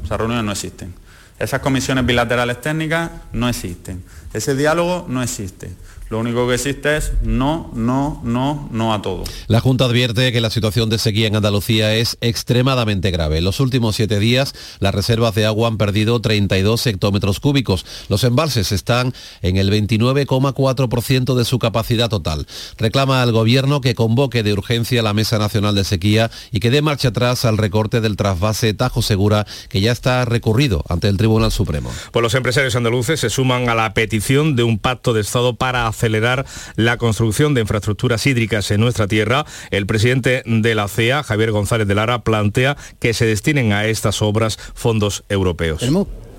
Esas 0.03 0.17
reuniones 0.17 0.45
no 0.45 0.51
existen. 0.51 0.93
Esas 1.39 1.59
comisiones 1.61 2.05
bilaterales 2.05 2.61
técnicas 2.61 3.09
no 3.33 3.49
existen. 3.49 4.03
Ese 4.31 4.55
diálogo 4.55 5.05
no 5.09 5.23
existe. 5.23 5.71
Lo 6.11 6.19
único 6.19 6.45
que 6.45 6.55
existe 6.55 6.97
es 6.97 7.13
no, 7.21 7.71
no, 7.73 8.19
no, 8.25 8.67
no 8.69 8.93
a 8.93 9.01
todo. 9.01 9.23
La 9.47 9.61
Junta 9.61 9.85
advierte 9.85 10.33
que 10.33 10.41
la 10.41 10.49
situación 10.49 10.89
de 10.89 10.97
sequía 10.97 11.27
en 11.27 11.37
Andalucía 11.37 11.95
es 11.95 12.17
extremadamente 12.19 13.11
grave. 13.11 13.37
En 13.37 13.45
los 13.45 13.61
últimos 13.61 13.95
siete 13.95 14.19
días, 14.19 14.53
las 14.81 14.93
reservas 14.93 15.35
de 15.35 15.45
agua 15.45 15.69
han 15.69 15.77
perdido 15.77 16.19
32 16.19 16.85
hectómetros 16.87 17.39
cúbicos. 17.39 17.85
Los 18.09 18.25
embalses 18.25 18.73
están 18.73 19.13
en 19.41 19.55
el 19.55 19.71
29,4% 19.71 21.33
de 21.33 21.45
su 21.45 21.59
capacidad 21.59 22.09
total. 22.09 22.45
Reclama 22.77 23.21
al 23.21 23.31
Gobierno 23.31 23.79
que 23.79 23.95
convoque 23.95 24.43
de 24.43 24.51
urgencia 24.51 25.01
la 25.03 25.13
Mesa 25.13 25.39
Nacional 25.39 25.75
de 25.75 25.85
Sequía 25.85 26.29
y 26.51 26.59
que 26.59 26.71
dé 26.71 26.81
marcha 26.81 27.07
atrás 27.07 27.45
al 27.45 27.57
recorte 27.57 28.01
del 28.01 28.17
trasvase 28.17 28.73
Tajo 28.73 29.01
Segura, 29.01 29.47
que 29.69 29.79
ya 29.79 29.93
está 29.93 30.25
recurrido 30.25 30.83
ante 30.89 31.07
el 31.07 31.15
Tribunal 31.15 31.53
Supremo. 31.53 31.89
Pues 32.11 32.21
los 32.21 32.35
empresarios 32.35 32.75
andaluces 32.75 33.21
se 33.21 33.29
suman 33.29 33.69
a 33.69 33.75
la 33.75 33.93
petición 33.93 34.57
de 34.57 34.63
un 34.63 34.77
pacto 34.77 35.13
de 35.13 35.21
Estado 35.21 35.55
para 35.55 35.87
acelerar 36.01 36.45
la 36.75 36.97
construcción 36.97 37.53
de 37.53 37.61
infraestructuras 37.61 38.25
hídricas 38.25 38.71
en 38.71 38.81
nuestra 38.81 39.07
tierra. 39.07 39.45
El 39.69 39.85
presidente 39.85 40.41
de 40.45 40.75
la 40.75 40.87
CEA, 40.87 41.23
Javier 41.23 41.51
González 41.51 41.87
de 41.87 41.95
Lara, 41.95 42.23
plantea 42.23 42.75
que 42.99 43.13
se 43.13 43.25
destinen 43.25 43.71
a 43.71 43.85
estas 43.85 44.21
obras 44.21 44.57
fondos 44.73 45.23
europeos 45.29 45.81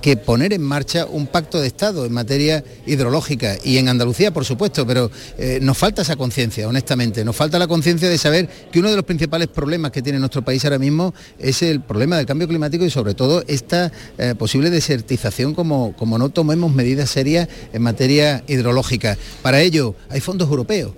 que 0.03 0.17
poner 0.17 0.53
en 0.53 0.63
marcha 0.63 1.07
un 1.07 1.27
pacto 1.27 1.61
de 1.61 1.69
Estado 1.69 2.05
en 2.05 2.13
materia 2.13 2.63
hidrológica 2.87 3.57
y 3.65 3.79
en 3.79 3.89
Andalucía, 3.89 4.33
por 4.33 4.45
supuesto, 4.45 4.87
pero 4.87 5.11
eh, 5.39 5.61
nos 5.63 5.79
falta 5.79 6.03
esa 6.03 6.17
conciencia, 6.17 6.69
honestamente, 6.69 7.25
nos 7.25 7.37
falta 7.37 7.59
la 7.59 7.69
conciencia 7.69 8.09
de 8.09 8.19
saber 8.19 8.49
que 8.71 8.81
uno 8.81 8.91
de 8.91 8.97
los 8.97 9.05
principales 9.05 9.49
problemas 9.49 9.93
que 9.93 10.03
tiene 10.03 10.19
nuestro 10.19 10.43
país 10.43 10.65
ahora 10.65 10.79
mismo 10.79 11.15
es 11.39 11.63
el 11.63 11.81
problema 11.81 12.17
del 12.17 12.27
cambio 12.27 12.49
climático 12.49 12.85
y 12.85 12.91
sobre 12.91 13.15
todo 13.15 13.45
esta 13.47 13.93
eh, 14.19 14.35
posible 14.37 14.71
desertización 14.71 15.55
como, 15.55 15.95
como 15.97 16.19
no 16.19 16.29
tomemos 16.31 16.73
medidas 16.73 17.09
serias 17.09 17.49
en 17.73 17.83
materia 17.83 18.43
hidrológica. 18.49 19.17
Para 19.41 19.61
ello 19.61 19.95
hay 20.11 20.21
fondos 20.21 20.51
europeos 20.51 20.93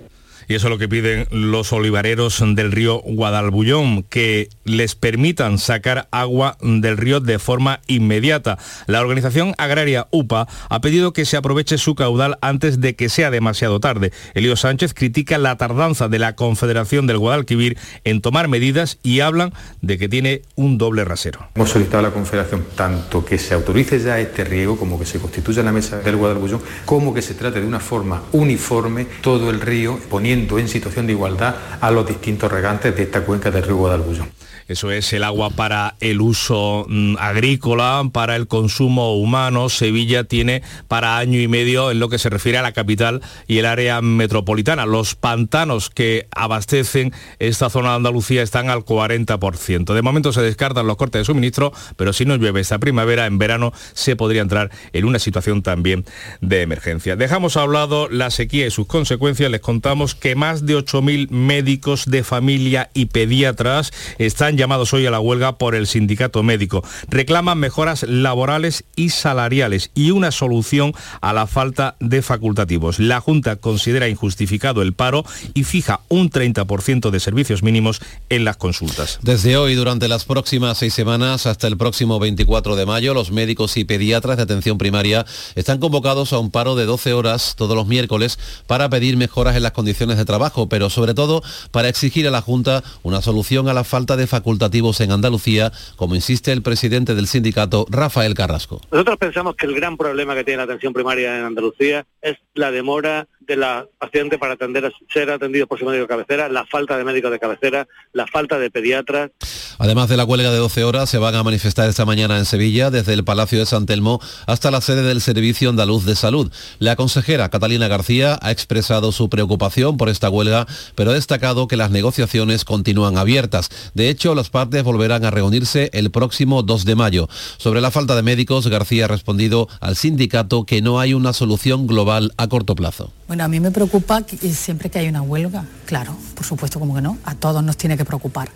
y 0.47 0.55
eso 0.55 0.67
es 0.67 0.71
lo 0.71 0.77
que 0.77 0.89
piden 0.89 1.27
los 1.31 1.73
olivareros 1.73 2.43
del 2.55 2.71
río 2.71 2.99
Guadalbullón, 2.99 4.03
que 4.03 4.49
les 4.63 4.95
permitan 4.95 5.57
sacar 5.57 6.07
agua 6.11 6.57
del 6.61 6.97
río 6.97 7.19
de 7.19 7.39
forma 7.39 7.81
inmediata. 7.87 8.57
La 8.87 9.01
organización 9.01 9.53
agraria 9.57 10.07
UPA 10.11 10.47
ha 10.69 10.81
pedido 10.81 11.13
que 11.13 11.25
se 11.25 11.37
aproveche 11.37 11.77
su 11.77 11.95
caudal 11.95 12.37
antes 12.41 12.81
de 12.81 12.95
que 12.95 13.09
sea 13.09 13.31
demasiado 13.31 13.79
tarde. 13.79 14.11
Elío 14.33 14.55
Sánchez 14.55 14.93
critica 14.93 15.37
la 15.37 15.57
tardanza 15.57 16.07
de 16.07 16.19
la 16.19 16.35
Confederación 16.35 17.07
del 17.07 17.17
Guadalquivir 17.17 17.77
en 18.03 18.21
tomar 18.21 18.47
medidas 18.47 18.99
y 19.03 19.21
hablan 19.21 19.53
de 19.81 19.97
que 19.97 20.09
tiene 20.09 20.41
un 20.55 20.77
doble 20.77 21.05
rasero. 21.05 21.47
Hemos 21.55 21.69
solicitado 21.69 21.99
a 21.99 22.09
la 22.09 22.13
Confederación 22.13 22.65
tanto 22.75 23.23
que 23.25 23.37
se 23.37 23.53
autorice 23.53 23.99
ya 23.99 24.19
este 24.19 24.43
riego 24.43 24.77
como 24.77 24.99
que 24.99 25.05
se 25.05 25.19
constituya 25.19 25.63
la 25.63 25.71
mesa 25.71 25.99
del 25.99 26.15
Guadalbullón, 26.15 26.61
como 26.85 27.13
que 27.13 27.21
se 27.21 27.33
trate 27.33 27.61
de 27.61 27.67
una 27.67 27.79
forma 27.79 28.23
uniforme 28.31 29.05
todo 29.21 29.49
el 29.49 29.61
río, 29.61 29.99
poniendo 30.09 30.34
en 30.35 30.67
situación 30.67 31.07
de 31.07 31.13
igualdad 31.13 31.55
a 31.79 31.91
los 31.91 32.07
distintos 32.07 32.51
regantes 32.51 32.95
de 32.95 33.03
esta 33.03 33.21
cuenca 33.21 33.49
del 33.49 33.63
río 33.63 33.77
Guadalbullón. 33.77 34.29
Eso 34.67 34.91
es 34.91 35.13
el 35.13 35.23
agua 35.23 35.51
para 35.51 35.95
el 35.99 36.21
uso 36.21 36.85
mm, 36.89 37.17
agrícola, 37.19 38.09
para 38.11 38.35
el 38.35 38.47
consumo 38.47 39.15
humano. 39.15 39.69
Sevilla 39.69 40.23
tiene 40.23 40.63
para 40.87 41.17
año 41.17 41.39
y 41.39 41.47
medio 41.47 41.91
en 41.91 41.99
lo 41.99 42.09
que 42.09 42.17
se 42.17 42.31
refiere 42.31 42.57
a 42.57 42.63
la 42.63 42.71
capital 42.71 43.21
y 43.47 43.59
el 43.59 43.67
área 43.67 44.01
metropolitana. 44.01 44.87
Los 44.87 45.13
pantanos 45.13 45.91
que 45.91 46.27
abastecen 46.31 47.13
esta 47.37 47.69
zona 47.69 47.91
de 47.91 47.95
Andalucía 47.97 48.41
están 48.41 48.71
al 48.71 48.79
40%. 48.79 49.93
De 49.93 50.01
momento 50.01 50.33
se 50.33 50.41
descartan 50.41 50.87
los 50.87 50.97
cortes 50.97 51.21
de 51.21 51.25
suministro, 51.25 51.71
pero 51.95 52.11
si 52.11 52.25
no 52.25 52.35
llueve 52.35 52.61
esta 52.61 52.79
primavera, 52.79 53.27
en 53.27 53.37
verano 53.37 53.71
se 53.93 54.15
podría 54.15 54.41
entrar 54.41 54.71
en 54.93 55.05
una 55.05 55.19
situación 55.19 55.61
también 55.61 56.05
de 56.41 56.63
emergencia. 56.63 57.15
Dejamos 57.15 57.55
hablado 57.55 58.09
la 58.09 58.31
sequía 58.31 58.65
y 58.65 58.71
sus 58.71 58.87
consecuencias. 58.87 59.51
Les 59.51 59.61
contamos 59.61 60.15
que 60.15 60.35
más 60.35 60.65
de 60.65 60.75
8.000 60.75 61.29
médicos 61.29 62.05
de 62.07 62.23
familia 62.23 62.89
y 62.95 63.05
pediatras 63.05 63.91
están 64.17 64.54
llamados 64.57 64.93
hoy 64.93 65.05
a 65.05 65.11
la 65.11 65.19
huelga 65.19 65.57
por 65.57 65.75
el 65.75 65.87
sindicato 65.87 66.43
médico. 66.43 66.83
Reclaman 67.07 67.57
mejoras 67.57 68.03
laborales 68.03 68.85
y 68.95 69.09
salariales 69.09 69.91
y 69.95 70.11
una 70.11 70.31
solución 70.31 70.93
a 71.21 71.33
la 71.33 71.47
falta 71.47 71.95
de 71.99 72.21
facultativos. 72.21 72.99
La 72.99 73.21
Junta 73.21 73.55
considera 73.55 74.07
injustificado 74.07 74.81
el 74.81 74.93
paro 74.93 75.25
y 75.53 75.63
fija 75.63 76.01
un 76.09 76.29
30% 76.29 77.09
de 77.09 77.19
servicios 77.19 77.63
mínimos 77.63 78.01
en 78.29 78.45
las 78.45 78.57
consultas. 78.57 79.19
Desde 79.21 79.57
hoy, 79.57 79.75
durante 79.75 80.07
las 80.07 80.25
próximas 80.25 80.77
seis 80.77 80.93
semanas 80.93 81.45
hasta 81.45 81.67
el 81.67 81.77
próximo 81.77 82.19
24 82.19 82.75
de 82.75 82.85
mayo, 82.85 83.13
los 83.13 83.31
médicos 83.31 83.77
y 83.77 83.85
pediatras 83.85 84.37
de 84.37 84.43
atención 84.43 84.77
primaria 84.77 85.25
están 85.55 85.79
convocados 85.79 86.33
a 86.33 86.39
un 86.39 86.51
paro 86.51 86.75
de 86.75 86.85
12 86.85 87.13
horas 87.13 87.55
todos 87.57 87.75
los 87.75 87.87
miércoles 87.87 88.39
para 88.67 88.89
pedir 88.89 89.17
mejoras 89.17 89.55
en 89.55 89.63
las 89.63 89.71
condiciones 89.71 90.17
de 90.17 90.25
trabajo, 90.25 90.69
pero 90.69 90.89
sobre 90.89 91.13
todo 91.13 91.43
para 91.71 91.89
exigir 91.89 92.27
a 92.27 92.31
la 92.31 92.41
Junta 92.41 92.83
una 93.03 93.21
solución 93.21 93.67
a 93.67 93.73
la 93.73 93.83
falta 93.83 94.15
de 94.15 94.27
facultativos 94.27 94.44
facultativos 94.45 95.01
en 95.01 95.11
Andalucía, 95.11 95.71
como 95.95 96.13
insiste 96.13 96.51
el 96.51 96.61
presidente 96.61 97.15
del 97.15 97.25
sindicato, 97.25 97.87
Rafael 97.89 98.35
Carrasco. 98.35 98.79
Nosotros 98.91 99.17
pensamos 99.17 99.55
que 99.55 99.65
el 99.65 99.73
gran 99.73 99.97
problema 99.97 100.35
que 100.35 100.43
tiene 100.43 100.57
la 100.57 100.65
atención 100.65 100.93
primaria 100.93 101.39
en 101.39 101.45
Andalucía 101.45 102.05
es 102.21 102.37
la 102.53 102.69
demora 102.69 103.27
de 103.39 103.55
la 103.55 103.87
paciente 103.99 104.37
para 104.37 104.53
atender 104.53 104.91
ser 105.13 105.29
atendido 105.29 105.67
por 105.67 105.79
su 105.79 105.85
médico 105.85 106.03
de 106.03 106.07
cabecera, 106.07 106.49
la 106.49 106.65
falta 106.65 106.97
de 106.97 107.03
médicos 107.03 107.31
de 107.31 107.39
cabecera, 107.39 107.87
la 108.13 108.27
falta 108.27 108.59
de 108.59 108.69
pediatras. 108.69 109.31
Además 109.77 110.09
de 110.09 110.17
la 110.17 110.23
huelga 110.23 110.51
de 110.51 110.57
12 110.57 110.83
horas, 110.83 111.09
se 111.09 111.17
van 111.17 111.35
a 111.35 111.43
manifestar 111.43 111.89
esta 111.89 112.05
mañana 112.05 112.37
en 112.37 112.45
Sevilla, 112.45 112.89
desde 112.91 113.13
el 113.13 113.23
Palacio 113.23 113.59
de 113.59 113.65
San 113.65 113.85
Telmo 113.85 114.19
hasta 114.47 114.71
la 114.71 114.81
sede 114.81 115.03
del 115.03 115.21
Servicio 115.21 115.69
Andaluz 115.69 116.05
de 116.05 116.15
Salud. 116.15 116.51
La 116.79 116.95
consejera 116.95 117.49
Catalina 117.49 117.87
García 117.87 118.37
ha 118.41 118.51
expresado 118.51 119.11
su 119.11 119.29
preocupación 119.29 119.97
por 119.97 120.09
esta 120.09 120.29
huelga, 120.29 120.65
pero 120.95 121.11
ha 121.11 121.15
destacado 121.15 121.67
que 121.67 121.77
las 121.77 121.91
negociaciones 121.91 122.65
continúan 122.65 123.17
abiertas. 123.17 123.69
De 123.93 124.09
hecho, 124.09 124.34
las 124.35 124.49
partes 124.49 124.83
volverán 124.83 125.25
a 125.25 125.31
reunirse 125.31 125.89
el 125.93 126.11
próximo 126.11 126.63
2 126.63 126.85
de 126.85 126.95
mayo. 126.95 127.27
Sobre 127.57 127.81
la 127.81 127.91
falta 127.91 128.15
de 128.15 128.21
médicos, 128.21 128.67
García 128.67 129.05
ha 129.05 129.07
respondido 129.07 129.67
al 129.79 129.95
sindicato 129.95 130.65
que 130.65 130.81
no 130.81 130.99
hay 130.99 131.13
una 131.13 131.33
solución 131.33 131.87
global 131.87 132.33
a 132.37 132.47
corto 132.47 132.75
plazo. 132.75 133.11
Bueno, 133.27 133.43
a 133.43 133.47
mí 133.47 133.59
me 133.59 133.71
preocupa 133.71 134.21
que 134.23 134.37
siempre 134.53 134.89
que 134.89 134.99
hay 134.99 135.07
una 135.07 135.21
huelga, 135.21 135.65
claro, 135.85 136.15
por 136.35 136.45
supuesto, 136.45 136.79
como 136.79 136.93
que 136.95 137.01
no, 137.01 137.17
a 137.23 137.35
todos 137.35 137.63
nos 137.63 137.77
tiene 137.77 137.97
que 137.97 138.05
preocupar. 138.05 138.49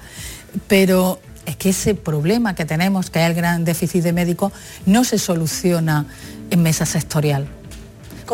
Pero 0.68 1.20
es 1.46 1.56
que 1.56 1.70
ese 1.70 1.96
problema 1.96 2.54
que 2.54 2.66
tenemos, 2.66 3.10
que 3.10 3.20
hay 3.20 3.26
el 3.26 3.34
gran 3.34 3.66
déficit 3.66 4.04
de 4.04 4.14
médicos, 4.14 4.54
no 4.86 5.04
se 5.04 5.18
soluciona 5.18 6.06
en 6.52 6.62
mesa 6.62 6.86
sectorial 6.86 7.59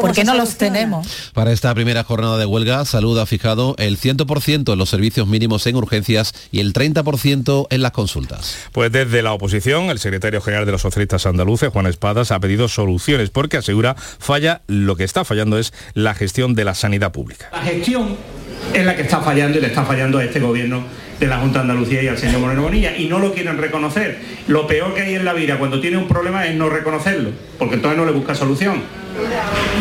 porque 0.02 0.24
no 0.24 0.36
los 0.36 0.58
tenemos. 0.58 1.32
Para 1.34 1.52
esta 1.52 1.74
primera 1.74 2.04
jornada 2.04 2.38
de 2.38 2.46
huelga, 2.46 2.86
Salud 2.86 3.18
ha 3.20 3.26
fijado 3.26 3.76
el 3.78 4.00
100% 4.00 4.72
en 4.72 4.80
los 4.80 4.90
servicios 4.90 5.28
mínimos 5.28 5.66
en 5.68 5.76
urgencias 5.76 6.34
y 6.52 6.60
el 6.60 6.74
30% 6.74 7.68
en 7.70 7.82
las 7.82 7.92
consultas. 7.92 8.56
Pues 8.72 8.92
desde 8.92 9.22
la 9.22 9.34
oposición, 9.34 9.90
el 9.90 10.00
secretario 10.00 10.42
general 10.42 10.66
de 10.66 10.72
los 10.72 10.82
socialistas 10.82 11.26
andaluces, 11.26 11.70
Juan 11.70 11.88
Espadas, 11.88 12.32
ha 12.32 12.40
pedido 12.40 12.68
soluciones 12.68 13.30
porque 13.30 13.58
asegura 13.58 13.96
falla, 13.96 14.62
lo 14.68 14.96
que 14.96 15.04
está 15.04 15.26
fallando 15.26 15.58
es 15.58 15.74
la 15.94 16.14
gestión 16.14 16.56
de 16.56 16.66
la 16.66 16.76
sanidad 16.76 17.12
pública. 17.12 17.50
La 17.52 17.62
gestión 17.62 18.16
es 18.74 18.86
la 18.86 18.96
que 18.96 19.04
está 19.04 19.22
fallando 19.22 19.58
y 19.58 19.62
le 19.62 19.68
está 19.68 19.84
fallando 19.84 20.18
a 20.18 20.24
este 20.24 20.40
gobierno 20.40 20.84
de 21.20 21.28
la 21.28 21.38
Junta 21.38 21.60
de 21.60 21.62
Andalucía 21.64 22.04
y 22.04 22.08
al 22.08 22.18
señor 22.18 22.42
Moreno 22.42 22.64
Bonilla 22.64 22.98
y 22.98 23.08
no 23.08 23.20
lo 23.20 23.34
quieren 23.34 23.58
reconocer. 23.58 24.20
Lo 24.48 24.68
peor 24.68 24.94
que 24.94 25.02
hay 25.02 25.16
en 25.16 25.26
la 25.26 25.34
vida 25.34 25.58
cuando 25.58 25.80
tiene 25.80 25.98
un 25.98 26.08
problema 26.08 26.46
es 26.46 26.56
no 26.56 26.70
reconocerlo, 26.70 27.32
porque 27.58 27.76
entonces 27.76 27.98
no 27.98 28.06
le 28.06 28.12
busca 28.12 28.36
solución. 28.36 28.82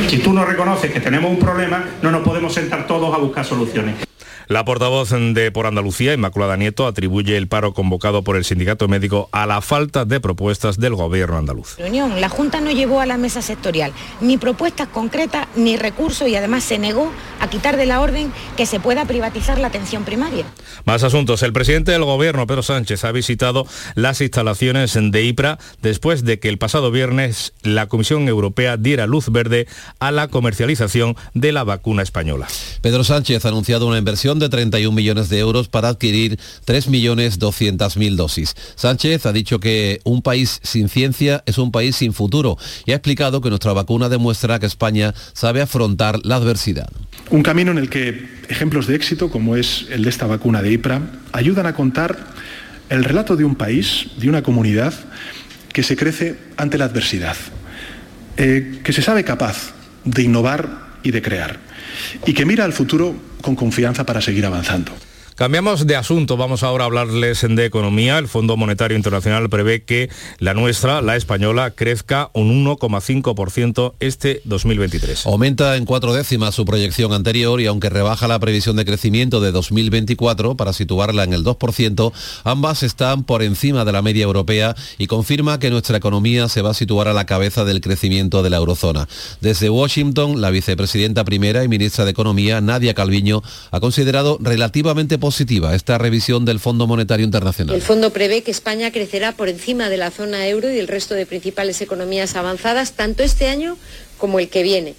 Si 0.08 0.18
tú 0.18 0.32
no 0.32 0.44
reconoces 0.44 0.92
que 0.92 1.00
tenemos 1.00 1.30
un 1.30 1.38
problema, 1.38 1.84
no 2.02 2.10
nos 2.10 2.22
podemos 2.22 2.54
sentar 2.54 2.86
todos 2.86 3.14
a 3.14 3.18
buscar 3.18 3.44
soluciones. 3.44 4.03
La 4.46 4.64
portavoz 4.64 5.10
de 5.10 5.50
Por 5.50 5.66
Andalucía, 5.66 6.12
Inmaculada 6.12 6.56
Nieto, 6.56 6.86
atribuye 6.86 7.36
el 7.36 7.48
paro 7.48 7.72
convocado 7.72 8.22
por 8.22 8.36
el 8.36 8.44
sindicato 8.44 8.88
médico 8.88 9.28
a 9.32 9.46
la 9.46 9.62
falta 9.62 10.04
de 10.04 10.20
propuestas 10.20 10.78
del 10.78 10.94
gobierno 10.94 11.38
andaluz. 11.38 11.76
Reunión. 11.78 12.20
La 12.20 12.28
Junta 12.28 12.60
no 12.60 12.70
llevó 12.70 13.00
a 13.00 13.06
la 13.06 13.16
mesa 13.16 13.40
sectorial 13.40 13.92
ni 14.20 14.36
propuestas 14.36 14.88
concretas 14.88 15.48
ni 15.56 15.76
recursos 15.76 16.28
y 16.28 16.36
además 16.36 16.64
se 16.64 16.78
negó 16.78 17.10
a 17.40 17.48
quitar 17.48 17.76
de 17.76 17.86
la 17.86 18.00
orden 18.00 18.32
que 18.56 18.66
se 18.66 18.80
pueda 18.80 19.06
privatizar 19.06 19.58
la 19.58 19.68
atención 19.68 20.04
primaria. 20.04 20.44
Más 20.84 21.02
asuntos. 21.02 21.42
El 21.42 21.52
presidente 21.52 21.92
del 21.92 22.04
gobierno, 22.04 22.46
Pedro 22.46 22.62
Sánchez, 22.62 23.04
ha 23.04 23.12
visitado 23.12 23.66
las 23.94 24.20
instalaciones 24.20 24.94
de 24.94 25.22
IPRA 25.22 25.58
después 25.80 26.24
de 26.24 26.38
que 26.38 26.48
el 26.48 26.58
pasado 26.58 26.90
viernes 26.90 27.54
la 27.62 27.86
Comisión 27.86 28.28
Europea 28.28 28.76
diera 28.76 29.06
luz 29.06 29.30
verde 29.30 29.66
a 30.00 30.10
la 30.10 30.28
comercialización 30.28 31.16
de 31.32 31.52
la 31.52 31.64
vacuna 31.64 32.02
española. 32.02 32.46
Pedro 32.82 33.04
Sánchez 33.04 33.44
ha 33.44 33.48
anunciado 33.48 33.86
una 33.86 33.98
inversión 33.98 34.33
de 34.38 34.48
31 34.48 34.94
millones 34.94 35.28
de 35.28 35.38
euros 35.38 35.68
para 35.68 35.88
adquirir 35.88 36.38
3.200.000 36.66 38.16
dosis. 38.16 38.54
Sánchez 38.76 39.26
ha 39.26 39.32
dicho 39.32 39.60
que 39.60 40.00
un 40.04 40.22
país 40.22 40.60
sin 40.62 40.88
ciencia 40.88 41.42
es 41.46 41.58
un 41.58 41.72
país 41.72 41.96
sin 41.96 42.12
futuro 42.12 42.56
y 42.86 42.92
ha 42.92 42.96
explicado 42.96 43.40
que 43.40 43.50
nuestra 43.50 43.72
vacuna 43.72 44.08
demuestra 44.08 44.58
que 44.58 44.66
España 44.66 45.14
sabe 45.32 45.60
afrontar 45.60 46.20
la 46.24 46.36
adversidad. 46.36 46.88
Un 47.30 47.42
camino 47.42 47.70
en 47.72 47.78
el 47.78 47.88
que 47.88 48.28
ejemplos 48.48 48.86
de 48.86 48.96
éxito, 48.96 49.30
como 49.30 49.56
es 49.56 49.86
el 49.90 50.04
de 50.04 50.10
esta 50.10 50.26
vacuna 50.26 50.62
de 50.62 50.72
IPRA, 50.72 51.00
ayudan 51.32 51.66
a 51.66 51.74
contar 51.74 52.34
el 52.88 53.04
relato 53.04 53.36
de 53.36 53.44
un 53.44 53.54
país, 53.54 54.08
de 54.18 54.28
una 54.28 54.42
comunidad, 54.42 54.94
que 55.72 55.82
se 55.82 55.96
crece 55.96 56.36
ante 56.56 56.78
la 56.78 56.84
adversidad, 56.84 57.36
eh, 58.36 58.80
que 58.84 58.92
se 58.92 59.02
sabe 59.02 59.24
capaz 59.24 59.74
de 60.04 60.22
innovar 60.22 60.94
y 61.02 61.10
de 61.10 61.22
crear, 61.22 61.58
y 62.26 62.34
que 62.34 62.46
mira 62.46 62.64
al 62.64 62.72
futuro 62.72 63.14
con 63.44 63.54
confianza 63.54 64.04
para 64.04 64.22
seguir 64.22 64.46
avanzando. 64.46 64.90
Cambiamos 65.36 65.88
de 65.88 65.96
asunto, 65.96 66.36
vamos 66.36 66.62
ahora 66.62 66.84
a 66.84 66.86
hablarles 66.86 67.44
de 67.48 67.64
economía. 67.64 68.18
El 68.18 68.28
Fondo 68.28 68.56
Monetario 68.56 68.96
Internacional 68.96 69.50
prevé 69.50 69.82
que 69.82 70.08
la 70.38 70.54
nuestra, 70.54 71.02
la 71.02 71.16
española, 71.16 71.72
crezca 71.72 72.30
un 72.34 72.64
1,5% 72.64 73.94
este 73.98 74.42
2023. 74.44 75.26
Aumenta 75.26 75.74
en 75.74 75.86
cuatro 75.86 76.14
décimas 76.14 76.54
su 76.54 76.64
proyección 76.64 77.12
anterior 77.12 77.60
y 77.60 77.66
aunque 77.66 77.90
rebaja 77.90 78.28
la 78.28 78.38
previsión 78.38 78.76
de 78.76 78.84
crecimiento 78.84 79.40
de 79.40 79.50
2024 79.50 80.56
para 80.56 80.72
situarla 80.72 81.24
en 81.24 81.32
el 81.32 81.42
2%, 81.42 82.12
ambas 82.44 82.84
están 82.84 83.24
por 83.24 83.42
encima 83.42 83.84
de 83.84 83.90
la 83.90 84.02
media 84.02 84.22
europea 84.22 84.76
y 84.98 85.08
confirma 85.08 85.58
que 85.58 85.70
nuestra 85.70 85.96
economía 85.96 86.48
se 86.48 86.62
va 86.62 86.70
a 86.70 86.74
situar 86.74 87.08
a 87.08 87.12
la 87.12 87.26
cabeza 87.26 87.64
del 87.64 87.80
crecimiento 87.80 88.44
de 88.44 88.50
la 88.50 88.58
eurozona. 88.58 89.08
Desde 89.40 89.68
Washington, 89.68 90.40
la 90.40 90.50
vicepresidenta 90.50 91.24
primera 91.24 91.64
y 91.64 91.68
ministra 91.68 92.04
de 92.04 92.12
Economía, 92.12 92.60
Nadia 92.60 92.94
Calviño, 92.94 93.42
ha 93.72 93.80
considerado 93.80 94.38
relativamente 94.40 95.18
positiva 95.24 95.74
esta 95.74 95.96
revisión 95.96 96.44
del 96.44 96.60
Fondo 96.60 96.86
Monetario 96.86 97.24
Internacional. 97.24 97.74
El 97.74 97.80
fondo 97.80 98.12
prevé 98.12 98.42
que 98.42 98.50
España 98.50 98.92
crecerá 98.92 99.32
por 99.32 99.48
encima 99.48 99.88
de 99.88 99.96
la 99.96 100.10
zona 100.10 100.46
euro 100.48 100.68
y 100.68 100.74
del 100.74 100.86
resto 100.86 101.14
de 101.14 101.24
principales 101.24 101.80
economías 101.80 102.36
avanzadas 102.36 102.92
tanto 102.92 103.22
este 103.22 103.48
año 103.48 103.78
como 104.18 104.38
el 104.38 104.50
que 104.50 104.62
viene. 104.62 104.94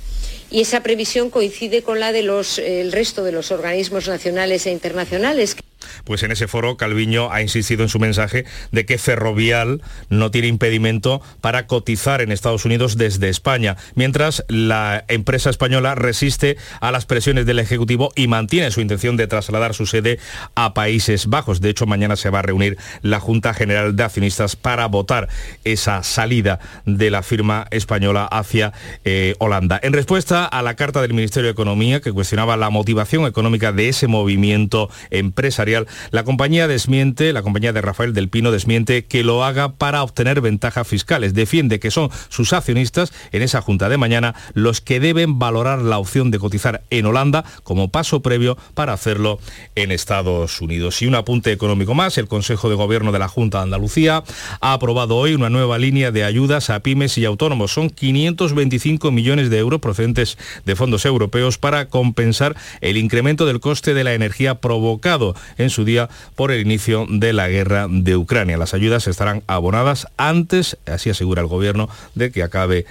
Y 0.49 0.61
esa 0.61 0.81
previsión 0.81 1.29
coincide 1.29 1.83
con 1.83 1.99
la 1.99 2.11
del 2.11 2.91
resto 2.91 3.23
de 3.23 3.33
los 3.33 3.51
organismos 3.51 4.07
nacionales 4.07 4.65
e 4.65 4.71
internacionales. 4.71 5.57
Pues 6.03 6.23
en 6.23 6.31
ese 6.31 6.47
foro 6.47 6.77
Calviño 6.77 7.31
ha 7.31 7.41
insistido 7.41 7.83
en 7.83 7.89
su 7.89 7.99
mensaje 7.99 8.45
de 8.71 8.85
que 8.85 8.97
Ferrovial 8.97 9.81
no 10.09 10.31
tiene 10.31 10.47
impedimento 10.47 11.21
para 11.41 11.67
cotizar 11.67 12.21
en 12.21 12.31
Estados 12.31 12.65
Unidos 12.65 12.97
desde 12.97 13.29
España, 13.29 13.77
mientras 13.95 14.43
la 14.47 15.05
empresa 15.07 15.49
española 15.49 15.95
resiste 15.95 16.57
a 16.81 16.91
las 16.91 17.05
presiones 17.05 17.45
del 17.45 17.59
Ejecutivo 17.59 18.11
y 18.15 18.27
mantiene 18.27 18.71
su 18.71 18.81
intención 18.81 19.17
de 19.17 19.27
trasladar 19.27 19.73
su 19.73 19.85
sede 19.85 20.19
a 20.55 20.73
Países 20.73 21.27
Bajos. 21.27 21.61
De 21.61 21.69
hecho, 21.69 21.85
mañana 21.85 22.15
se 22.15 22.29
va 22.29 22.39
a 22.39 22.43
reunir 22.43 22.77
la 23.01 23.19
Junta 23.19 23.53
General 23.53 23.95
de 23.95 24.03
Accionistas 24.03 24.55
para 24.55 24.87
votar 24.87 25.29
esa 25.63 26.03
salida 26.03 26.59
de 26.85 27.11
la 27.11 27.23
firma 27.23 27.67
española 27.71 28.25
hacia 28.25 28.73
eh, 29.03 29.35
Holanda. 29.39 29.79
En 29.83 29.93
respuesta 29.93 30.45
a 30.45 30.61
la 30.61 30.75
carta 30.75 31.01
del 31.01 31.13
Ministerio 31.13 31.47
de 31.47 31.51
Economía 31.51 32.01
que 32.01 32.11
cuestionaba 32.11 32.57
la 32.57 32.69
motivación 32.69 33.25
económica 33.25 33.71
de 33.71 33.89
ese 33.89 34.07
movimiento 34.07 34.89
empresarial, 35.09 35.74
la 36.11 36.23
compañía 36.23 36.67
desmiente, 36.67 37.33
la 37.33 37.41
compañía 37.41 37.73
de 37.73 37.81
Rafael 37.81 38.13
del 38.13 38.29
Pino 38.29 38.51
desmiente 38.51 39.05
que 39.05 39.23
lo 39.23 39.43
haga 39.43 39.73
para 39.73 40.03
obtener 40.03 40.41
ventajas 40.41 40.87
fiscales. 40.87 41.33
Defiende 41.33 41.79
que 41.79 41.91
son 41.91 42.09
sus 42.29 42.53
accionistas 42.53 43.11
en 43.31 43.41
esa 43.41 43.61
junta 43.61 43.89
de 43.89 43.97
mañana 43.97 44.35
los 44.53 44.81
que 44.81 44.99
deben 44.99 45.39
valorar 45.39 45.81
la 45.81 45.97
opción 45.97 46.31
de 46.31 46.39
cotizar 46.39 46.83
en 46.89 47.05
Holanda 47.05 47.43
como 47.63 47.89
paso 47.89 48.21
previo 48.21 48.57
para 48.73 48.93
hacerlo 48.93 49.39
en 49.75 49.91
Estados 49.91 50.61
Unidos. 50.61 51.01
Y 51.01 51.07
un 51.07 51.15
apunte 51.15 51.51
económico 51.51 51.93
más, 51.93 52.17
el 52.17 52.27
Consejo 52.27 52.69
de 52.69 52.75
Gobierno 52.75 53.11
de 53.11 53.19
la 53.19 53.27
Junta 53.27 53.59
de 53.59 53.63
Andalucía 53.63 54.23
ha 54.61 54.73
aprobado 54.73 55.15
hoy 55.15 55.33
una 55.33 55.49
nueva 55.49 55.77
línea 55.77 56.11
de 56.11 56.23
ayudas 56.23 56.69
a 56.69 56.79
pymes 56.79 57.17
y 57.17 57.25
autónomos. 57.25 57.73
Son 57.73 57.89
525 57.89 59.11
millones 59.11 59.49
de 59.49 59.59
euros 59.59 59.81
procedentes 59.81 60.37
de 60.65 60.75
fondos 60.75 61.05
europeos 61.05 61.57
para 61.57 61.87
compensar 61.87 62.55
el 62.81 62.97
incremento 62.97 63.45
del 63.45 63.59
coste 63.59 63.93
de 63.93 64.03
la 64.03 64.13
energía 64.13 64.55
provocado 64.55 65.35
su 65.69 65.85
día 65.85 66.09
por 66.35 66.51
el 66.51 66.61
inicio 66.61 67.05
de 67.09 67.33
la 67.33 67.47
guerra 67.47 67.87
de 67.89 68.15
Ucrania. 68.15 68.57
Las 68.57 68.73
ayudas 68.73 69.07
estarán 69.07 69.43
abonadas 69.47 70.07
antes, 70.17 70.77
así 70.85 71.09
asegura 71.09 71.41
el 71.41 71.47
gobierno, 71.47 71.89
de 72.15 72.31
que 72.31 72.43
acabe 72.43 72.85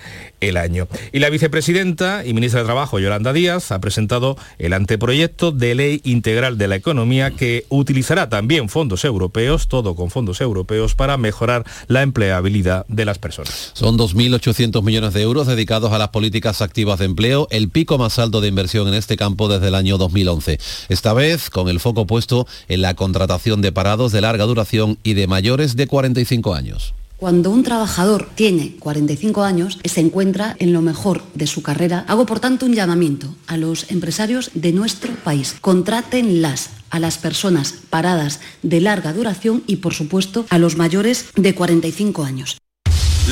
el 0.48 0.56
año. 0.56 0.88
Y 1.12 1.18
la 1.18 1.30
vicepresidenta 1.30 2.24
y 2.24 2.34
ministra 2.34 2.60
de 2.60 2.66
Trabajo, 2.66 2.98
Yolanda 2.98 3.32
Díaz, 3.32 3.72
ha 3.72 3.80
presentado 3.80 4.36
el 4.58 4.72
anteproyecto 4.72 5.52
de 5.52 5.74
ley 5.74 6.00
integral 6.04 6.58
de 6.58 6.68
la 6.68 6.76
economía 6.76 7.30
que 7.30 7.66
utilizará 7.68 8.28
también 8.28 8.68
fondos 8.68 9.04
europeos, 9.04 9.68
todo 9.68 9.94
con 9.94 10.10
fondos 10.10 10.40
europeos, 10.40 10.94
para 10.94 11.16
mejorar 11.16 11.64
la 11.86 12.02
empleabilidad 12.02 12.86
de 12.88 13.04
las 13.04 13.18
personas. 13.18 13.72
Son 13.74 13.98
2.800 13.98 14.82
millones 14.82 15.14
de 15.14 15.22
euros 15.22 15.46
dedicados 15.46 15.92
a 15.92 15.98
las 15.98 16.08
políticas 16.08 16.62
activas 16.62 16.98
de 16.98 17.06
empleo, 17.06 17.48
el 17.50 17.68
pico 17.68 17.98
más 17.98 18.18
alto 18.18 18.40
de 18.40 18.48
inversión 18.48 18.88
en 18.88 18.94
este 18.94 19.16
campo 19.16 19.48
desde 19.48 19.68
el 19.68 19.74
año 19.74 19.98
2011. 19.98 20.58
Esta 20.88 21.12
vez 21.12 21.50
con 21.50 21.68
el 21.68 21.80
foco 21.80 22.06
puesto 22.06 22.46
en 22.68 22.82
la 22.82 22.94
contratación 22.94 23.62
de 23.62 23.72
parados 23.72 24.12
de 24.12 24.20
larga 24.20 24.44
duración 24.44 24.98
y 25.02 25.14
de 25.14 25.26
mayores 25.26 25.76
de 25.76 25.86
45 25.86 26.54
años. 26.54 26.94
Cuando 27.16 27.50
un 27.50 27.62
trabajador 27.62 28.28
tiene 28.34 28.76
45 28.80 29.44
años, 29.44 29.78
se 29.84 30.00
encuentra 30.00 30.56
en 30.58 30.72
lo 30.72 30.82
mejor 30.82 31.22
de 31.34 31.46
su 31.46 31.62
carrera. 31.62 32.04
Hago 32.08 32.26
por 32.26 32.40
tanto 32.40 32.66
un 32.66 32.74
llamamiento 32.74 33.34
a 33.46 33.56
los 33.56 33.90
empresarios 33.90 34.50
de 34.54 34.72
nuestro 34.72 35.14
país. 35.14 35.56
Contrátenlas 35.60 36.70
a 36.90 36.98
las 36.98 37.18
personas 37.18 37.74
paradas 37.88 38.40
de 38.62 38.80
larga 38.80 39.12
duración 39.12 39.62
y 39.66 39.76
por 39.76 39.94
supuesto 39.94 40.44
a 40.50 40.58
los 40.58 40.76
mayores 40.76 41.26
de 41.36 41.54
45 41.54 42.24
años. 42.24 42.58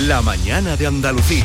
La 0.07 0.23
mañana 0.23 0.77
de 0.77 0.87
Andalucía. 0.87 1.45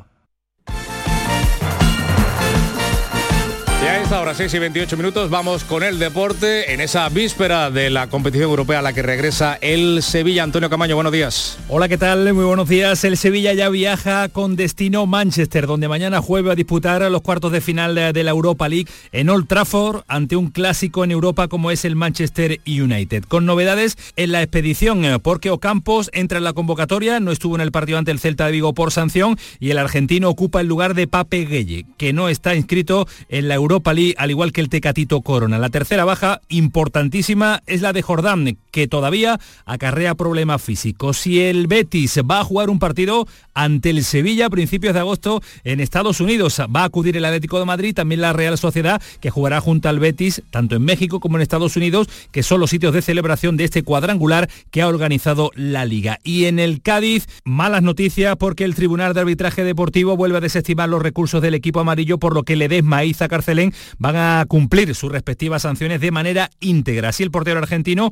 Y 4.11 4.13
a 4.13 4.17
esta 4.17 4.23
hora, 4.23 4.35
6 4.35 4.53
y 4.55 4.59
28 4.59 4.97
minutos, 4.97 5.29
vamos 5.29 5.63
con 5.63 5.83
el 5.83 5.97
deporte 5.97 6.73
en 6.73 6.81
esa 6.81 7.07
víspera 7.07 7.71
de 7.71 7.89
la 7.89 8.07
competición 8.07 8.49
europea 8.49 8.79
a 8.79 8.81
la 8.81 8.91
que 8.91 9.01
regresa 9.01 9.57
el 9.61 10.03
Sevilla. 10.03 10.43
Antonio 10.43 10.69
Camaño, 10.69 10.95
buenos 10.95 11.13
días. 11.13 11.57
Hola, 11.69 11.87
¿qué 11.87 11.97
tal? 11.97 12.33
Muy 12.33 12.43
buenos 12.43 12.67
días. 12.67 13.05
El 13.05 13.15
Sevilla 13.15 13.53
ya 13.53 13.69
viaja 13.69 14.27
con 14.27 14.57
destino 14.57 15.05
Manchester, 15.05 15.65
donde 15.65 15.87
mañana 15.87 16.21
jueves 16.21 16.51
a 16.51 16.55
disputar 16.55 17.09
los 17.09 17.21
cuartos 17.21 17.53
de 17.53 17.61
final 17.61 17.95
de, 17.95 18.11
de 18.11 18.23
la 18.25 18.31
Europa 18.31 18.67
League 18.67 18.87
en 19.13 19.29
Old 19.29 19.47
Trafford 19.47 20.01
ante 20.09 20.35
un 20.35 20.49
clásico 20.49 21.05
en 21.05 21.11
Europa 21.11 21.47
como 21.47 21.71
es 21.71 21.85
el 21.85 21.95
Manchester 21.95 22.59
United. 22.67 23.23
Con 23.23 23.45
novedades 23.45 23.97
en 24.17 24.33
la 24.33 24.41
expedición, 24.41 25.05
eh, 25.05 25.19
porque 25.19 25.51
Ocampos 25.51 26.09
entra 26.11 26.37
en 26.37 26.43
la 26.43 26.51
convocatoria, 26.51 27.21
no 27.21 27.31
estuvo 27.31 27.55
en 27.55 27.61
el 27.61 27.71
partido 27.71 27.97
ante 27.97 28.11
el 28.11 28.19
Celta 28.19 28.47
de 28.47 28.51
Vigo 28.51 28.73
por 28.73 28.91
sanción 28.91 29.37
y 29.61 29.69
el 29.69 29.77
argentino 29.77 30.27
ocupa 30.27 30.59
el 30.59 30.67
lugar 30.67 30.95
de 30.95 31.07
Pape 31.07 31.45
Gueye, 31.45 31.85
que 31.97 32.11
no 32.11 32.27
está 32.27 32.55
inscrito 32.55 33.07
en 33.29 33.47
la 33.47 33.55
Europa 33.55 33.93
League, 33.93 34.00
al 34.17 34.29
igual 34.29 34.51
que 34.51 34.61
el 34.61 34.69
Tecatito 34.69 35.21
Corona. 35.21 35.59
La 35.59 35.69
tercera 35.69 36.05
baja, 36.05 36.41
importantísima, 36.49 37.61
es 37.65 37.81
la 37.81 37.93
de 37.93 38.01
Jordán, 38.01 38.57
que 38.71 38.87
todavía 38.87 39.39
acarrea 39.65 40.15
problemas 40.15 40.61
físicos. 40.61 41.17
Si 41.17 41.41
el 41.41 41.67
Betis 41.67 42.19
va 42.19 42.39
a 42.39 42.43
jugar 42.43 42.69
un 42.69 42.79
partido 42.79 43.27
ante 43.53 43.89
el 43.89 44.03
Sevilla 44.03 44.47
a 44.47 44.49
principios 44.49 44.93
de 44.93 44.99
agosto 44.99 45.41
en 45.63 45.79
Estados 45.79 46.19
Unidos, 46.19 46.61
va 46.75 46.81
a 46.81 46.85
acudir 46.85 47.17
el 47.17 47.25
Atlético 47.25 47.59
de 47.59 47.65
Madrid, 47.65 47.93
también 47.93 48.21
la 48.21 48.33
Real 48.33 48.57
Sociedad, 48.57 49.01
que 49.19 49.29
jugará 49.29 49.61
junto 49.61 49.89
al 49.89 49.99
Betis, 49.99 50.41
tanto 50.49 50.75
en 50.75 50.83
México 50.83 51.19
como 51.19 51.37
en 51.37 51.41
Estados 51.41 51.75
Unidos, 51.75 52.07
que 52.31 52.43
son 52.43 52.59
los 52.59 52.69
sitios 52.69 52.93
de 52.93 53.01
celebración 53.01 53.57
de 53.57 53.65
este 53.65 53.83
cuadrangular 53.83 54.49
que 54.71 54.81
ha 54.81 54.87
organizado 54.87 55.51
la 55.55 55.85
Liga. 55.85 56.19
Y 56.23 56.45
en 56.45 56.59
el 56.59 56.81
Cádiz, 56.81 57.27
malas 57.43 57.83
noticias 57.83 58.35
porque 58.37 58.63
el 58.63 58.75
Tribunal 58.75 59.13
de 59.13 59.21
Arbitraje 59.21 59.63
Deportivo 59.63 60.17
vuelve 60.17 60.37
a 60.37 60.41
desestimar 60.41 60.89
los 60.89 61.01
recursos 61.01 61.41
del 61.41 61.53
equipo 61.53 61.79
amarillo, 61.79 62.17
por 62.17 62.33
lo 62.33 62.43
que 62.43 62.55
Ledesma 62.55 63.03
y 63.03 63.13
Carcelén 63.13 63.73
van 63.97 64.15
a 64.15 64.45
cumplir 64.47 64.95
sus 64.95 65.11
respectivas 65.11 65.61
sanciones 65.61 66.01
de 66.01 66.11
manera 66.11 66.49
íntegra. 66.59 67.09
Así 67.09 67.23
el 67.23 67.31
portero 67.31 67.59
argentino 67.59 68.11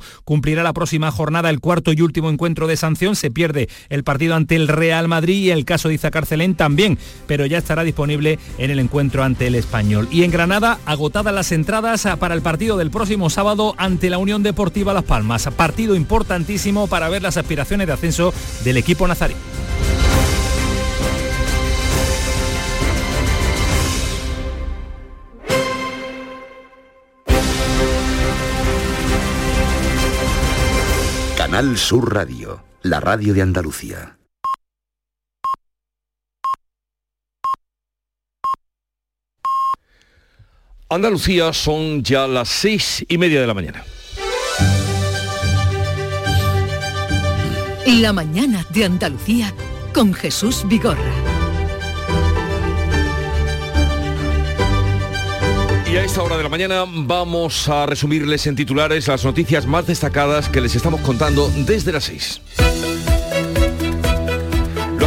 cumplirá 0.49 0.63
la 0.63 0.73
próxima 0.73 1.11
jornada 1.11 1.51
el 1.51 1.59
cuarto 1.59 1.93
y 1.93 2.01
último 2.01 2.27
encuentro 2.27 2.65
de 2.65 2.75
sanción. 2.75 3.15
Se 3.15 3.29
pierde 3.29 3.69
el 3.89 4.03
partido 4.03 4.33
ante 4.33 4.55
el 4.55 4.67
Real 4.67 5.07
Madrid 5.07 5.43
y 5.43 5.51
el 5.51 5.63
caso 5.63 5.89
de 5.89 5.93
Izacar 5.93 6.25
Celén 6.25 6.55
también, 6.55 6.97
pero 7.27 7.45
ya 7.45 7.59
estará 7.59 7.83
disponible 7.83 8.39
en 8.57 8.71
el 8.71 8.79
encuentro 8.79 9.23
ante 9.23 9.45
el 9.45 9.53
Español. 9.53 10.07
Y 10.09 10.23
en 10.23 10.31
Granada, 10.31 10.79
agotadas 10.87 11.35
las 11.35 11.51
entradas 11.51 12.07
para 12.19 12.33
el 12.33 12.41
partido 12.41 12.77
del 12.77 12.89
próximo 12.89 13.29
sábado 13.29 13.75
ante 13.77 14.09
la 14.09 14.17
Unión 14.17 14.41
Deportiva 14.41 14.91
Las 14.91 15.03
Palmas. 15.03 15.47
Partido 15.55 15.93
importantísimo 15.93 16.87
para 16.87 17.09
ver 17.09 17.21
las 17.21 17.37
aspiraciones 17.37 17.85
de 17.85 17.93
ascenso 17.93 18.33
del 18.63 18.77
equipo 18.77 19.07
nazarí. 19.07 19.35
Canal 31.59 31.77
Sur 31.77 32.13
Radio, 32.15 32.63
la 32.83 33.01
radio 33.01 33.33
de 33.33 33.41
Andalucía. 33.41 34.17
Andalucía 40.87 41.51
son 41.51 42.01
ya 42.01 42.27
las 42.27 42.47
seis 42.47 43.05
y 43.09 43.17
media 43.17 43.41
de 43.41 43.47
la 43.47 43.53
mañana. 43.53 43.83
La 47.87 48.13
mañana 48.13 48.65
de 48.69 48.85
Andalucía 48.85 49.53
con 49.93 50.13
Jesús 50.13 50.63
Vigorra. 50.65 51.18
Y 55.91 55.97
a 55.97 56.03
esta 56.03 56.21
hora 56.21 56.37
de 56.37 56.43
la 56.43 56.49
mañana 56.49 56.85
vamos 56.87 57.67
a 57.67 57.87
resumirles 57.87 58.45
en 58.45 58.55
titulares 58.55 59.07
las 59.07 59.25
noticias 59.25 59.65
más 59.65 59.87
destacadas 59.87 60.47
que 60.47 60.61
les 60.61 60.75
estamos 60.75 61.01
contando 61.01 61.51
desde 61.65 61.91
las 61.91 62.03
6 62.03 62.41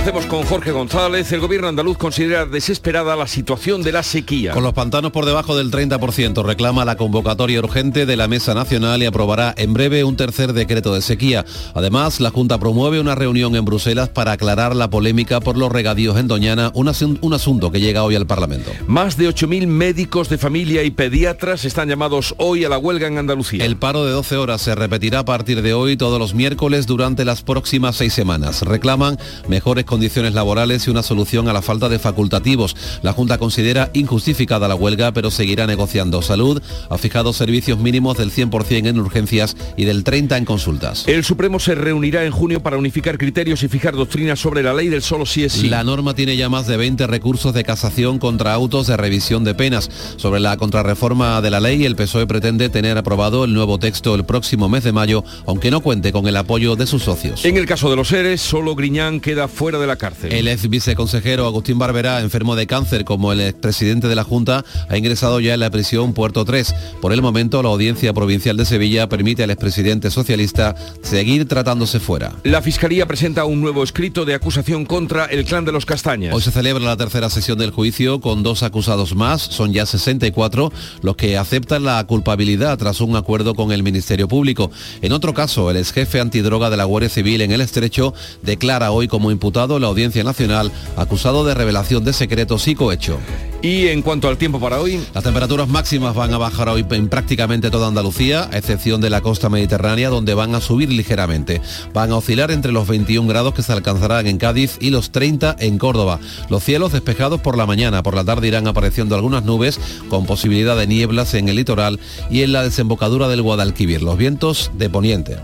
hacemos 0.02 0.26
con 0.26 0.42
Jorge 0.42 0.72
González. 0.72 1.30
El 1.30 1.38
gobierno 1.38 1.68
andaluz 1.68 1.96
considera 1.96 2.44
desesperada 2.44 3.14
la 3.14 3.28
situación 3.28 3.84
de 3.84 3.92
la 3.92 4.02
sequía. 4.02 4.52
Con 4.52 4.64
los 4.64 4.72
pantanos 4.72 5.12
por 5.12 5.26
debajo 5.26 5.56
del 5.56 5.70
30%, 5.70 6.44
reclama 6.44 6.84
la 6.84 6.96
convocatoria 6.96 7.60
urgente 7.60 8.04
de 8.04 8.16
la 8.16 8.26
Mesa 8.26 8.52
Nacional 8.52 9.00
y 9.00 9.06
aprobará 9.06 9.54
en 9.56 9.72
breve 9.72 10.02
un 10.02 10.16
tercer 10.16 10.54
decreto 10.54 10.92
de 10.92 11.02
sequía. 11.02 11.44
Además, 11.74 12.18
la 12.18 12.30
Junta 12.30 12.58
promueve 12.58 12.98
una 12.98 13.14
reunión 13.14 13.54
en 13.54 13.64
Bruselas 13.64 14.08
para 14.08 14.32
aclarar 14.32 14.74
la 14.74 14.90
polémica 14.90 15.38
por 15.38 15.56
los 15.56 15.70
regadíos 15.70 16.18
en 16.18 16.26
Doñana, 16.26 16.72
un, 16.74 16.88
asun 16.88 17.20
un 17.22 17.32
asunto 17.32 17.70
que 17.70 17.80
llega 17.80 18.02
hoy 18.02 18.16
al 18.16 18.26
Parlamento. 18.26 18.72
Más 18.88 19.16
de 19.16 19.28
8.000 19.28 19.68
médicos 19.68 20.28
de 20.28 20.36
familia 20.36 20.82
y 20.82 20.90
pediatras 20.90 21.64
están 21.64 21.88
llamados 21.88 22.34
hoy 22.38 22.64
a 22.64 22.68
la 22.68 22.78
huelga 22.78 23.06
en 23.06 23.18
Andalucía. 23.18 23.64
El 23.64 23.76
paro 23.76 24.04
de 24.04 24.10
12 24.10 24.36
horas 24.36 24.62
se 24.62 24.74
repetirá 24.74 25.20
a 25.20 25.24
partir 25.24 25.62
de 25.62 25.74
hoy 25.74 25.96
todos 25.96 26.18
los 26.18 26.34
miércoles 26.34 26.88
durante 26.88 27.24
las 27.24 27.42
próximas 27.42 27.94
seis 27.94 28.12
semanas. 28.12 28.62
Reclaman 28.62 29.16
mejores 29.46 29.84
condiciones 29.92 30.33
laborales 30.33 30.87
y 30.87 30.90
una 30.90 31.02
solución 31.02 31.50
a 31.50 31.52
la 31.52 31.61
falta 31.61 31.90
de 31.90 31.98
facultativos. 31.98 32.74
La 33.02 33.12
Junta 33.12 33.37
considera 33.37 33.90
injustificada 33.92 34.66
la 34.66 34.74
huelga, 34.74 35.12
pero 35.12 35.31
seguirá 35.31 35.66
negociando. 35.66 36.22
Salud 36.22 36.62
ha 36.88 36.96
fijado 36.96 37.35
servicios 37.35 37.78
mínimos 37.78 38.16
del 38.16 38.33
100% 38.33 38.88
en 38.88 38.98
urgencias 38.98 39.55
y 39.76 39.85
del 39.85 40.02
30% 40.02 40.38
en 40.38 40.44
consultas. 40.46 41.07
El 41.07 41.24
Supremo 41.24 41.61
se 41.61 41.74
reunirá 41.74 42.24
en 42.24 42.33
junio 42.33 42.62
para 42.62 42.78
unificar 42.78 43.18
criterios 43.18 43.62
y 43.64 43.68
fijar 43.68 43.94
doctrinas 43.94 44.40
sobre 44.40 44.62
la 44.62 44.72
ley 44.72 44.88
del 44.88 45.02
solo 45.02 45.26
sí 45.26 45.44
es 45.44 45.52
sí. 45.52 45.68
La 45.68 45.85
norma 45.85 46.14
tiene 46.14 46.38
ya 46.38 46.48
más 46.48 46.66
de 46.66 46.78
20 46.78 47.07
recursos 47.07 47.52
de 47.52 47.64
casación 47.64 48.18
contra 48.18 48.55
autos 48.55 48.87
de 48.87 48.96
revisión 48.96 49.44
de 49.44 49.55
penas. 49.55 49.90
Sobre 50.16 50.40
la 50.40 50.57
contrarreforma 50.57 51.42
de 51.42 51.50
la 51.50 51.61
ley, 51.61 51.85
el 51.85 51.96
PSOE 51.96 52.26
pretende 52.26 52.70
tener 52.70 52.96
aprobado 52.96 53.44
el 53.44 53.52
nuevo 53.52 53.78
texto 53.78 54.14
el 54.14 54.24
próximo 54.24 54.70
mes 54.70 54.85
de 54.85 54.92
mayo, 54.92 55.22
aunque 55.46 55.70
no 55.70 55.83
cuente 55.83 56.12
con 56.12 56.26
el 56.26 56.37
apoyo 56.38 56.76
de 56.76 56.87
sus 56.87 57.02
socios. 57.02 57.44
En 57.44 57.59
el 57.59 57.66
caso 57.66 57.90
de 57.90 57.96
los 57.96 58.09
seres, 58.09 58.40
solo 58.40 58.74
Griñán 58.74 59.20
queda 59.20 59.48
fuera 59.48 59.78
de 59.78 59.81
la 59.86 59.96
cárcel. 59.96 60.32
El 60.32 60.48
ex 60.48 60.68
viceconsejero 60.68 61.46
Agustín 61.46 61.78
Barberá, 61.78 62.20
enfermo 62.20 62.56
de 62.56 62.66
cáncer 62.66 63.04
como 63.04 63.32
el 63.32 63.40
expresidente 63.40 64.08
de 64.08 64.14
la 64.14 64.24
Junta, 64.24 64.64
ha 64.88 64.96
ingresado 64.96 65.40
ya 65.40 65.54
en 65.54 65.60
la 65.60 65.70
prisión 65.70 66.14
Puerto 66.14 66.44
3. 66.44 66.74
Por 67.00 67.12
el 67.12 67.22
momento, 67.22 67.62
la 67.62 67.68
Audiencia 67.68 68.12
Provincial 68.12 68.56
de 68.56 68.64
Sevilla 68.64 69.08
permite 69.08 69.42
al 69.42 69.50
expresidente 69.50 70.10
socialista 70.10 70.74
seguir 71.02 71.46
tratándose 71.48 72.00
fuera. 72.00 72.32
La 72.44 72.62
Fiscalía 72.62 73.06
presenta 73.06 73.44
un 73.44 73.60
nuevo 73.60 73.82
escrito 73.82 74.24
de 74.24 74.34
acusación 74.34 74.84
contra 74.84 75.26
el 75.26 75.44
clan 75.44 75.64
de 75.64 75.72
los 75.72 75.86
Castañas. 75.86 76.34
Hoy 76.34 76.42
se 76.42 76.50
celebra 76.50 76.84
la 76.84 76.96
tercera 76.96 77.30
sesión 77.30 77.58
del 77.58 77.70
juicio 77.70 78.20
con 78.20 78.42
dos 78.42 78.62
acusados 78.62 79.14
más, 79.14 79.42
son 79.42 79.72
ya 79.72 79.86
64 79.86 80.72
los 81.02 81.16
que 81.16 81.36
aceptan 81.36 81.84
la 81.84 82.04
culpabilidad 82.06 82.78
tras 82.78 83.00
un 83.00 83.16
acuerdo 83.16 83.54
con 83.54 83.72
el 83.72 83.82
Ministerio 83.82 84.28
Público. 84.28 84.70
En 85.00 85.12
otro 85.12 85.34
caso, 85.34 85.70
el 85.70 85.76
ex 85.76 85.92
jefe 85.92 86.20
antidroga 86.20 86.70
de 86.70 86.76
la 86.76 86.84
Guardia 86.84 87.08
Civil 87.08 87.40
en 87.40 87.52
el 87.52 87.60
Estrecho 87.60 88.14
declara 88.42 88.90
hoy 88.90 89.08
como 89.08 89.30
imputado 89.30 89.71
la 89.78 89.88
Audiencia 89.88 90.24
Nacional 90.24 90.72
acusado 90.96 91.44
de 91.44 91.54
revelación 91.54 92.04
de 92.04 92.12
secretos 92.12 92.68
y 92.68 92.74
cohecho. 92.74 93.18
Y 93.62 93.87
en 93.87 94.02
cuanto 94.02 94.26
al 94.26 94.38
tiempo 94.38 94.58
para 94.58 94.80
hoy, 94.80 95.00
las 95.14 95.22
temperaturas 95.22 95.68
máximas 95.68 96.16
van 96.16 96.35
a 96.35 96.38
bajar 96.38 96.68
hoy 96.68 96.85
en 96.90 97.08
prácticamente 97.08 97.70
toda 97.70 97.87
Andalucía, 97.87 98.48
a 98.50 98.58
excepción 98.58 99.00
de 99.00 99.08
la 99.08 99.20
costa 99.20 99.48
mediterránea, 99.48 100.08
donde 100.08 100.35
van 100.35 100.56
a 100.56 100.61
subir 100.61 100.90
ligeramente. 100.90 101.61
Van 101.94 102.11
a 102.11 102.16
oscilar 102.16 102.50
entre 102.50 102.72
los 102.72 102.88
21 102.88 103.28
grados 103.28 103.54
que 103.54 103.62
se 103.62 103.72
alcanzarán 103.72 104.26
en 104.26 104.38
Cádiz 104.38 104.78
y 104.80 104.90
los 104.90 105.12
30 105.12 105.54
en 105.61 105.78
Córdoba. 105.78 106.18
Los 106.50 106.64
cielos 106.64 106.90
despejados 106.90 107.40
por 107.40 107.56
la 107.56 107.66
mañana, 107.66 108.02
por 108.02 108.16
la 108.16 108.24
tarde 108.24 108.48
irán 108.48 108.66
apareciendo 108.66 109.14
algunas 109.14 109.44
nubes 109.44 109.78
con 110.08 110.26
posibilidad 110.26 110.76
de 110.76 110.88
nieblas 110.88 111.35
en 111.35 111.48
el 111.48 111.54
litoral 111.54 112.00
y 112.30 112.42
en 112.42 112.52
la 112.52 112.64
desembocadura 112.64 113.28
del 113.28 113.42
Guadalquivir. 113.42 114.02
Los 114.02 114.18
vientos 114.18 114.72
de 114.76 114.90
poniente. 114.90 115.37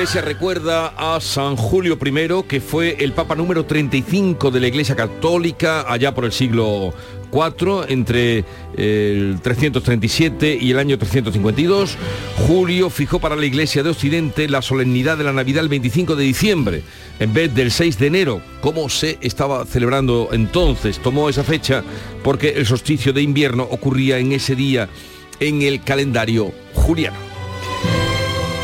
Iglesia 0.00 0.22
recuerda 0.22 0.94
a 0.96 1.20
San 1.20 1.56
Julio 1.56 1.98
I, 2.02 2.48
que 2.48 2.62
fue 2.62 2.96
el 3.00 3.12
Papa 3.12 3.34
número 3.34 3.66
35 3.66 4.50
de 4.50 4.58
la 4.58 4.68
Iglesia 4.68 4.96
Católica 4.96 5.84
allá 5.86 6.14
por 6.14 6.24
el 6.24 6.32
siglo 6.32 6.94
IV, 7.30 7.84
entre 7.88 8.46
el 8.78 9.40
337 9.42 10.56
y 10.58 10.70
el 10.70 10.78
año 10.78 10.96
352. 10.96 11.98
Julio 12.48 12.88
fijó 12.88 13.18
para 13.18 13.36
la 13.36 13.44
Iglesia 13.44 13.82
de 13.82 13.90
Occidente 13.90 14.48
la 14.48 14.62
solemnidad 14.62 15.18
de 15.18 15.24
la 15.24 15.34
Navidad 15.34 15.64
el 15.64 15.68
25 15.68 16.16
de 16.16 16.24
diciembre, 16.24 16.82
en 17.18 17.34
vez 17.34 17.54
del 17.54 17.70
6 17.70 17.98
de 17.98 18.06
enero, 18.06 18.40
como 18.62 18.88
se 18.88 19.18
estaba 19.20 19.66
celebrando 19.66 20.30
entonces. 20.32 20.98
Tomó 21.00 21.28
esa 21.28 21.44
fecha 21.44 21.84
porque 22.24 22.54
el 22.56 22.64
solsticio 22.64 23.12
de 23.12 23.20
invierno 23.20 23.64
ocurría 23.64 24.16
en 24.16 24.32
ese 24.32 24.56
día 24.56 24.88
en 25.40 25.60
el 25.60 25.84
calendario 25.84 26.54
juliano. 26.72 27.29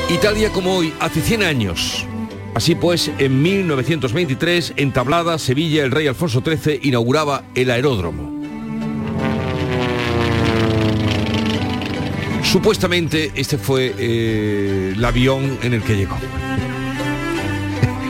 Y 0.08 0.18
tal 0.18 0.36
día 0.36 0.50
como 0.52 0.76
hoy, 0.76 0.94
hace 1.00 1.20
100 1.20 1.42
años. 1.42 2.06
Así 2.54 2.76
pues, 2.76 3.10
en 3.18 3.42
1923, 3.42 4.74
en 4.76 4.92
Tablada, 4.92 5.36
Sevilla, 5.36 5.82
el 5.82 5.90
rey 5.90 6.06
Alfonso 6.06 6.42
XIII 6.44 6.78
inauguraba 6.84 7.42
el 7.56 7.72
aeródromo. 7.72 8.36
Supuestamente 12.44 13.32
este 13.34 13.58
fue 13.58 13.92
eh, 13.98 14.92
el 14.94 15.04
avión 15.04 15.58
en 15.62 15.74
el 15.74 15.82
que 15.82 15.96
llegó. 15.96 16.16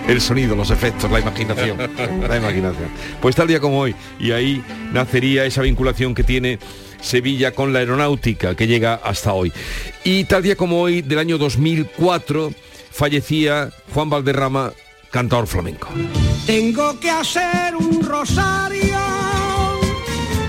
El 0.06 0.20
sonido, 0.20 0.54
los 0.54 0.70
efectos, 0.70 1.10
la 1.10 1.20
imaginación. 1.20 1.78
La 2.28 2.36
imaginación. 2.36 2.90
Pues 3.22 3.34
tal 3.34 3.48
día 3.48 3.58
como 3.58 3.80
hoy, 3.80 3.94
y 4.20 4.32
ahí 4.32 4.62
nacería 4.92 5.46
esa 5.46 5.62
vinculación 5.62 6.14
que 6.14 6.22
tiene 6.22 6.58
Sevilla 7.00 7.52
con 7.52 7.72
la 7.72 7.80
aeronáutica 7.80 8.54
que 8.54 8.66
llega 8.66 8.94
hasta 8.94 9.32
hoy. 9.32 9.52
Y 10.04 10.24
tal 10.24 10.42
día 10.42 10.56
como 10.56 10.80
hoy, 10.80 11.02
del 11.02 11.18
año 11.18 11.38
2004, 11.38 12.52
fallecía 12.90 13.70
Juan 13.92 14.10
Valderrama, 14.10 14.72
cantador 15.10 15.46
flamenco. 15.46 15.88
Tengo 16.46 16.98
que 17.00 17.10
hacer 17.10 17.74
un 17.76 18.02
rosario 18.02 18.96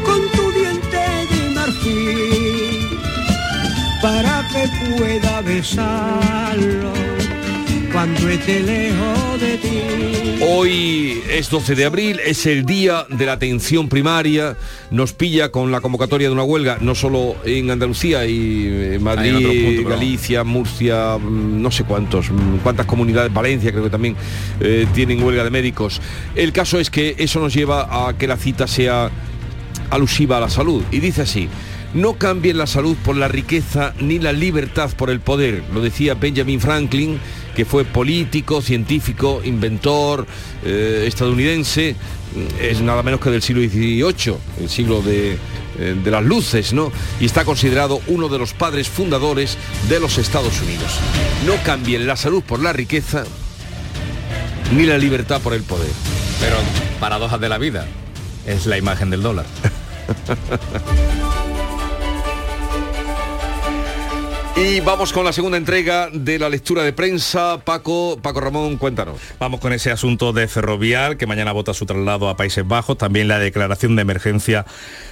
con 0.05 0.21
tu 0.31 0.51
diente 0.51 0.97
de 0.97 1.49
marfil 1.53 2.99
para 4.01 4.47
que 4.51 4.95
pueda 4.97 5.41
besarlo 5.41 6.93
cuando 7.97 8.29
esté 8.29 8.59
lejos 8.59 9.41
de 9.41 9.57
ti. 9.57 9.81
Hoy 10.47 11.19
es 11.31 11.49
12 11.49 11.73
de 11.73 11.85
abril, 11.85 12.19
es 12.23 12.45
el 12.45 12.63
día 12.63 13.07
de 13.09 13.25
la 13.25 13.33
atención 13.33 13.89
primaria. 13.89 14.55
Nos 14.91 15.13
pilla 15.13 15.49
con 15.51 15.71
la 15.71 15.81
convocatoria 15.81 16.27
de 16.27 16.33
una 16.33 16.43
huelga, 16.43 16.77
no 16.79 16.93
solo 16.93 17.35
en 17.43 17.71
Andalucía 17.71 18.23
y 18.27 18.93
en 18.93 19.03
Madrid, 19.03 19.35
Hay 19.35 19.43
en 19.43 19.63
punto, 19.65 19.81
pero- 19.83 19.89
Galicia, 19.89 20.43
Murcia, 20.43 21.17
mm, 21.17 21.59
no 21.59 21.71
sé 21.71 21.85
cuántos, 21.85 22.29
mm, 22.29 22.57
cuántas 22.61 22.85
comunidades, 22.85 23.33
Valencia 23.33 23.71
creo 23.71 23.85
que 23.85 23.89
también 23.89 24.15
eh, 24.59 24.85
tienen 24.93 25.23
huelga 25.23 25.43
de 25.43 25.49
médicos. 25.49 25.99
El 26.35 26.51
caso 26.51 26.79
es 26.79 26.91
que 26.91 27.15
eso 27.17 27.39
nos 27.39 27.51
lleva 27.51 28.09
a 28.09 28.15
que 28.15 28.27
la 28.27 28.37
cita 28.37 28.67
sea 28.67 29.09
alusiva 29.89 30.37
a 30.37 30.41
la 30.41 30.49
salud. 30.51 30.83
Y 30.91 30.99
dice 30.99 31.23
así, 31.23 31.49
no 31.93 32.13
cambien 32.13 32.57
la 32.57 32.67
salud 32.67 32.95
por 33.03 33.15
la 33.15 33.27
riqueza 33.27 33.93
ni 33.99 34.19
la 34.19 34.33
libertad 34.33 34.91
por 34.95 35.09
el 35.09 35.19
poder. 35.19 35.63
Lo 35.73 35.81
decía 35.81 36.13
Benjamin 36.15 36.59
Franklin, 36.59 37.19
que 37.55 37.65
fue 37.65 37.85
político, 37.85 38.61
científico, 38.61 39.41
inventor 39.43 40.27
eh, 40.63 41.05
estadounidense, 41.07 41.95
mm, 41.95 42.63
es 42.63 42.81
nada 42.81 43.03
menos 43.03 43.19
que 43.19 43.29
del 43.29 43.41
siglo 43.41 43.61
XVIII, 43.61 44.35
el 44.61 44.69
siglo 44.69 45.01
de, 45.01 45.37
eh, 45.79 45.95
de 46.03 46.11
las 46.11 46.23
luces, 46.23 46.73
¿no? 46.73 46.91
Y 47.19 47.25
está 47.25 47.45
considerado 47.45 48.01
uno 48.07 48.29
de 48.29 48.37
los 48.37 48.53
padres 48.53 48.89
fundadores 48.89 49.57
de 49.89 49.99
los 49.99 50.17
Estados 50.17 50.61
Unidos. 50.61 50.91
No 51.45 51.55
cambien 51.63 52.07
la 52.07 52.15
salud 52.15 52.43
por 52.43 52.61
la 52.61 52.73
riqueza 52.73 53.25
ni 54.73 54.85
la 54.85 54.97
libertad 54.97 55.41
por 55.41 55.53
el 55.53 55.63
poder. 55.63 55.91
Pero 56.39 56.57
paradojas 56.99 57.39
de 57.39 57.49
la 57.49 57.57
vida. 57.57 57.87
Es 58.45 58.65
la 58.65 58.77
imagen 58.77 59.09
del 59.09 59.21
dólar. 59.21 59.45
Y 64.59 64.79
vamos 64.79 65.13
con 65.13 65.23
la 65.23 65.31
segunda 65.33 65.55
entrega 65.55 66.09
de 66.11 66.39
la 66.39 66.49
lectura 66.49 66.81
de 66.81 66.91
prensa. 66.91 67.59
Paco, 67.63 68.17
Paco 68.19 68.41
Ramón, 68.41 68.77
cuéntanos. 68.77 69.19
Vamos 69.39 69.59
con 69.59 69.71
ese 69.71 69.91
asunto 69.91 70.33
de 70.33 70.47
Ferrovial, 70.47 71.15
que 71.15 71.27
mañana 71.27 71.51
vota 71.51 71.75
su 71.75 71.85
traslado 71.85 72.27
a 72.27 72.37
Países 72.37 72.67
Bajos. 72.67 72.97
También 72.97 73.27
la 73.27 73.37
declaración 73.37 73.95
de 73.95 74.01
emergencia 74.01 74.65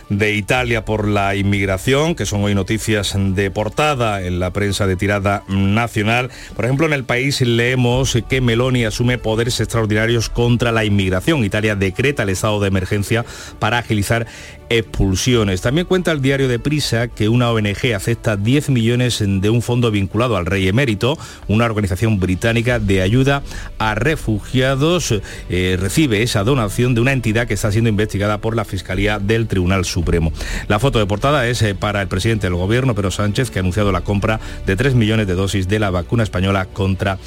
de 0.10 0.34
Italia 0.34 0.84
por 0.84 1.08
la 1.08 1.36
inmigración, 1.36 2.16
que 2.16 2.26
son 2.26 2.44
hoy 2.44 2.56
noticias 2.56 3.16
de 3.16 3.52
portada 3.52 4.24
en 4.24 4.40
la 4.40 4.52
prensa 4.52 4.88
de 4.88 4.96
tirada 4.96 5.44
nacional. 5.48 6.32
Por 6.56 6.66
ejemplo, 6.66 6.88
en 6.88 6.94
el 6.94 7.04
país 7.04 7.42
leemos 7.42 8.18
que 8.28 8.42
Meloni 8.42 8.86
asume 8.86 9.20
poderes 9.20 9.60
extraordinarios 9.60 10.30
contra 10.30 10.72
la 10.72 10.86
inmigración. 10.86 11.46
Italia 11.46 11.76
decreta 11.76 12.24
el 12.24 12.30
estado 12.30 12.60
de 12.60 12.68
emergencia 12.68 13.26
para 13.60 13.78
agilizar 13.78 14.26
expulsiones. 14.70 15.62
También 15.62 15.88
cuenta 15.88 16.12
el 16.12 16.22
diario 16.22 16.48
de 16.48 16.60
Prisa 16.60 17.08
que 17.08 17.30
una 17.30 17.52
ONG 17.52 17.94
acepta 17.96 18.38
10 18.38 18.70
millones 18.70 19.24
de 19.26 19.50
un 19.50 19.62
fondo 19.62 19.92
vinculado 19.92 20.38
al 20.38 20.46
rey 20.46 20.68
emérito, 20.68 21.18
una 21.48 21.66
organización 21.66 22.20
británica 22.20 22.80
de 22.80 23.02
ayuda 23.02 23.44
a 23.78 23.96
refugiados, 23.96 25.14
eh, 25.50 25.78
recibe 25.80 26.24
esa 26.24 26.44
donación 26.44 26.96
de 26.96 27.02
una 27.02 27.12
entidad 27.12 27.48
que 27.48 27.54
está 27.54 27.72
siendo 27.72 27.90
investigada 27.90 28.40
por 28.40 28.56
la 28.56 28.66
Fiscalía 28.66 29.20
del 29.20 29.48
Tribunal 29.48 29.86
Supremo. 29.86 30.32
La 30.68 30.80
foto 30.80 31.00
de 31.00 31.06
portada 31.06 31.48
es 31.48 31.62
eh, 31.62 31.76
para 31.76 32.02
el 32.02 32.08
presidente 32.08 32.48
del 32.48 32.56
gobierno, 32.56 32.96
Pedro 32.96 33.12
Sánchez, 33.12 33.52
que 33.52 33.60
ha 33.60 33.62
anunciado 33.62 33.92
la 33.92 34.02
compra 34.02 34.40
de 34.66 34.76
3 34.76 34.96
millones 34.96 35.28
de 35.28 35.36
dosis 35.36 35.68
de 35.68 35.80
la 35.80 35.90
vacuna 35.90 36.24
española 36.24 36.66
contra 36.66 37.18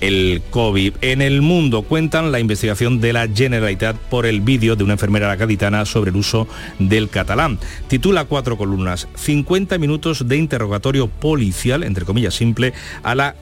el 0.00 0.42
COVID. 0.50 0.94
En 1.00 1.22
el 1.22 1.42
mundo 1.42 1.82
cuentan 1.82 2.32
la 2.32 2.40
investigación 2.40 3.00
de 3.00 3.12
la 3.12 3.28
Generalitat 3.28 3.96
por 3.96 4.26
el 4.26 4.40
vídeo 4.40 4.76
de 4.76 4.84
una 4.84 4.94
enfermera 4.94 5.34
gaditana 5.36 5.84
sobre 5.84 6.10
el 6.10 6.16
uso 6.16 6.48
del 6.88 7.08
catalán. 7.08 7.58
Titula 7.88 8.24
cuatro 8.24 8.56
columnas, 8.56 9.08
50 9.14 9.78
minutos 9.78 10.28
de 10.28 10.36
interrogatorio 10.36 11.08
policial, 11.08 11.82
entre 11.82 12.04
comillas 12.04 12.34
simple, 12.34 12.72
a 13.02 13.14
la 13.14 13.34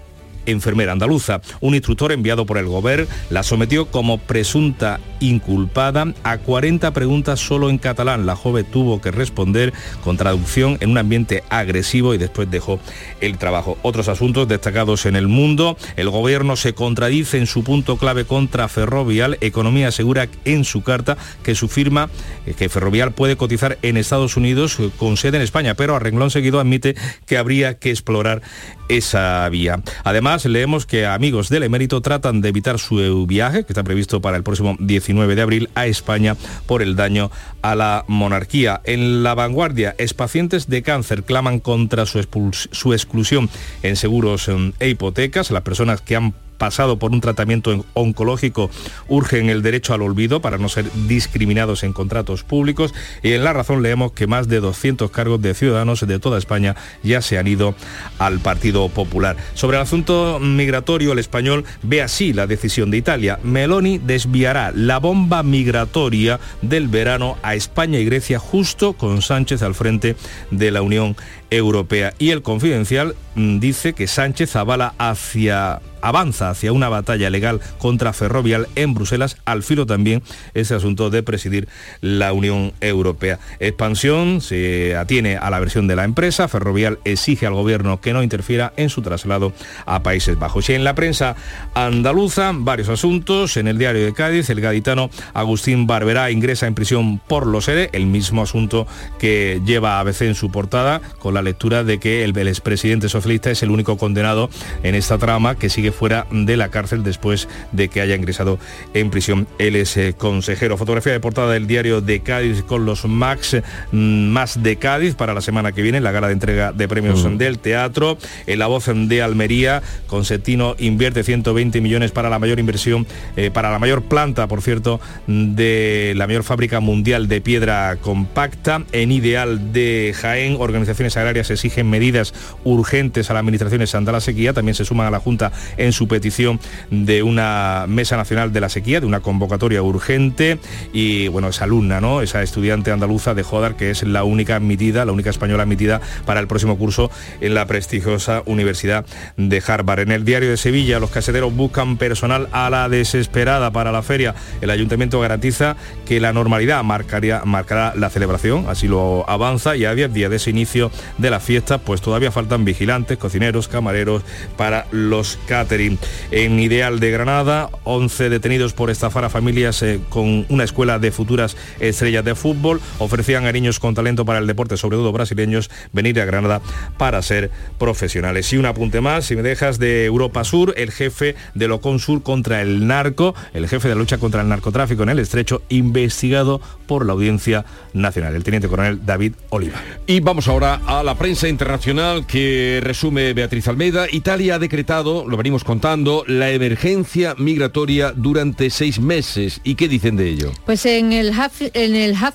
enfermera 0.47 0.93
andaluza. 0.93 1.41
Un 1.61 1.75
instructor 1.75 2.13
enviado 2.13 2.47
por 2.47 2.59
el 2.59 2.67
Gober 2.67 3.07
la 3.31 3.43
sometió 3.43 3.87
como 3.87 4.19
presunta 4.19 5.01
inculpada 5.21 6.13
a 6.25 6.39
40 6.39 6.93
preguntas 6.93 7.41
solo 7.41 7.71
en 7.71 7.79
catalán. 7.79 8.27
La 8.27 8.37
joven 8.37 8.67
tuvo 8.71 9.01
que 9.01 9.11
responder 9.11 9.73
con 10.05 10.17
traducción 10.17 10.79
en 10.81 10.91
un 10.91 10.99
ambiente 10.99 11.43
agresivo 11.49 12.15
y 12.15 12.19
después 12.19 12.51
dejó 12.51 12.79
el 13.21 13.39
trabajo. 13.39 13.79
Otros 13.83 14.09
asuntos 14.09 14.49
destacados 14.49 15.07
en 15.07 15.17
el 15.17 15.29
mundo. 15.29 15.77
El 15.97 16.11
gobierno 16.11 16.57
se 16.57 16.75
contradice 16.75 17.39
en 17.39 17.47
su 17.47 17.65
punto 17.65 17.97
clave 17.97 18.25
contra 18.25 18.69
Ferrovial. 18.69 19.39
Economía 19.41 19.89
asegura 19.89 20.29
en 20.45 20.65
su 20.65 20.83
carta 20.83 21.17
que 21.43 21.55
su 21.55 21.69
firma, 21.69 22.11
eh, 22.47 22.55
que 22.55 22.69
Ferrovial 22.69 23.13
puede 23.13 23.37
cotizar 23.37 23.79
en 23.83 23.97
Estados 23.97 24.37
Unidos 24.37 24.79
eh, 24.79 24.91
con 24.99 25.17
sede 25.17 25.37
en 25.37 25.43
España, 25.43 25.75
pero 25.75 25.97
a 25.97 25.99
renglón 25.99 26.31
seguido 26.31 26.61
admite 26.61 26.95
que 27.27 27.39
habría 27.39 27.79
que 27.79 27.91
explorar 27.91 28.43
esa 28.89 29.49
vía. 29.49 29.83
Además, 30.05 30.45
leemos 30.45 30.87
que 30.87 31.07
amigos 31.07 31.49
del 31.49 31.65
emérito 31.65 32.01
tratan 32.01 32.41
de 32.41 32.49
evitar 32.49 32.79
su 32.79 33.27
viaje, 33.27 33.65
que 33.65 33.73
está 33.73 33.85
previsto 33.85 34.21
para 34.21 34.37
el 34.37 34.43
próximo 34.43 34.77
19 34.79 35.35
de 35.35 35.43
abril, 35.43 35.71
a 35.75 35.87
España 35.87 36.37
por 36.67 36.83
el 36.83 36.97
daño 36.97 37.31
a 37.63 37.75
la 37.75 38.05
monarquía. 38.07 38.81
En 38.85 39.23
la 39.23 39.35
vanguardia, 39.35 39.95
expacientes 39.99 40.69
de 40.69 40.83
cáncer 40.83 41.25
claman 41.25 41.61
contra 41.61 42.07
su, 42.07 42.25
su 42.71 42.93
exclusión 42.93 43.51
en 43.83 43.97
seguros 43.97 44.49
em, 44.49 44.73
e 44.79 44.89
hipotecas. 44.89 45.51
Las 45.51 45.63
personas 45.63 46.01
que 46.01 46.17
han 46.17 46.35
pasado 46.59 46.99
por 46.99 47.13
un 47.13 47.21
tratamiento 47.21 47.73
en- 47.73 47.85
oncológico 47.95 48.71
urgen 49.09 49.51
el 49.51 49.63
derecho 49.63 49.95
al 49.95 50.03
olvido 50.03 50.41
para 50.41 50.59
no 50.59 50.69
ser 50.69 50.91
discriminados 51.07 51.83
en 51.83 51.93
contratos 51.93 52.43
públicos 52.45 52.95
y 53.23 53.33
en 53.33 53.45
La 53.45 53.53
Razón 53.53 53.83
leemos 53.83 54.13
que 54.13 54.27
más 54.27 54.49
de 54.49 54.61
200 54.61 55.11
cargos 55.11 55.41
de 55.43 55.55
ciudadanos 55.55 56.07
de 56.07 56.19
toda 56.19 56.39
España 56.39 56.77
ya 57.03 57.21
se 57.23 57.39
han 57.39 57.47
ido 57.47 57.75
al 58.19 58.41
Partido 58.41 58.89
Popular. 58.89 59.37
Sobre 59.55 59.77
el 59.77 59.83
asunto 59.83 60.39
migratorio, 60.41 61.13
el 61.13 61.19
español 61.19 61.65
ve 61.83 62.03
así 62.03 62.33
la 62.33 62.47
decisión 62.47 62.91
de 62.91 62.97
Italia. 62.99 63.39
Meloni 63.43 63.99
desviará 63.99 64.73
la 64.75 64.99
bomba 64.99 65.43
migratoria 65.43 66.41
del 66.63 66.89
verano 66.89 67.37
a 67.43 67.55
España 67.55 67.99
y 67.99 68.05
Grecia 68.05 68.39
justo 68.39 68.93
con 68.95 69.23
Sánchez 69.23 69.63
al 69.63 69.75
frente 69.75 70.17
de 70.51 70.71
la 70.71 70.83
Unión 70.83 71.17
Europea. 71.51 72.15
Y 72.19 72.31
el 72.31 72.43
confidencial 72.43 73.15
mm, 73.35 73.59
dice 73.59 73.93
que 73.93 74.07
Sánchez 74.07 74.57
avala 74.57 74.95
hacia 74.99 75.81
avanza 76.07 76.51
hacia 76.51 76.73
una 76.73 76.89
batalla 76.89 77.31
legal 77.31 77.61
contra 77.79 78.13
Ferrovial 78.13 78.69
en 78.77 78.95
Bruselas, 78.95 79.39
al 79.45 79.63
filo 79.63 79.87
también 79.87 80.23
ese 80.55 80.75
asunto 80.75 81.11
de 81.11 81.23
presidir 81.23 81.69
la 82.01 82.33
Unión 82.33 82.73
Europea. 82.81 83.39
Expansión 83.59 84.41
se 84.41 84.97
atiene 84.97 85.37
a 85.37 85.51
la 85.51 85.59
versión 85.59 85.89
de 85.89 85.97
la 85.97 86.05
empresa, 86.05 86.49
Ferrovial 86.49 87.01
exige 87.05 87.47
al 87.47 87.55
gobierno 87.55 88.01
que 88.01 88.13
no 88.13 88.23
interfiera 88.23 88.73
en 88.77 88.89
su 88.89 89.03
traslado 89.03 89.53
a 89.85 90.03
Países 90.03 90.39
Bajos. 90.39 90.69
Y 90.69 90.75
en 90.75 90.85
la 90.85 90.95
prensa 90.95 91.35
andaluza, 91.75 92.53
varios 92.55 92.89
asuntos. 92.89 93.57
En 93.57 93.67
el 93.67 93.79
diario 93.79 94.05
de 94.05 94.13
Cádiz, 94.13 94.49
el 94.51 94.61
gaditano 94.61 95.11
Agustín 95.35 95.87
Barberá 95.87 96.31
ingresa 96.31 96.67
en 96.67 96.75
prisión 96.75 97.19
por 97.19 97.47
los 97.47 97.69
ERE, 97.69 97.91
el 97.93 98.07
mismo 98.07 98.43
asunto 98.43 98.87
que 99.19 99.61
lleva 99.65 99.99
ABC 99.99 100.23
en 100.23 100.35
su 100.35 100.51
portada, 100.51 101.01
con 101.19 101.35
la 101.37 101.43
lectura 101.43 101.85
de 101.85 101.99
que 101.99 102.25
el, 102.25 102.37
el 102.37 102.49
expresidente 102.49 103.09
socialista 103.09 103.51
es 103.51 103.63
el 103.63 103.71
único 103.71 103.97
condenado 103.97 104.51
en 104.83 104.95
esta 104.95 105.19
trama 105.19 105.55
que 105.57 105.69
sigue 105.71 105.93
fuera 105.93 106.27
de 106.31 106.57
la 106.57 106.71
cárcel 106.71 107.03
después 107.03 107.49
de 107.73 107.89
que 107.89 108.01
haya 108.01 108.15
ingresado 108.15 108.59
en 108.95 109.11
prisión. 109.11 109.47
Él 109.59 109.77
es 109.77 109.97
eh, 109.97 110.15
consejero. 110.17 110.77
Fotografía 110.77 111.13
de 111.13 111.21
portada 111.21 111.53
del 111.53 111.67
diario 111.67 112.01
de 112.01 112.21
Cádiz 112.21 112.63
con 112.63 112.85
los 112.87 113.05
Max 113.05 113.57
mm, 113.93 114.29
más 114.29 114.63
de 114.63 114.77
Cádiz 114.77 115.15
para 115.15 115.35
la 115.35 115.41
semana 115.41 115.73
que 115.73 115.83
viene, 115.83 116.01
la 116.01 116.13
gala 116.13 116.29
de 116.29 116.33
entrega 116.33 116.73
de 116.73 116.89
premios 116.89 117.17
Mm. 117.25 117.37
del 117.39 117.59
teatro. 117.59 118.19
En 118.47 118.59
la 118.59 118.67
voz 118.67 118.87
de 118.87 119.23
Almería, 119.23 119.83
Consetino 120.07 120.77
invierte 120.79 121.25
120 121.25 121.81
millones 121.81 122.13
para 122.13 122.31
la 122.31 122.39
mayor 122.39 122.59
inversión, 122.59 123.07
eh, 123.37 123.51
para 123.51 123.71
la 123.71 123.79
mayor 123.79 124.03
planta, 124.03 124.47
por 124.47 124.63
cierto, 124.63 125.01
de 125.27 126.13
la 126.17 126.27
mayor 126.27 126.45
fábrica 126.45 126.81
mundial 126.81 127.29
de 127.29 127.41
piedra 127.41 127.97
compacta. 128.01 128.83
En 128.93 129.13
Ideal 129.13 129.73
de 129.73 130.15
Jaén, 130.17 130.57
organizaciones 130.59 131.17
agrarias 131.17 131.26
exigen 131.31 131.89
medidas 131.89 132.35
urgentes 132.65 133.31
a 133.31 133.35
la 133.35 133.41
administración 133.41 133.87
Santa 133.87 134.13
la 134.13 134.21
Sequía. 134.21 134.53
También 134.53 134.75
se 134.75 134.85
suman 134.85 135.07
a 135.07 135.11
la 135.11 135.21
Junta 135.21 135.53
en 135.77 135.93
su 135.93 136.09
petición 136.09 136.61
de 136.91 137.23
una 137.23 137.87
mesa 137.89 138.17
nacional 138.17 138.53
de 138.53 138.61
la 138.61 138.69
sequía, 138.69 139.01
de 139.01 139.07
una 139.07 139.21
convocatoria 139.21 139.83
urgente. 139.83 140.59
Y 140.93 141.29
bueno, 141.29 141.49
esa 141.49 141.65
alumna, 141.65 142.01
¿no? 142.01 142.23
Esa 142.23 142.43
estudiante 142.43 142.91
andaluza 142.91 143.35
de 143.35 143.43
Jodar, 143.43 143.77
que 143.77 143.91
es 143.91 144.03
la 144.03 144.25
única 144.25 144.57
admitida, 144.57 145.05
la 145.05 145.13
única 145.13 145.31
española 145.31 145.65
admitida 145.65 146.01
para 146.25 146.41
el 146.41 146.47
próximo 146.47 146.79
curso 146.79 147.11
en 147.41 147.55
la 147.55 147.67
prestigiosa 147.67 148.43
Universidad 148.47 149.05
de 149.37 149.63
Harvard. 149.67 150.01
En 150.01 150.13
el 150.13 150.25
diario 150.25 150.51
de 150.51 150.57
Sevilla, 150.57 150.99
los 150.99 151.11
caseteros 151.11 151.55
buscan 151.55 151.97
personal 151.97 152.49
a 152.53 152.71
la 152.71 152.89
desesperada 152.89 153.71
para 153.71 153.93
la 153.93 154.03
feria. 154.03 154.35
El 154.61 154.71
ayuntamiento 154.71 155.21
garantiza 155.21 155.77
que 156.07 156.21
la 156.21 156.33
normalidad 156.33 156.83
marcaría, 156.85 157.43
marcará 157.45 157.95
la 157.97 158.11
celebración, 158.11 158.67
así 158.69 158.89
lo 158.89 159.29
avanza, 159.29 159.77
y 159.77 159.85
a 159.85 159.95
10 159.95 160.13
días 160.13 160.31
de 160.31 160.37
ese 160.37 160.51
inicio 160.51 160.91
de 161.19 161.31
la 161.31 161.41
fiesta, 161.41 161.79
pues 161.79 162.01
todavía 162.01 162.31
faltan 162.31 162.65
vigilantes, 162.65 163.19
cocineros, 163.19 163.69
camareros 163.69 164.23
para 164.57 164.87
los 164.91 165.39
catering. 165.47 165.99
En 166.31 166.59
Ideal 166.61 167.01
de 167.01 167.11
Granada, 167.11 167.71
11 167.85 168.29
detenidos 168.29 168.73
por 168.73 168.91
estafar 168.91 169.25
a 169.25 169.31
familias 169.31 169.83
eh, 169.83 170.01
con 170.09 170.47
una 170.49 170.65
escuela 170.65 170.99
de 170.99 171.11
futuras 171.13 171.57
estrellas 171.81 172.25
de 172.25 172.35
fútbol. 172.35 172.81
Ofrecían 172.99 173.47
a 173.47 173.53
niños 173.53 173.81
con 173.81 173.95
talento 173.95 174.25
para 174.25 174.39
el 174.39 174.47
deporte, 174.47 174.77
sobre 174.77 174.97
todo 174.97 175.13
brasileños, 175.13 175.71
venir 175.93 176.21
a 176.21 176.25
Granada 176.25 176.61
para 176.99 177.23
ser 177.23 177.51
profesionales. 177.79 178.53
Y 178.53 178.59
un 178.59 178.67
apunte 178.67 179.01
más, 179.01 179.27
si 179.27 179.37
me 179.37 179.43
dejas, 179.43 179.79
de 179.79 180.05
Europa 180.05 180.45
Sur, 180.45 180.75
el 180.77 180.91
jefe 180.91 181.35
de 181.55 181.69
lo 181.69 181.81
Sur 181.99 182.23
contra 182.23 182.63
el 182.63 182.87
narco, 182.87 183.35
el 183.55 183.69
jefe 183.69 183.89
de 183.89 183.95
la 183.95 184.01
lucha 184.01 184.19
contra 184.19 184.43
el 184.43 184.49
narcotráfico 184.49 185.05
en 185.05 185.11
el 185.11 185.19
estrecho, 185.21 185.63
investigado 185.69 186.61
por 186.87 187.07
la 187.07 187.13
Audiencia 187.13 187.65
Nacional, 187.95 188.35
el 188.35 188.45
teniente 188.45 188.69
coronel 188.69 189.05
David 189.05 189.35
Oliva. 189.51 189.81
Y 190.07 190.21
vamos 190.21 190.49
ahora 190.49 190.81
a 190.87 191.03
la 191.07 191.15
prensa 191.17 191.47
internacional 191.49 192.27
que 192.27 192.81
resume 192.83 193.33
Beatriz 193.33 193.69
Almeida. 193.69 194.07
Italia 194.11 194.57
ha 194.57 194.59
decretado, 194.59 195.25
lo 195.29 195.37
venimos 195.37 195.63
contando, 195.63 196.25
la 196.27 196.51
emergencia 196.51 197.37
migratoria 197.39 198.11
durante 198.11 198.71
seis 198.71 198.99
meses. 198.99 199.61
¿Y 199.63 199.77
qué 199.77 199.87
dicen 199.87 200.17
de 200.17 200.29
ello? 200.29 200.53
Pues 200.67 200.85
en 200.85 201.13
el 201.13 201.33
Huff- 201.33 201.71
en 201.75 201.95
el 201.95 202.15
Huff- 202.17 202.35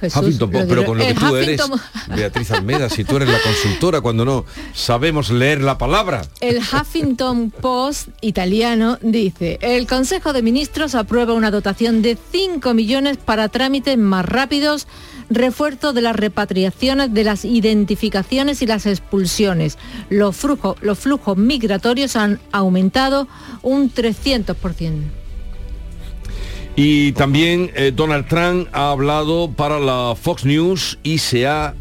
Jesús, 0.00 0.22
Huffington 0.22 0.50
Post, 0.50 0.66
pero 0.68 0.84
con 0.86 0.98
lo 0.98 1.06
que 1.06 1.14
tú 1.14 1.36
eres, 1.36 1.60
Beatriz 2.08 2.50
Almeida, 2.52 2.88
si 2.88 3.04
tú 3.04 3.16
eres 3.16 3.28
la 3.28 3.38
consultora, 3.40 4.00
cuando 4.00 4.24
no 4.24 4.44
sabemos 4.72 5.30
leer 5.30 5.60
la 5.60 5.76
palabra. 5.78 6.22
El 6.40 6.58
Huffington 6.58 7.50
Post 7.50 8.08
italiano 8.22 8.98
dice, 9.02 9.58
el 9.60 9.86
Consejo 9.86 10.32
de 10.32 10.42
Ministros 10.42 10.94
aprueba 10.94 11.34
una 11.34 11.50
dotación 11.50 12.00
de 12.02 12.16
5 12.32 12.72
millones 12.74 13.18
para 13.18 13.48
trámites 13.50 13.96
más 13.98 14.24
rápidos, 14.24 14.86
refuerzo 15.30 15.92
de 15.92 16.02
las 16.02 16.16
repatriaciones, 16.16 17.12
de 17.12 17.24
las 17.24 17.44
identificaciones 17.44 18.62
y 18.62 18.66
las 18.66 18.86
expulsiones. 18.86 19.78
Los 20.10 20.36
flujos, 20.36 20.76
los 20.80 20.98
flujos 20.98 21.36
migratorios 21.36 22.16
han 22.16 22.40
aumentado 22.52 23.28
un 23.62 23.92
300%. 23.92 24.92
Y 26.76 27.12
también 27.12 27.70
eh, 27.74 27.92
Donald 27.94 28.26
Trump 28.26 28.68
ha 28.72 28.90
hablado 28.90 29.50
para 29.52 29.78
la 29.78 30.16
Fox 30.20 30.44
News 30.44 30.98
y 31.04 31.18
se 31.18 31.46
ha 31.46 31.74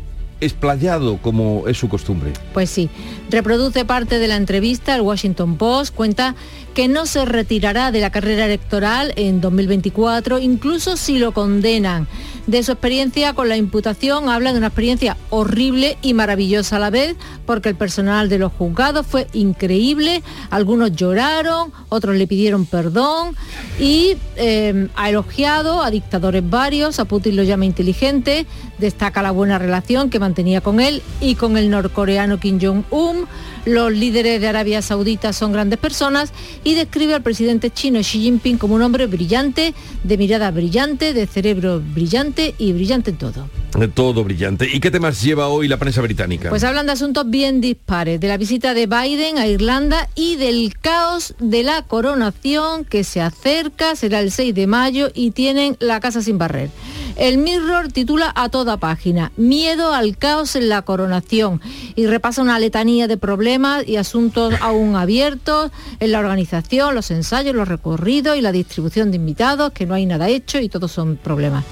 explayado 0.43 1.17
como 1.17 1.67
es 1.67 1.77
su 1.77 1.89
costumbre. 1.89 2.33
Pues 2.53 2.69
sí, 2.69 2.89
reproduce 3.29 3.85
parte 3.85 4.19
de 4.19 4.27
la 4.27 4.35
entrevista. 4.35 4.95
El 4.95 5.01
Washington 5.01 5.57
Post 5.57 5.93
cuenta 5.93 6.35
que 6.73 6.87
no 6.87 7.05
se 7.05 7.25
retirará 7.25 7.91
de 7.91 8.01
la 8.01 8.09
carrera 8.09 8.45
electoral 8.45 9.13
en 9.15 9.41
2024, 9.41 10.39
incluso 10.39 10.97
si 10.97 11.19
lo 11.19 11.31
condenan. 11.31 12.07
De 12.47 12.61
su 12.61 12.73
experiencia 12.73 13.33
con 13.33 13.47
la 13.47 13.55
imputación 13.55 14.27
habla 14.27 14.51
de 14.51 14.57
una 14.57 14.67
experiencia 14.67 15.15
horrible 15.29 15.97
y 16.01 16.13
maravillosa 16.13 16.75
a 16.75 16.79
la 16.79 16.89
vez, 16.89 17.15
porque 17.45 17.69
el 17.69 17.75
personal 17.75 18.27
de 18.27 18.37
los 18.37 18.51
juzgados 18.51 19.05
fue 19.07 19.27
increíble, 19.33 20.23
algunos 20.49 20.91
lloraron, 20.93 21.71
otros 21.89 22.15
le 22.17 22.27
pidieron 22.27 22.65
perdón 22.65 23.35
y 23.79 24.17
eh, 24.35 24.89
ha 24.95 25.09
elogiado 25.09 25.83
a 25.83 25.91
dictadores 25.91 26.47
varios, 26.49 26.99
a 26.99 27.05
Putin 27.05 27.37
lo 27.37 27.43
llama 27.43 27.65
inteligente, 27.65 28.45
destaca 28.77 29.21
la 29.21 29.31
buena 29.31 29.57
relación 29.57 30.09
que 30.09 30.19
mantenía 30.33 30.61
con 30.61 30.79
él 30.79 31.03
y 31.21 31.35
con 31.35 31.57
el 31.57 31.69
norcoreano 31.69 32.39
Kim 32.39 32.59
Jong-un. 32.59 33.27
Los 33.65 33.93
líderes 33.93 34.41
de 34.41 34.47
Arabia 34.47 34.81
Saudita 34.81 35.31
son 35.31 35.51
grandes 35.51 35.77
personas 35.77 36.33
y 36.63 36.73
describe 36.73 37.13
al 37.13 37.21
presidente 37.21 37.69
chino 37.69 37.99
Xi 37.99 38.19
Jinping 38.19 38.57
como 38.57 38.73
un 38.73 38.81
hombre 38.81 39.05
brillante, 39.05 39.75
de 40.03 40.17
mirada 40.17 40.49
brillante, 40.49 41.13
de 41.13 41.27
cerebro 41.27 41.83
brillante 41.93 42.55
y 42.57 42.73
brillante 42.73 43.11
en 43.11 43.17
todo. 43.17 43.47
Todo 43.93 44.23
brillante. 44.23 44.67
¿Y 44.71 44.79
qué 44.79 44.89
temas 44.89 45.21
lleva 45.21 45.49
hoy 45.49 45.67
la 45.67 45.77
prensa 45.77 46.01
británica? 46.01 46.49
Pues 46.49 46.63
hablan 46.63 46.87
de 46.87 46.93
asuntos 46.93 47.29
bien 47.29 47.61
dispares, 47.61 48.19
de 48.19 48.27
la 48.27 48.37
visita 48.37 48.73
de 48.73 48.87
Biden 48.87 49.37
a 49.37 49.45
Irlanda 49.45 50.09
y 50.15 50.35
del 50.35 50.73
caos 50.79 51.35
de 51.39 51.61
la 51.61 51.83
coronación 51.83 52.85
que 52.85 53.03
se 53.03 53.21
acerca, 53.21 53.95
será 53.95 54.19
el 54.19 54.31
6 54.31 54.55
de 54.55 54.65
mayo 54.65 55.11
y 55.13 55.29
tienen 55.31 55.77
la 55.79 55.99
casa 55.99 56.23
sin 56.23 56.39
barrer. 56.39 56.71
El 57.15 57.37
Mirror 57.37 57.91
titula 57.91 58.31
a 58.35 58.49
toda 58.49 58.77
página, 58.77 59.31
Miedo 59.37 59.93
al 59.93 60.17
caos 60.17 60.55
en 60.55 60.67
la 60.67 60.81
coronación 60.81 61.61
y 61.95 62.07
repasa 62.07 62.41
una 62.41 62.57
letanía 62.57 63.07
de 63.07 63.17
problemas 63.17 63.87
y 63.87 63.97
asuntos 63.97 64.55
aún 64.61 64.95
abiertos 64.95 65.71
en 65.99 66.11
la 66.11 66.19
organización, 66.19 66.95
los 66.95 67.11
ensayos, 67.11 67.55
los 67.55 67.67
recorridos 67.67 68.35
y 68.35 68.41
la 68.41 68.51
distribución 68.51 69.11
de 69.11 69.17
invitados, 69.17 69.73
que 69.73 69.85
no 69.85 69.93
hay 69.93 70.07
nada 70.07 70.27
hecho 70.27 70.59
y 70.59 70.69
todos 70.69 70.91
son 70.91 71.17
problemas. 71.17 71.63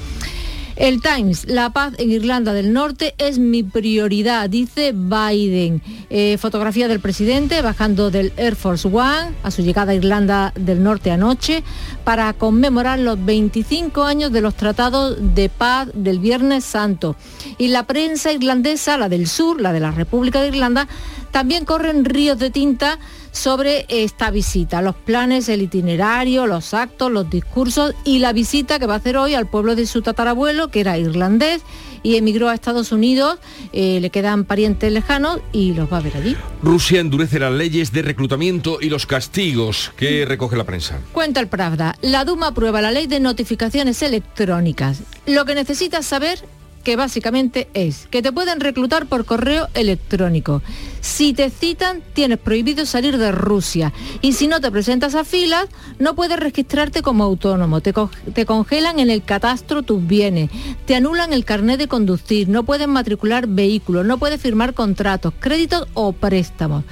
El 0.82 1.00
Times, 1.00 1.48
la 1.48 1.70
paz 1.70 1.94
en 2.00 2.10
Irlanda 2.10 2.54
del 2.54 2.74
Norte 2.74 3.14
es 3.20 3.38
mi 3.38 3.62
prioridad, 3.62 4.50
dice 4.50 4.94
Biden. 4.94 5.80
Eh, 6.10 6.40
fotografía 6.40 6.88
del 6.88 7.00
presidente 7.00 7.62
bajando 7.62 8.10
del 8.10 8.34
Air 8.36 8.56
Force 8.56 8.88
One 8.88 9.36
a 9.44 9.52
su 9.52 9.62
llegada 9.62 9.92
a 9.92 9.96
Irlanda 9.96 10.52
del 10.56 10.82
Norte 10.82 11.12
anoche 11.12 11.64
para 12.04 12.34
conmemorar 12.34 12.98
los 12.98 13.24
25 13.24 14.02
años 14.02 14.32
de 14.32 14.42
los 14.42 14.56
tratados 14.56 15.18
de 15.36 15.50
paz 15.50 15.90
del 15.94 16.18
Viernes 16.18 16.66
Santo. 16.66 17.16
Y 17.60 17.68
la 17.68 17.86
prensa 17.86 18.32
irlandesa, 18.32 18.98
la 18.98 19.08
del 19.08 19.28
sur, 19.28 19.62
la 19.62 19.74
de 19.74 19.82
la 19.82 19.92
República 19.92 20.42
de 20.42 20.48
Irlanda, 20.48 20.88
también 21.30 21.64
corren 21.64 22.06
ríos 22.06 22.40
de 22.40 22.50
tinta 22.50 22.98
sobre 23.32 23.86
esta 23.88 24.30
visita, 24.32 24.82
los 24.82 24.96
planes, 24.96 25.50
el 25.50 25.62
itinerario, 25.62 26.48
los 26.48 26.74
actos, 26.74 27.12
los 27.12 27.30
discursos 27.30 27.94
y 28.04 28.20
la 28.20 28.34
visita 28.34 28.80
que 28.80 28.86
va 28.86 28.96
a 28.96 28.98
hacer 28.98 29.18
hoy 29.18 29.34
al 29.34 29.48
pueblo 29.48 29.76
de 29.76 29.88
su 29.88 30.02
tatarabuelo, 30.02 30.70
que 30.70 30.82
era 30.82 30.98
irlandés 30.98 31.62
y 32.04 32.16
emigró 32.16 32.50
a 32.50 32.54
Estados 32.54 32.92
Unidos, 32.92 33.40
eh, 33.74 34.00
le 34.02 34.10
quedan 34.10 34.44
parientes 34.46 34.92
lejanos 34.92 35.40
y 35.52 35.74
los 35.74 35.92
va 35.92 35.98
a 35.98 36.02
ver 36.02 36.18
allí. 36.18 36.36
Rusia 36.64 37.00
endurece 37.00 37.40
las 37.40 37.52
leyes 37.52 37.92
de 37.92 38.02
reclutamiento 38.02 38.80
y 38.82 38.90
los 38.90 39.06
castigos 39.06 39.92
que 39.96 40.26
recoge 40.26 40.56
la 40.56 40.64
prensa. 40.64 41.00
Cuenta 41.12 41.40
el 41.40 41.48
Pravda, 41.48 41.96
la 42.02 42.26
Duma 42.26 42.48
aprueba 42.48 42.82
la 42.82 42.92
ley 42.92 43.08
de 43.08 43.20
notificaciones 43.20 44.02
electrónicas. 44.02 45.02
Lo 45.26 45.46
que 45.46 45.56
necesitas 45.56 46.06
saber 46.06 46.44
que 46.82 46.96
básicamente 46.96 47.68
es 47.74 48.08
que 48.08 48.22
te 48.22 48.32
pueden 48.32 48.60
reclutar 48.60 49.06
por 49.06 49.26
correo 49.26 49.68
electrónico. 49.74 50.62
Si 51.02 51.34
te 51.34 51.50
citan, 51.50 52.02
tienes 52.14 52.38
prohibido 52.38 52.86
salir 52.86 53.18
de 53.18 53.32
Rusia. 53.32 53.94
Y 54.22 54.34
si 54.34 54.48
no 54.48 54.62
te 54.62 54.72
presentas 54.72 55.16
a 55.16 55.24
filas, 55.24 55.68
no 56.00 56.16
puedes 56.16 56.40
registrarte 56.40 57.02
como 57.02 57.24
autónomo. 57.24 57.82
Te, 57.82 57.94
te 58.34 58.46
congelan 58.46 59.00
en 59.00 59.10
el 59.10 59.24
catastro 59.24 59.82
tus 59.84 60.06
bienes. 60.06 60.50
Te 60.86 60.96
anulan 60.96 61.34
el 61.34 61.46
carnet 61.46 61.80
de 61.80 61.88
conducir. 61.88 62.50
No 62.50 62.64
puedes 62.64 62.88
matricular 62.88 63.48
vehículos. 63.48 64.06
No 64.06 64.18
puedes 64.18 64.42
firmar 64.42 64.74
contratos, 64.74 65.34
créditos 65.40 65.88
o 65.94 66.14
préstamos. 66.14 66.84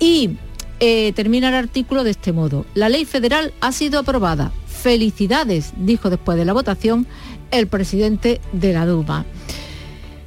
Y 0.00 0.36
eh, 0.80 1.12
termina 1.14 1.48
el 1.48 1.54
artículo 1.54 2.04
de 2.04 2.10
este 2.10 2.32
modo. 2.32 2.66
La 2.74 2.88
ley 2.88 3.04
federal 3.04 3.52
ha 3.60 3.72
sido 3.72 4.00
aprobada. 4.00 4.52
Felicidades, 4.66 5.72
dijo 5.76 6.10
después 6.10 6.36
de 6.36 6.44
la 6.44 6.52
votación 6.52 7.06
el 7.50 7.66
presidente 7.66 8.40
de 8.52 8.72
la 8.72 8.86
Duma. 8.86 9.24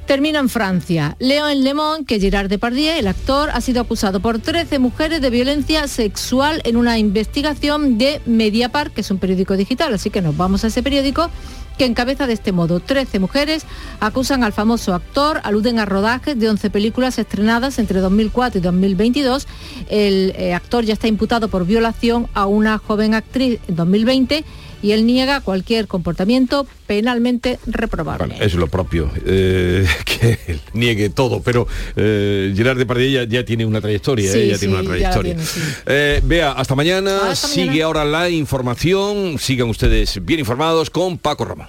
Termina 0.08 0.38
en 0.38 0.48
Francia. 0.48 1.16
Leo 1.18 1.48
en 1.48 1.62
Le 1.64 1.74
Monde 1.74 2.06
que 2.06 2.18
Gerard 2.18 2.48
Depardieu, 2.48 2.96
el 2.96 3.08
actor, 3.08 3.50
ha 3.52 3.60
sido 3.60 3.82
acusado 3.82 4.20
por 4.20 4.38
13 4.38 4.78
mujeres 4.78 5.20
de 5.20 5.28
violencia 5.28 5.86
sexual 5.86 6.62
en 6.64 6.78
una 6.78 6.98
investigación 6.98 7.98
de 7.98 8.22
Mediapart, 8.24 8.94
que 8.94 9.02
es 9.02 9.10
un 9.10 9.18
periódico 9.18 9.54
digital. 9.54 9.92
Así 9.92 10.08
que 10.08 10.22
nos 10.22 10.34
vamos 10.34 10.64
a 10.64 10.68
ese 10.68 10.82
periódico 10.82 11.28
que 11.76 11.84
encabeza 11.84 12.26
de 12.26 12.32
este 12.32 12.52
modo. 12.52 12.80
13 12.80 13.18
mujeres 13.18 13.66
acusan 14.00 14.44
al 14.44 14.54
famoso 14.54 14.94
actor, 14.94 15.40
aluden 15.44 15.78
a 15.78 15.84
rodajes 15.84 16.38
de 16.38 16.48
11 16.48 16.70
películas 16.70 17.18
estrenadas 17.18 17.78
entre 17.78 18.00
2004 18.00 18.60
y 18.60 18.62
2022. 18.62 19.46
El 19.90 20.32
eh, 20.36 20.54
actor 20.54 20.86
ya 20.86 20.94
está 20.94 21.06
imputado 21.06 21.48
por 21.48 21.66
violación 21.66 22.28
a 22.32 22.46
una 22.46 22.78
joven 22.78 23.12
actriz 23.12 23.60
en 23.68 23.76
2020 23.76 24.44
y 24.82 24.92
él 24.92 25.06
niega 25.06 25.40
cualquier 25.40 25.86
comportamiento 25.86 26.66
penalmente 26.86 27.58
reprobable. 27.66 28.36
Es 28.40 28.54
lo 28.54 28.66
propio, 28.68 29.10
eh, 29.26 29.86
que 30.04 30.38
él 30.46 30.60
niegue 30.72 31.10
todo, 31.10 31.42
pero 31.42 31.66
eh, 31.96 32.52
Gerard 32.56 32.78
Depardieu 32.78 33.10
ya, 33.10 33.24
ya 33.24 33.44
tiene 33.44 33.64
una 33.66 33.80
trayectoria, 33.80 34.30
Sí, 34.32 34.38
eh, 34.38 34.48
ya 34.48 34.54
sí, 34.54 34.60
tiene 34.60 34.74
una 34.80 34.88
trayectoria. 34.88 35.38
sí. 35.38 35.60
Eh, 35.86 36.20
Vea, 36.24 36.52
hasta 36.52 36.74
mañana, 36.74 37.30
Hasta 37.30 37.48
sigue 37.48 37.66
mañana. 37.66 37.84
ahora 37.86 38.04
la 38.04 38.30
información, 38.30 39.38
sigan 39.38 39.68
ustedes 39.68 40.24
bien 40.24 40.40
informados 40.40 40.90
con 40.90 41.18
Paco 41.18 41.44
Rama. 41.44 41.68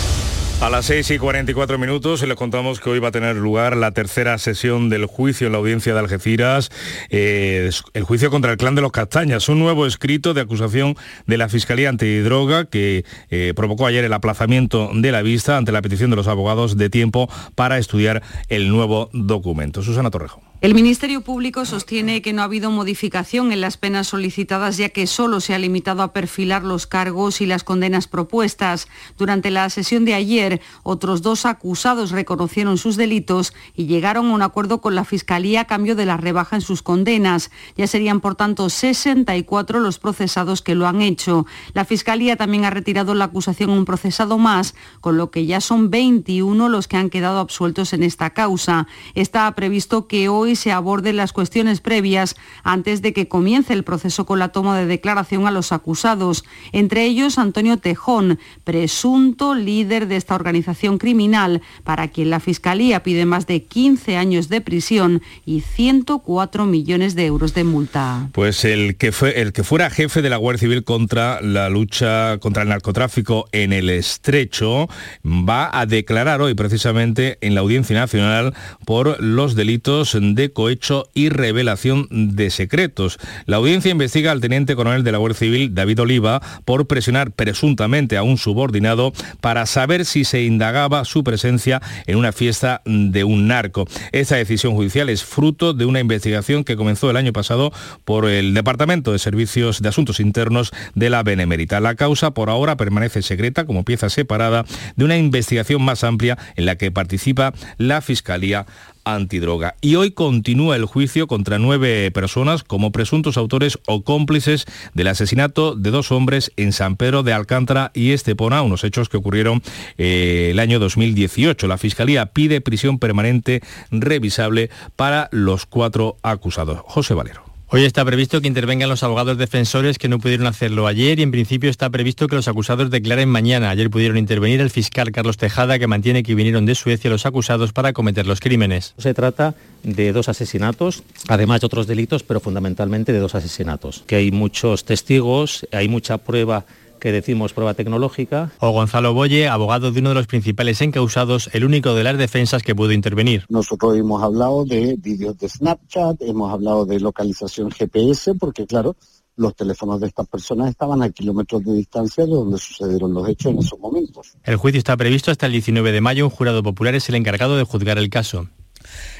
A 0.61 0.69
las 0.69 0.85
6 0.85 1.09
y 1.09 1.17
44 1.17 1.79
minutos 1.79 2.21
les 2.21 2.37
contamos 2.37 2.79
que 2.79 2.91
hoy 2.91 2.99
va 2.99 3.07
a 3.07 3.11
tener 3.11 3.35
lugar 3.35 3.75
la 3.75 3.93
tercera 3.93 4.37
sesión 4.37 4.89
del 4.89 5.07
juicio 5.07 5.47
en 5.47 5.53
la 5.53 5.57
audiencia 5.57 5.91
de 5.91 5.99
Algeciras, 5.99 6.69
eh, 7.09 7.71
el 7.95 8.03
juicio 8.03 8.29
contra 8.29 8.51
el 8.51 8.57
clan 8.57 8.75
de 8.75 8.81
los 8.83 8.91
Castañas, 8.91 9.49
un 9.49 9.57
nuevo 9.57 9.87
escrito 9.87 10.35
de 10.35 10.41
acusación 10.41 10.95
de 11.25 11.39
la 11.39 11.49
Fiscalía 11.49 11.89
Antidroga 11.89 12.65
que 12.65 13.05
eh, 13.31 13.53
provocó 13.55 13.87
ayer 13.87 14.05
el 14.05 14.13
aplazamiento 14.13 14.91
de 14.93 15.11
la 15.11 15.23
vista 15.23 15.57
ante 15.57 15.71
la 15.71 15.81
petición 15.81 16.11
de 16.11 16.17
los 16.17 16.27
abogados 16.27 16.77
de 16.77 16.91
tiempo 16.91 17.27
para 17.55 17.79
estudiar 17.79 18.21
el 18.47 18.69
nuevo 18.69 19.09
documento. 19.13 19.81
Susana 19.81 20.11
Torrejo. 20.11 20.43
El 20.61 20.75
Ministerio 20.75 21.21
Público 21.21 21.65
sostiene 21.65 22.21
que 22.21 22.33
no 22.33 22.43
ha 22.43 22.45
habido 22.45 22.69
modificación 22.69 23.51
en 23.51 23.61
las 23.61 23.77
penas 23.77 24.09
solicitadas 24.09 24.77
ya 24.77 24.89
que 24.89 25.07
solo 25.07 25.39
se 25.39 25.55
ha 25.55 25.57
limitado 25.57 26.03
a 26.03 26.13
perfilar 26.13 26.63
los 26.63 26.85
cargos 26.85 27.41
y 27.41 27.47
las 27.47 27.63
condenas 27.63 28.07
propuestas. 28.07 28.87
Durante 29.17 29.49
la 29.49 29.67
sesión 29.71 30.05
de 30.05 30.13
ayer, 30.13 30.50
otros 30.83 31.21
dos 31.21 31.45
acusados 31.45 32.11
reconocieron 32.11 32.77
sus 32.77 32.97
delitos 32.97 33.53
y 33.75 33.85
llegaron 33.85 34.27
a 34.29 34.33
un 34.33 34.41
acuerdo 34.41 34.81
con 34.81 34.95
la 34.95 35.05
Fiscalía 35.05 35.61
a 35.61 35.65
cambio 35.65 35.95
de 35.95 36.05
la 36.05 36.17
rebaja 36.17 36.55
en 36.55 36.61
sus 36.61 36.81
condenas. 36.81 37.51
Ya 37.77 37.87
serían, 37.87 38.19
por 38.19 38.35
tanto, 38.35 38.69
64 38.69 39.79
los 39.79 39.99
procesados 39.99 40.61
que 40.61 40.75
lo 40.75 40.87
han 40.87 41.01
hecho. 41.01 41.45
La 41.73 41.85
Fiscalía 41.85 42.35
también 42.35 42.65
ha 42.65 42.69
retirado 42.69 43.13
la 43.13 43.25
acusación 43.25 43.69
a 43.69 43.73
un 43.73 43.85
procesado 43.85 44.37
más, 44.37 44.75
con 44.99 45.17
lo 45.17 45.31
que 45.31 45.45
ya 45.45 45.61
son 45.61 45.89
21 45.89 46.69
los 46.69 46.87
que 46.87 46.97
han 46.97 47.09
quedado 47.09 47.39
absueltos 47.39 47.93
en 47.93 48.03
esta 48.03 48.31
causa. 48.31 48.87
Está 49.15 49.53
previsto 49.55 50.07
que 50.07 50.29
hoy 50.29 50.55
se 50.55 50.71
aborden 50.71 51.17
las 51.17 51.33
cuestiones 51.33 51.81
previas 51.81 52.35
antes 52.63 53.01
de 53.01 53.13
que 53.13 53.27
comience 53.27 53.73
el 53.73 53.83
proceso 53.83 54.25
con 54.25 54.39
la 54.39 54.49
toma 54.49 54.77
de 54.77 54.85
declaración 54.85 55.47
a 55.47 55.51
los 55.51 55.71
acusados, 55.71 56.43
entre 56.71 57.05
ellos 57.05 57.37
Antonio 57.37 57.77
Tejón, 57.77 58.39
presunto 58.63 59.55
líder 59.55 60.07
de 60.07 60.15
esta 60.15 60.35
organización 60.41 60.97
criminal, 60.97 61.61
para 61.83 62.09
quien 62.09 62.29
la 62.29 62.39
Fiscalía 62.39 63.03
pide 63.03 63.25
más 63.25 63.47
de 63.47 63.63
15 63.63 64.17
años 64.17 64.49
de 64.49 64.61
prisión 64.61 65.21
y 65.45 65.61
104 65.61 66.65
millones 66.65 67.15
de 67.15 67.25
euros 67.25 67.53
de 67.53 67.63
multa. 67.63 68.29
Pues 68.33 68.65
el 68.65 68.97
que, 68.97 69.11
fue, 69.11 69.41
el 69.41 69.53
que 69.53 69.63
fuera 69.63 69.89
jefe 69.89 70.21
de 70.21 70.29
la 70.29 70.37
Guardia 70.37 70.61
Civil 70.61 70.83
contra 70.83 71.41
la 71.41 71.69
lucha 71.69 72.37
contra 72.39 72.63
el 72.63 72.69
narcotráfico 72.69 73.47
en 73.51 73.73
el 73.73 73.89
estrecho 73.89 74.87
va 75.25 75.69
a 75.71 75.85
declarar 75.85 76.41
hoy 76.41 76.53
precisamente 76.53 77.37
en 77.41 77.55
la 77.55 77.61
Audiencia 77.61 77.97
Nacional 77.97 78.53
por 78.85 79.21
los 79.21 79.55
delitos 79.55 80.17
de 80.19 80.51
cohecho 80.51 81.09
y 81.13 81.29
revelación 81.29 82.07
de 82.09 82.49
secretos. 82.49 83.19
La 83.45 83.57
audiencia 83.57 83.91
investiga 83.91 84.31
al 84.31 84.41
teniente 84.41 84.75
coronel 84.75 85.03
de 85.03 85.11
la 85.11 85.17
Guardia 85.17 85.39
Civil, 85.39 85.73
David 85.73 86.01
Oliva, 86.01 86.41
por 86.65 86.87
presionar 86.87 87.31
presuntamente 87.31 88.17
a 88.17 88.23
un 88.23 88.37
subordinado 88.37 89.13
para 89.39 89.65
saber 89.65 90.05
si 90.05 90.23
se 90.31 90.43
indagaba 90.43 91.03
su 91.03 91.25
presencia 91.25 91.81
en 92.07 92.15
una 92.15 92.31
fiesta 92.31 92.81
de 92.85 93.25
un 93.25 93.49
narco. 93.49 93.85
Esta 94.13 94.37
decisión 94.37 94.75
judicial 94.75 95.09
es 95.09 95.25
fruto 95.25 95.73
de 95.73 95.83
una 95.83 95.99
investigación 95.99 96.63
que 96.63 96.77
comenzó 96.77 97.09
el 97.09 97.17
año 97.17 97.33
pasado 97.33 97.73
por 98.05 98.29
el 98.29 98.53
Departamento 98.53 99.11
de 99.11 99.19
Servicios 99.19 99.81
de 99.81 99.89
Asuntos 99.89 100.21
Internos 100.21 100.71
de 100.95 101.09
la 101.09 101.23
Benemérita. 101.23 101.81
La 101.81 101.95
causa 101.95 102.31
por 102.31 102.49
ahora 102.49 102.77
permanece 102.77 103.21
secreta 103.23 103.65
como 103.65 103.83
pieza 103.83 104.09
separada 104.09 104.63
de 104.95 105.03
una 105.03 105.17
investigación 105.17 105.81
más 105.81 106.05
amplia 106.05 106.37
en 106.55 106.65
la 106.65 106.77
que 106.77 106.91
participa 106.91 107.51
la 107.77 107.99
Fiscalía 107.99 108.65
antidroga. 109.03 109.75
Y 109.81 109.95
hoy 109.95 110.11
continúa 110.11 110.75
el 110.75 110.85
juicio 110.85 111.27
contra 111.27 111.59
nueve 111.59 112.11
personas 112.11 112.63
como 112.63 112.91
presuntos 112.91 113.37
autores 113.37 113.79
o 113.87 114.03
cómplices 114.03 114.65
del 114.93 115.07
asesinato 115.07 115.75
de 115.75 115.91
dos 115.91 116.11
hombres 116.11 116.51
en 116.57 116.73
San 116.73 116.95
Pedro 116.95 117.23
de 117.23 117.33
Alcántara 117.33 117.91
y 117.93 118.11
Estepona, 118.11 118.61
unos 118.61 118.83
hechos 118.83 119.09
que 119.09 119.17
ocurrieron 119.17 119.61
eh, 119.97 120.49
el 120.51 120.59
año 120.59 120.79
2018. 120.79 121.67
La 121.67 121.77
Fiscalía 121.77 122.27
pide 122.27 122.61
prisión 122.61 122.99
permanente 122.99 123.61
revisable 123.91 124.69
para 124.95 125.29
los 125.31 125.65
cuatro 125.65 126.17
acusados. 126.23 126.79
José 126.85 127.13
Valero. 127.13 127.50
Hoy 127.73 127.85
está 127.85 128.03
previsto 128.03 128.41
que 128.41 128.49
intervengan 128.49 128.89
los 128.89 129.01
abogados 129.01 129.37
defensores 129.37 129.97
que 129.97 130.09
no 130.09 130.19
pudieron 130.19 130.45
hacerlo 130.45 130.87
ayer 130.87 131.19
y 131.19 131.23
en 131.23 131.31
principio 131.31 131.69
está 131.69 131.89
previsto 131.89 132.27
que 132.27 132.35
los 132.35 132.49
acusados 132.49 132.91
declaren 132.91 133.29
mañana. 133.29 133.69
Ayer 133.69 133.89
pudieron 133.89 134.17
intervenir 134.17 134.59
el 134.59 134.69
fiscal 134.69 135.13
Carlos 135.13 135.37
Tejada 135.37 135.79
que 135.79 135.87
mantiene 135.87 136.21
que 136.21 136.35
vinieron 136.35 136.65
de 136.65 136.75
Suecia 136.75 137.09
los 137.09 137.25
acusados 137.25 137.71
para 137.71 137.93
cometer 137.93 138.27
los 138.27 138.41
crímenes. 138.41 138.93
Se 138.97 139.13
trata 139.13 139.55
de 139.83 140.11
dos 140.11 140.27
asesinatos, 140.27 141.03
además 141.29 141.61
de 141.61 141.67
otros 141.67 141.87
delitos, 141.87 142.23
pero 142.23 142.41
fundamentalmente 142.41 143.13
de 143.13 143.19
dos 143.19 143.35
asesinatos. 143.35 144.03
Que 144.05 144.17
hay 144.17 144.31
muchos 144.31 144.83
testigos, 144.83 145.65
hay 145.71 145.87
mucha 145.87 146.17
prueba 146.17 146.65
que 147.01 147.11
decimos 147.11 147.51
prueba 147.51 147.73
tecnológica. 147.73 148.51
O 148.59 148.71
Gonzalo 148.71 149.13
Boye, 149.13 149.49
abogado 149.49 149.91
de 149.91 149.99
uno 149.99 150.09
de 150.09 150.15
los 150.15 150.27
principales 150.27 150.79
encausados, 150.79 151.49
el 151.51 151.65
único 151.65 151.93
de 151.95 152.03
las 152.05 152.17
defensas 152.17 152.63
que 152.63 152.75
pudo 152.75 152.93
intervenir. 152.93 153.43
Nosotros 153.49 153.97
hemos 153.97 154.23
hablado 154.23 154.63
de 154.63 154.95
vídeos 154.97 155.37
de 155.37 155.49
Snapchat, 155.49 156.21
hemos 156.21 156.53
hablado 156.53 156.85
de 156.85 156.99
localización 156.99 157.71
GPS, 157.71 158.35
porque 158.35 158.65
claro, 158.65 158.95
los 159.35 159.55
teléfonos 159.55 159.99
de 159.99 160.07
estas 160.07 160.27
personas 160.27 160.69
estaban 160.69 161.01
a 161.01 161.09
kilómetros 161.09 161.63
de 161.65 161.73
distancia 161.73 162.25
de 162.25 162.31
donde 162.31 162.57
sucedieron 162.57 163.13
los 163.13 163.27
hechos 163.27 163.51
en 163.51 163.59
esos 163.59 163.79
momentos. 163.79 164.33
El 164.43 164.57
juicio 164.57 164.77
está 164.77 164.95
previsto 164.95 165.31
hasta 165.31 165.47
el 165.47 165.53
19 165.53 165.91
de 165.91 166.01
mayo. 166.01 166.25
Un 166.25 166.31
jurado 166.31 166.61
popular 166.61 166.95
es 166.95 167.09
el 167.09 167.15
encargado 167.15 167.57
de 167.57 167.63
juzgar 167.63 167.97
el 167.97 168.09
caso. 168.09 168.47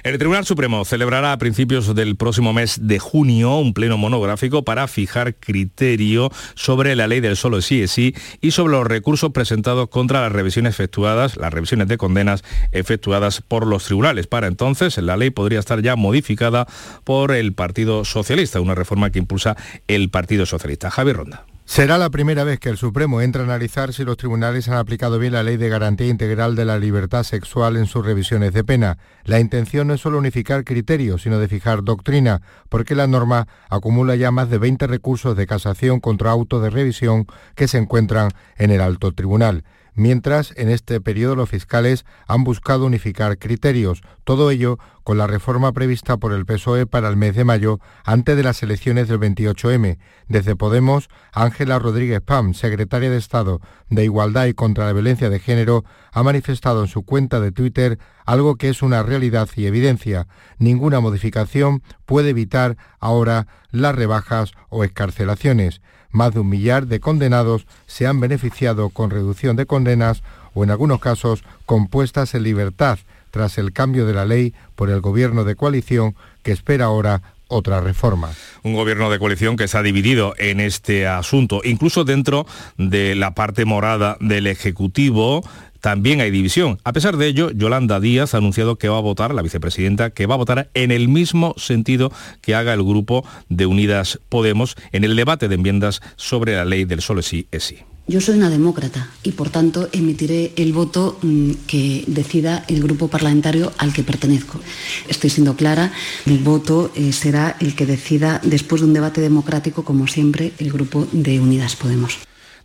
El 0.04 0.18
Tribunal 0.18 0.46
Supremo 0.46 0.84
celebrará 0.86 1.32
a 1.32 1.38
principios 1.38 1.94
del 1.94 2.16
próximo 2.16 2.54
mes 2.54 2.80
de 2.82 3.00
junio 3.00 3.58
un 3.58 3.74
pleno 3.74 3.98
monográfico 3.98 4.64
para 4.64 4.88
fijar 4.88 5.36
criterio 5.36 6.32
sobre 6.56 6.96
la 6.96 7.08
ley 7.08 7.20
del 7.20 7.38
solo 7.38 7.62
sí 7.62 7.84
es 7.84 7.92
sí 7.92 8.16
y 8.42 8.52
sobre 8.52 8.74
los 8.74 8.88
recursos 8.88 9.32
presentados 9.32 9.90
contra 9.90 10.22
las 10.22 10.32
revisiones 10.32 10.74
efectuadas, 10.74 11.38
las 11.38 11.54
revisiones 11.54 11.88
de 11.88 11.98
condenas 11.98 12.44
efectuadas 12.72 13.42
por 13.42 13.68
los 13.68 13.86
tribunales. 13.86 14.28
Para 14.28 14.48
entonces, 14.48 14.98
la 14.98 15.18
ley 15.18 15.30
podría 15.30 15.60
estar 15.60 15.82
ya 15.82 15.96
modificada 15.96 16.68
por 17.04 17.32
el 17.32 17.54
Partido 17.54 18.06
Socialista, 18.06 18.62
una 18.62 18.76
reforma 18.76 19.12
que 19.12 19.20
impulsa 19.20 19.56
el 19.88 20.10
Partido 20.10 20.46
Socialista. 20.46 20.90
Javier 20.90 21.18
Ronda. 21.18 21.51
Será 21.66 21.98
la 21.98 22.10
primera 22.10 22.44
vez 22.44 22.60
que 22.60 22.70
el 22.70 22.78
Supremo 22.78 23.22
entra 23.22 23.44
a 23.44 23.46
analizar 23.46 23.94
si 23.94 24.04
los 24.04 24.18
tribunales 24.18 24.68
han 24.68 24.78
aplicado 24.78 25.20
bien 25.20 25.34
la 25.34 25.44
ley 25.44 25.56
de 25.56 25.70
garantía 25.70 26.08
integral 26.08 26.56
de 26.56 26.66
la 26.66 26.78
libertad 26.78 27.24
sexual 27.24 27.78
en 27.78 27.86
sus 27.86 28.06
revisiones 28.06 28.52
de 28.52 28.64
pena. 28.64 28.98
La 29.24 29.40
intención 29.40 29.88
no 29.88 29.94
es 29.94 30.02
solo 30.02 30.18
unificar 30.18 30.66
criterios, 30.66 31.22
sino 31.22 31.40
de 31.40 31.48
fijar 31.48 31.84
doctrina, 31.84 32.42
porque 32.68 32.96
la 32.96 33.08
norma 33.08 33.48
acumula 33.70 34.16
ya 34.16 34.32
más 34.32 34.50
de 34.50 34.58
20 34.58 34.88
recursos 34.88 35.38
de 35.38 35.48
casación 35.48 36.02
contra 36.02 36.32
autos 36.32 36.62
de 36.62 36.72
revisión 36.72 37.26
que 37.56 37.70
se 37.70 37.78
encuentran 37.78 38.32
en 38.58 38.72
el 38.72 38.82
alto 38.82 39.14
tribunal 39.14 39.64
mientras 39.94 40.54
en 40.58 40.70
este 40.70 41.02
periodo 41.02 41.36
los 41.36 41.50
fiscales 41.50 42.06
han 42.28 42.44
buscado 42.44 42.86
unificar 42.86 43.38
criterios, 43.38 44.02
todo 44.24 44.52
ello 44.52 44.78
con 45.04 45.18
la 45.18 45.28
reforma 45.28 45.72
prevista 45.72 46.18
por 46.18 46.34
el 46.34 46.46
PSOE 46.46 46.86
para 46.86 47.10
el 47.10 47.18
mes 47.18 47.36
de 47.36 47.44
mayo 47.44 47.80
antes 48.04 48.38
de 48.38 48.44
las 48.44 48.62
elecciones 48.64 49.08
del 49.08 49.20
28M. 49.20 49.98
Desde 50.28 50.56
Podemos, 50.56 51.10
Ángela 51.34 51.80
Rodríguez 51.80 52.22
Pam, 52.22 52.54
secretaria 52.54 53.10
de 53.10 53.18
Estado 53.18 53.62
de 53.90 54.04
Igualdad 54.04 54.46
y 54.46 54.54
contra 54.54 54.86
la 54.86 54.94
Violencia 54.94 55.30
de 55.30 55.40
Género, 55.40 55.84
ha 56.12 56.24
manifestado 56.24 56.82
en 56.84 56.88
su 56.88 57.04
cuenta 57.04 57.40
de 57.40 57.52
Twitter 57.52 58.00
algo 58.26 58.56
que 58.56 58.70
es 58.70 58.82
una 58.82 59.04
realidad 59.04 59.50
y 59.56 59.66
evidencia. 59.66 60.28
Ninguna 60.58 61.00
modificación 61.00 61.82
puede 62.06 62.30
evitar 62.30 62.78
ahora 63.00 63.48
las 63.72 63.96
rebajas 63.96 64.54
o 64.70 64.84
escarcelaciones. 64.84 65.82
Más 66.12 66.34
de 66.34 66.40
un 66.42 66.50
millar 66.50 66.88
de 66.88 67.00
condenados 67.00 67.66
se 67.88 68.08
han 68.08 68.20
beneficiado 68.20 68.90
con 68.90 69.10
reducción 69.10 69.56
de 69.56 69.66
condenas 69.66 70.24
o 70.54 70.64
en 70.64 70.72
algunos 70.72 71.00
casos 71.00 71.44
con 71.66 71.88
puestas 71.88 72.36
en 72.36 72.44
libertad 72.44 73.00
tras 73.32 73.58
el 73.58 73.72
cambio 73.72 74.06
de 74.06 74.14
la 74.14 74.26
ley 74.26 74.54
por 74.76 74.90
el 74.90 75.02
gobierno 75.02 75.44
de 75.46 75.56
coalición 75.56 76.16
que 76.44 76.52
espera 76.52 76.86
ahora 76.86 77.22
otra 77.48 77.82
reforma. 77.82 78.30
Un 78.64 78.74
gobierno 78.74 79.10
de 79.10 79.20
coalición 79.20 79.58
que 79.58 79.66
está 79.66 79.84
dividido 79.84 80.34
en 80.38 80.60
este 80.60 81.08
asunto, 81.08 81.62
incluso 81.64 82.04
dentro 82.04 82.46
de 82.78 83.16
la 83.16 83.34
parte 83.34 83.66
morada 83.66 84.18
del 84.22 84.48
Ejecutivo 84.48 85.44
también 85.82 86.22
hay 86.22 86.32
división. 86.32 86.78
A 86.84 86.94
pesar 86.94 87.18
de 87.18 87.28
ello, 87.28 87.52
Yolanda 87.52 88.00
Díaz 88.00 88.34
ha 88.34 88.38
anunciado 88.38 88.78
que 88.78 88.88
va 88.90 88.98
a 88.98 89.02
votar, 89.02 89.34
la 89.34 89.42
vicepresidenta, 89.42 90.12
que 90.12 90.28
va 90.28 90.36
a 90.36 90.38
votar 90.38 90.70
en 90.74 90.92
el 90.92 91.10
mismo 91.10 91.54
sentido 91.58 92.12
que 92.42 92.56
haga 92.56 92.74
el 92.74 92.84
grupo 92.84 93.26
de 93.50 93.66
Unidas 93.66 94.20
Podemos 94.30 94.76
en 94.92 95.04
el 95.04 95.16
debate 95.16 95.48
de 95.48 95.56
enmiendas 95.56 96.02
sobre 96.16 96.56
la 96.56 96.66
ley 96.66 96.86
del 96.86 97.02
solo 97.02 97.22
sí 97.22 97.48
es 97.52 97.64
sí. 97.64 97.78
Yo 98.08 98.20
soy 98.20 98.36
una 98.36 98.50
demócrata 98.50 99.10
y 99.24 99.32
por 99.32 99.50
tanto 99.50 99.88
emitiré 99.92 100.54
el 100.56 100.74
voto 100.74 101.18
mm, 101.22 101.52
que 101.68 102.04
decida 102.08 102.66
el 102.68 102.82
grupo 102.82 103.08
parlamentario 103.08 103.72
al 103.78 103.94
que 103.94 104.04
pertenezco. 104.04 104.60
Estoy 105.08 105.30
siendo 105.30 105.56
clara, 105.56 105.94
el 106.26 106.40
voto 106.40 106.92
eh, 106.96 107.14
será 107.14 107.56
el 107.60 107.76
que 107.76 107.86
decida 107.86 108.42
después 108.44 108.82
de 108.82 108.88
un 108.88 108.94
debate 108.94 109.22
democrático, 109.22 109.86
como 109.86 110.08
siempre, 110.08 110.52
el 110.58 110.72
grupo 110.72 111.08
de 111.12 111.40
Unidas 111.40 111.76
Podemos. 111.76 112.20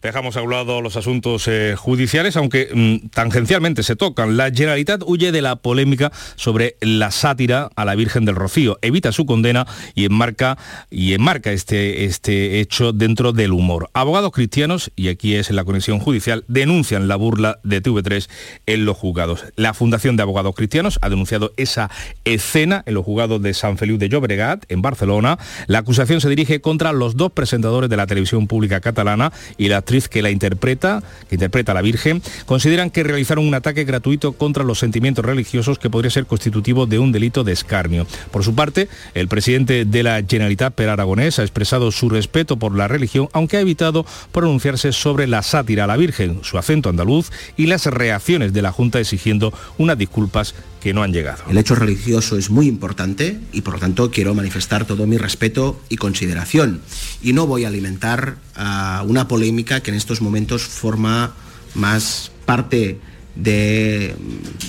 Dejamos 0.07 0.36
a 0.36 0.42
un 0.42 0.52
lado 0.52 0.82
los 0.82 0.94
asuntos 0.94 1.48
eh, 1.48 1.74
judiciales, 1.76 2.36
aunque 2.36 2.68
mm, 2.72 3.09
tangencialmente 3.09 3.82
se 3.82 3.96
tocan. 3.96 4.36
La 4.36 4.52
Generalitat 4.52 5.02
huye 5.04 5.32
de 5.32 5.42
la 5.42 5.57
polémica 5.57 6.12
sobre 6.36 6.76
la 6.80 7.11
sátira 7.11 7.70
a 7.74 7.84
la 7.84 7.96
Virgen 7.96 8.24
del 8.24 8.36
Rocío, 8.36 8.78
evita 8.82 9.11
su 9.11 9.26
condena 9.26 9.66
y 9.96 10.04
enmarca, 10.04 10.59
y 10.90 11.14
enmarca 11.14 11.50
este, 11.50 12.04
este 12.04 12.61
hecho 12.61 12.92
dentro 12.92 13.32
del 13.32 13.50
humor. 13.50 13.90
Abogados 13.94 14.30
cristianos, 14.30 14.92
y 14.94 15.09
aquí 15.09 15.34
es 15.34 15.50
la 15.50 15.64
conexión 15.64 15.98
judicial, 15.98 16.44
denuncian 16.46 17.09
la 17.09 17.16
burla 17.16 17.59
de 17.64 17.82
TV3 17.82 18.28
en 18.66 18.84
los 18.84 18.96
juzgados. 18.96 19.46
La 19.57 19.74
Fundación 19.74 20.16
de 20.16 20.22
Abogados 20.22 20.54
Cristianos 20.54 21.00
ha 21.02 21.09
denunciado 21.09 21.52
esa 21.57 21.90
escena 22.24 22.84
en 22.86 22.94
los 22.94 23.04
juzgados 23.04 23.42
de 23.42 23.54
San 23.54 23.76
Feliu 23.76 23.98
de 23.98 24.09
Llobregat, 24.09 24.66
en 24.68 24.82
Barcelona. 24.82 25.36
La 25.66 25.78
acusación 25.78 26.20
se 26.20 26.28
dirige 26.28 26.61
contra 26.61 26.92
los 26.92 27.16
dos 27.16 27.32
presentadores 27.32 27.90
de 27.90 27.96
la 27.96 28.07
televisión 28.07 28.46
pública 28.46 28.80
catalana 28.80 29.32
y 29.59 29.66
la 29.66 29.78
actriz 29.78 29.95
que 30.09 30.22
la 30.22 30.30
interpreta, 30.30 31.03
que 31.28 31.36
interpreta 31.36 31.72
a 31.72 31.74
la 31.74 31.82
Virgen, 31.82 32.22
consideran 32.44 32.90
que 32.90 33.03
realizaron 33.03 33.47
un 33.47 33.55
ataque 33.55 33.84
gratuito 33.84 34.32
contra 34.32 34.64
los 34.64 34.78
sentimientos 34.78 35.24
religiosos 35.24 35.78
que 35.78 35.90
podría 35.90 36.11
ser 36.11 36.26
constitutivo 36.26 36.86
de 36.86 36.99
un 36.99 37.12
delito 37.12 37.44
de 37.44 37.53
escarnio. 37.53 38.07
Por 38.30 38.44
su 38.44 38.55
parte, 38.55 38.88
el 39.14 39.28
presidente 39.28 39.84
de 39.84 40.03
la 40.03 40.22
Generalitat, 40.26 40.74
Per 40.74 40.88
Aragonés, 40.88 41.38
ha 41.38 41.42
expresado 41.42 41.90
su 41.90 42.09
respeto 42.09 42.57
por 42.57 42.76
la 42.76 42.88
religión, 42.88 43.28
aunque 43.32 43.57
ha 43.57 43.61
evitado 43.61 44.07
pronunciarse 44.32 44.92
sobre 44.92 45.26
la 45.26 45.42
sátira 45.42 45.84
a 45.84 45.86
la 45.86 45.97
Virgen, 45.97 46.40
su 46.42 46.59
acento 46.59 46.88
andaluz 46.88 47.30
y 47.57 47.66
las 47.66 47.86
reacciones 47.86 48.53
de 48.53 48.62
la 48.62 48.72
Junta 48.72 49.01
exigiendo 49.01 49.53
unas 49.78 49.99
disculpas 49.99 50.55
que 50.87 50.95
no 50.95 51.03
han 51.03 51.12
llegado. 51.12 51.43
El 51.51 51.59
hecho 51.59 51.74
religioso 51.74 52.39
es 52.39 52.49
muy 52.49 52.68
importante 52.68 53.41
y 53.53 53.62
por 53.62 53.74
lo 53.74 53.80
tanto 53.80 54.12
quiero 54.12 54.37
manifestar 54.37 54.84
todo 54.84 55.05
mi 55.05 55.18
respeto 55.18 55.80
y 55.89 55.97
consideración. 55.97 56.80
Y 57.20 57.32
no 57.32 57.49
voy 57.49 57.64
a 57.64 57.68
alimentar 57.68 58.37
uh, 58.57 59.05
una 59.05 59.26
polémica 59.26 59.80
que 59.80 59.91
en 59.91 59.97
estos 59.97 60.20
momentos 60.20 60.62
forma 60.62 61.34
más 61.74 62.30
parte 62.45 63.01
del 63.34 64.14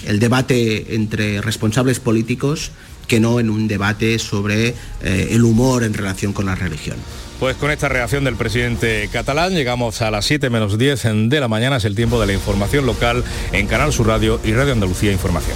de, 0.06 0.18
debate 0.18 0.96
entre 0.96 1.40
responsables 1.40 2.00
políticos 2.00 2.72
que 3.08 3.20
no 3.20 3.40
en 3.40 3.52
un 3.52 3.68
debate 3.68 4.18
sobre 4.18 4.70
eh, 4.70 5.28
el 5.30 5.44
humor 5.44 5.84
en 5.84 5.94
relación 5.94 6.34
con 6.34 6.48
la 6.48 6.56
religión. 6.56 6.98
Pues 7.40 7.58
con 7.58 7.70
esta 7.70 7.90
reacción 7.90 8.24
del 8.24 8.38
presidente 8.38 9.08
catalán 9.14 9.54
llegamos 9.54 10.02
a 10.02 10.10
las 10.10 10.26
7 10.26 10.50
menos 10.50 10.80
10 10.80 11.30
de 11.30 11.40
la 11.40 11.48
mañana, 11.48 11.78
es 11.78 11.86
el 11.86 11.96
tiempo 11.96 12.20
de 12.20 12.26
la 12.26 12.34
información 12.34 12.88
local 12.88 13.24
en 13.52 13.68
Canal 13.68 13.94
Sur 13.94 14.08
Radio 14.08 14.42
y 14.44 14.54
Radio 14.54 14.74
Andalucía 14.74 15.12
Información. 15.12 15.56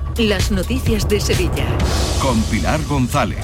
las 0.17 0.51
noticias 0.51 1.07
de 1.07 1.19
Sevilla. 1.19 1.65
Con 2.21 2.41
Pilar 2.43 2.83
González. 2.85 3.39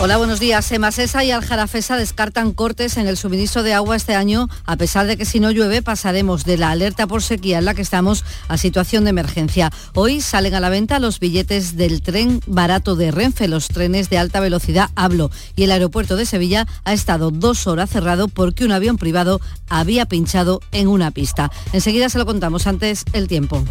Hola, 0.00 0.16
buenos 0.16 0.38
días. 0.38 0.70
Emasesa 0.70 1.24
y 1.24 1.32
Aljarafesa 1.32 1.96
descartan 1.96 2.52
cortes 2.52 2.96
en 2.96 3.08
el 3.08 3.16
suministro 3.16 3.62
de 3.62 3.74
agua 3.74 3.96
este 3.96 4.14
año, 4.14 4.48
a 4.64 4.76
pesar 4.76 5.06
de 5.06 5.16
que 5.16 5.24
si 5.24 5.40
no 5.40 5.50
llueve 5.50 5.82
pasaremos 5.82 6.44
de 6.44 6.56
la 6.56 6.70
alerta 6.70 7.06
por 7.08 7.20
sequía 7.20 7.58
en 7.58 7.64
la 7.64 7.74
que 7.74 7.82
estamos 7.82 8.24
a 8.46 8.56
situación 8.58 9.04
de 9.04 9.10
emergencia. 9.10 9.72
Hoy 9.94 10.20
salen 10.20 10.54
a 10.54 10.60
la 10.60 10.68
venta 10.68 11.00
los 11.00 11.18
billetes 11.18 11.76
del 11.76 12.00
tren 12.00 12.40
barato 12.46 12.94
de 12.94 13.10
Renfe, 13.10 13.48
los 13.48 13.68
trenes 13.68 14.08
de 14.08 14.18
alta 14.18 14.38
velocidad 14.38 14.90
Hablo, 14.94 15.30
y 15.56 15.64
el 15.64 15.72
aeropuerto 15.72 16.16
de 16.16 16.26
Sevilla 16.26 16.66
ha 16.84 16.92
estado 16.92 17.30
dos 17.30 17.66
horas 17.66 17.90
cerrado 17.90 18.28
porque 18.28 18.64
un 18.64 18.72
avión 18.72 18.98
privado 18.98 19.40
había 19.68 20.06
pinchado 20.06 20.60
en 20.70 20.86
una 20.86 21.10
pista. 21.10 21.50
Enseguida 21.72 22.08
se 22.08 22.18
lo 22.18 22.26
contamos 22.26 22.66
antes 22.66 23.04
el 23.12 23.26
tiempo. 23.26 23.64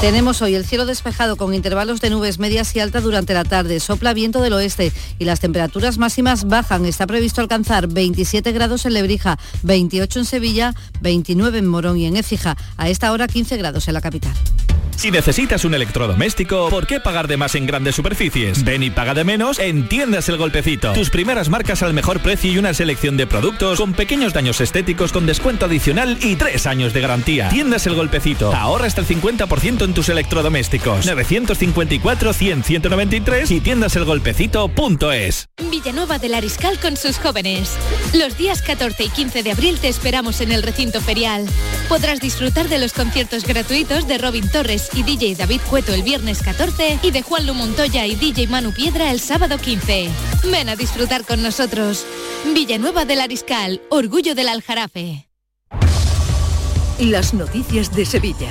Tenemos 0.00 0.40
hoy 0.42 0.54
el 0.54 0.64
cielo 0.64 0.86
despejado 0.86 1.36
con 1.36 1.52
intervalos 1.68 2.00
de 2.00 2.08
nubes 2.08 2.38
medias 2.38 2.74
y 2.74 2.80
altas 2.80 3.02
durante 3.02 3.34
la 3.34 3.44
tarde. 3.44 3.78
Sopla 3.78 4.14
viento 4.14 4.40
del 4.40 4.54
oeste 4.54 4.90
y 5.18 5.26
las 5.26 5.38
temperaturas 5.38 5.98
máximas 5.98 6.44
bajan. 6.48 6.86
Está 6.86 7.06
previsto 7.06 7.42
alcanzar 7.42 7.88
27 7.88 8.52
grados 8.52 8.86
en 8.86 8.94
Lebrija, 8.94 9.38
28 9.64 10.20
en 10.20 10.24
Sevilla, 10.24 10.74
29 11.02 11.58
en 11.58 11.66
Morón 11.66 11.98
y 11.98 12.06
en 12.06 12.16
Écija. 12.16 12.56
A 12.78 12.88
esta 12.88 13.12
hora 13.12 13.28
15 13.28 13.58
grados 13.58 13.86
en 13.86 13.92
la 13.92 14.00
capital. 14.00 14.32
Si 14.98 15.10
necesitas 15.12 15.64
un 15.64 15.74
electrodoméstico, 15.74 16.68
¿por 16.70 16.88
qué 16.88 16.98
pagar 16.98 17.28
de 17.28 17.36
más 17.36 17.54
en 17.54 17.66
grandes 17.66 17.94
superficies? 17.94 18.64
Ven 18.64 18.82
y 18.82 18.90
paga 18.90 19.14
de 19.14 19.22
menos 19.22 19.60
en 19.60 19.88
Tiendas 19.88 20.28
El 20.28 20.38
Golpecito. 20.38 20.92
Tus 20.92 21.08
primeras 21.08 21.48
marcas 21.48 21.84
al 21.84 21.94
mejor 21.94 22.18
precio 22.18 22.50
y 22.50 22.58
una 22.58 22.74
selección 22.74 23.16
de 23.16 23.28
productos 23.28 23.78
con 23.78 23.92
pequeños 23.92 24.32
daños 24.32 24.60
estéticos 24.60 25.12
con 25.12 25.24
descuento 25.24 25.66
adicional 25.66 26.18
y 26.20 26.34
tres 26.34 26.66
años 26.66 26.92
de 26.92 27.00
garantía. 27.00 27.48
Tiendas 27.48 27.86
El 27.86 27.94
Golpecito. 27.94 28.52
Ahorra 28.52 28.88
hasta 28.88 29.02
el 29.02 29.06
50% 29.06 29.84
en 29.84 29.94
tus 29.94 30.08
electrodomésticos. 30.08 31.06
954-100-193 31.06 33.52
y 33.52 33.60
tiendaselgolpecito.es. 33.60 35.48
Villanueva 35.70 36.18
del 36.18 36.34
Ariscal 36.34 36.76
con 36.80 36.96
sus 36.96 37.18
jóvenes. 37.18 37.70
Los 38.14 38.36
días 38.36 38.62
14 38.62 39.04
y 39.04 39.10
15 39.10 39.44
de 39.44 39.52
abril 39.52 39.78
te 39.78 39.86
esperamos 39.86 40.40
en 40.40 40.50
el 40.50 40.64
recinto 40.64 41.00
ferial. 41.00 41.46
Podrás 41.88 42.18
disfrutar 42.18 42.68
de 42.68 42.80
los 42.80 42.94
conciertos 42.94 43.44
gratuitos 43.44 44.08
de 44.08 44.18
Robin 44.18 44.50
Torres 44.50 44.87
y 44.94 45.02
DJ 45.02 45.34
David 45.34 45.60
Cueto 45.68 45.92
el 45.92 46.02
viernes 46.02 46.42
14 46.42 47.00
y 47.02 47.10
de 47.10 47.22
Juan 47.22 47.46
Lu 47.46 47.54
Montoya 47.54 48.06
y 48.06 48.14
DJ 48.14 48.46
Manu 48.48 48.72
Piedra 48.72 49.10
el 49.10 49.20
sábado 49.20 49.58
15. 49.58 50.08
Ven 50.50 50.68
a 50.68 50.76
disfrutar 50.76 51.24
con 51.24 51.42
nosotros. 51.42 52.06
Villanueva 52.54 53.04
del 53.04 53.20
Ariscal, 53.20 53.80
orgullo 53.90 54.34
del 54.34 54.48
Aljarafe. 54.48 55.28
Las 56.98 57.34
noticias 57.34 57.94
de 57.94 58.04
Sevilla. 58.04 58.50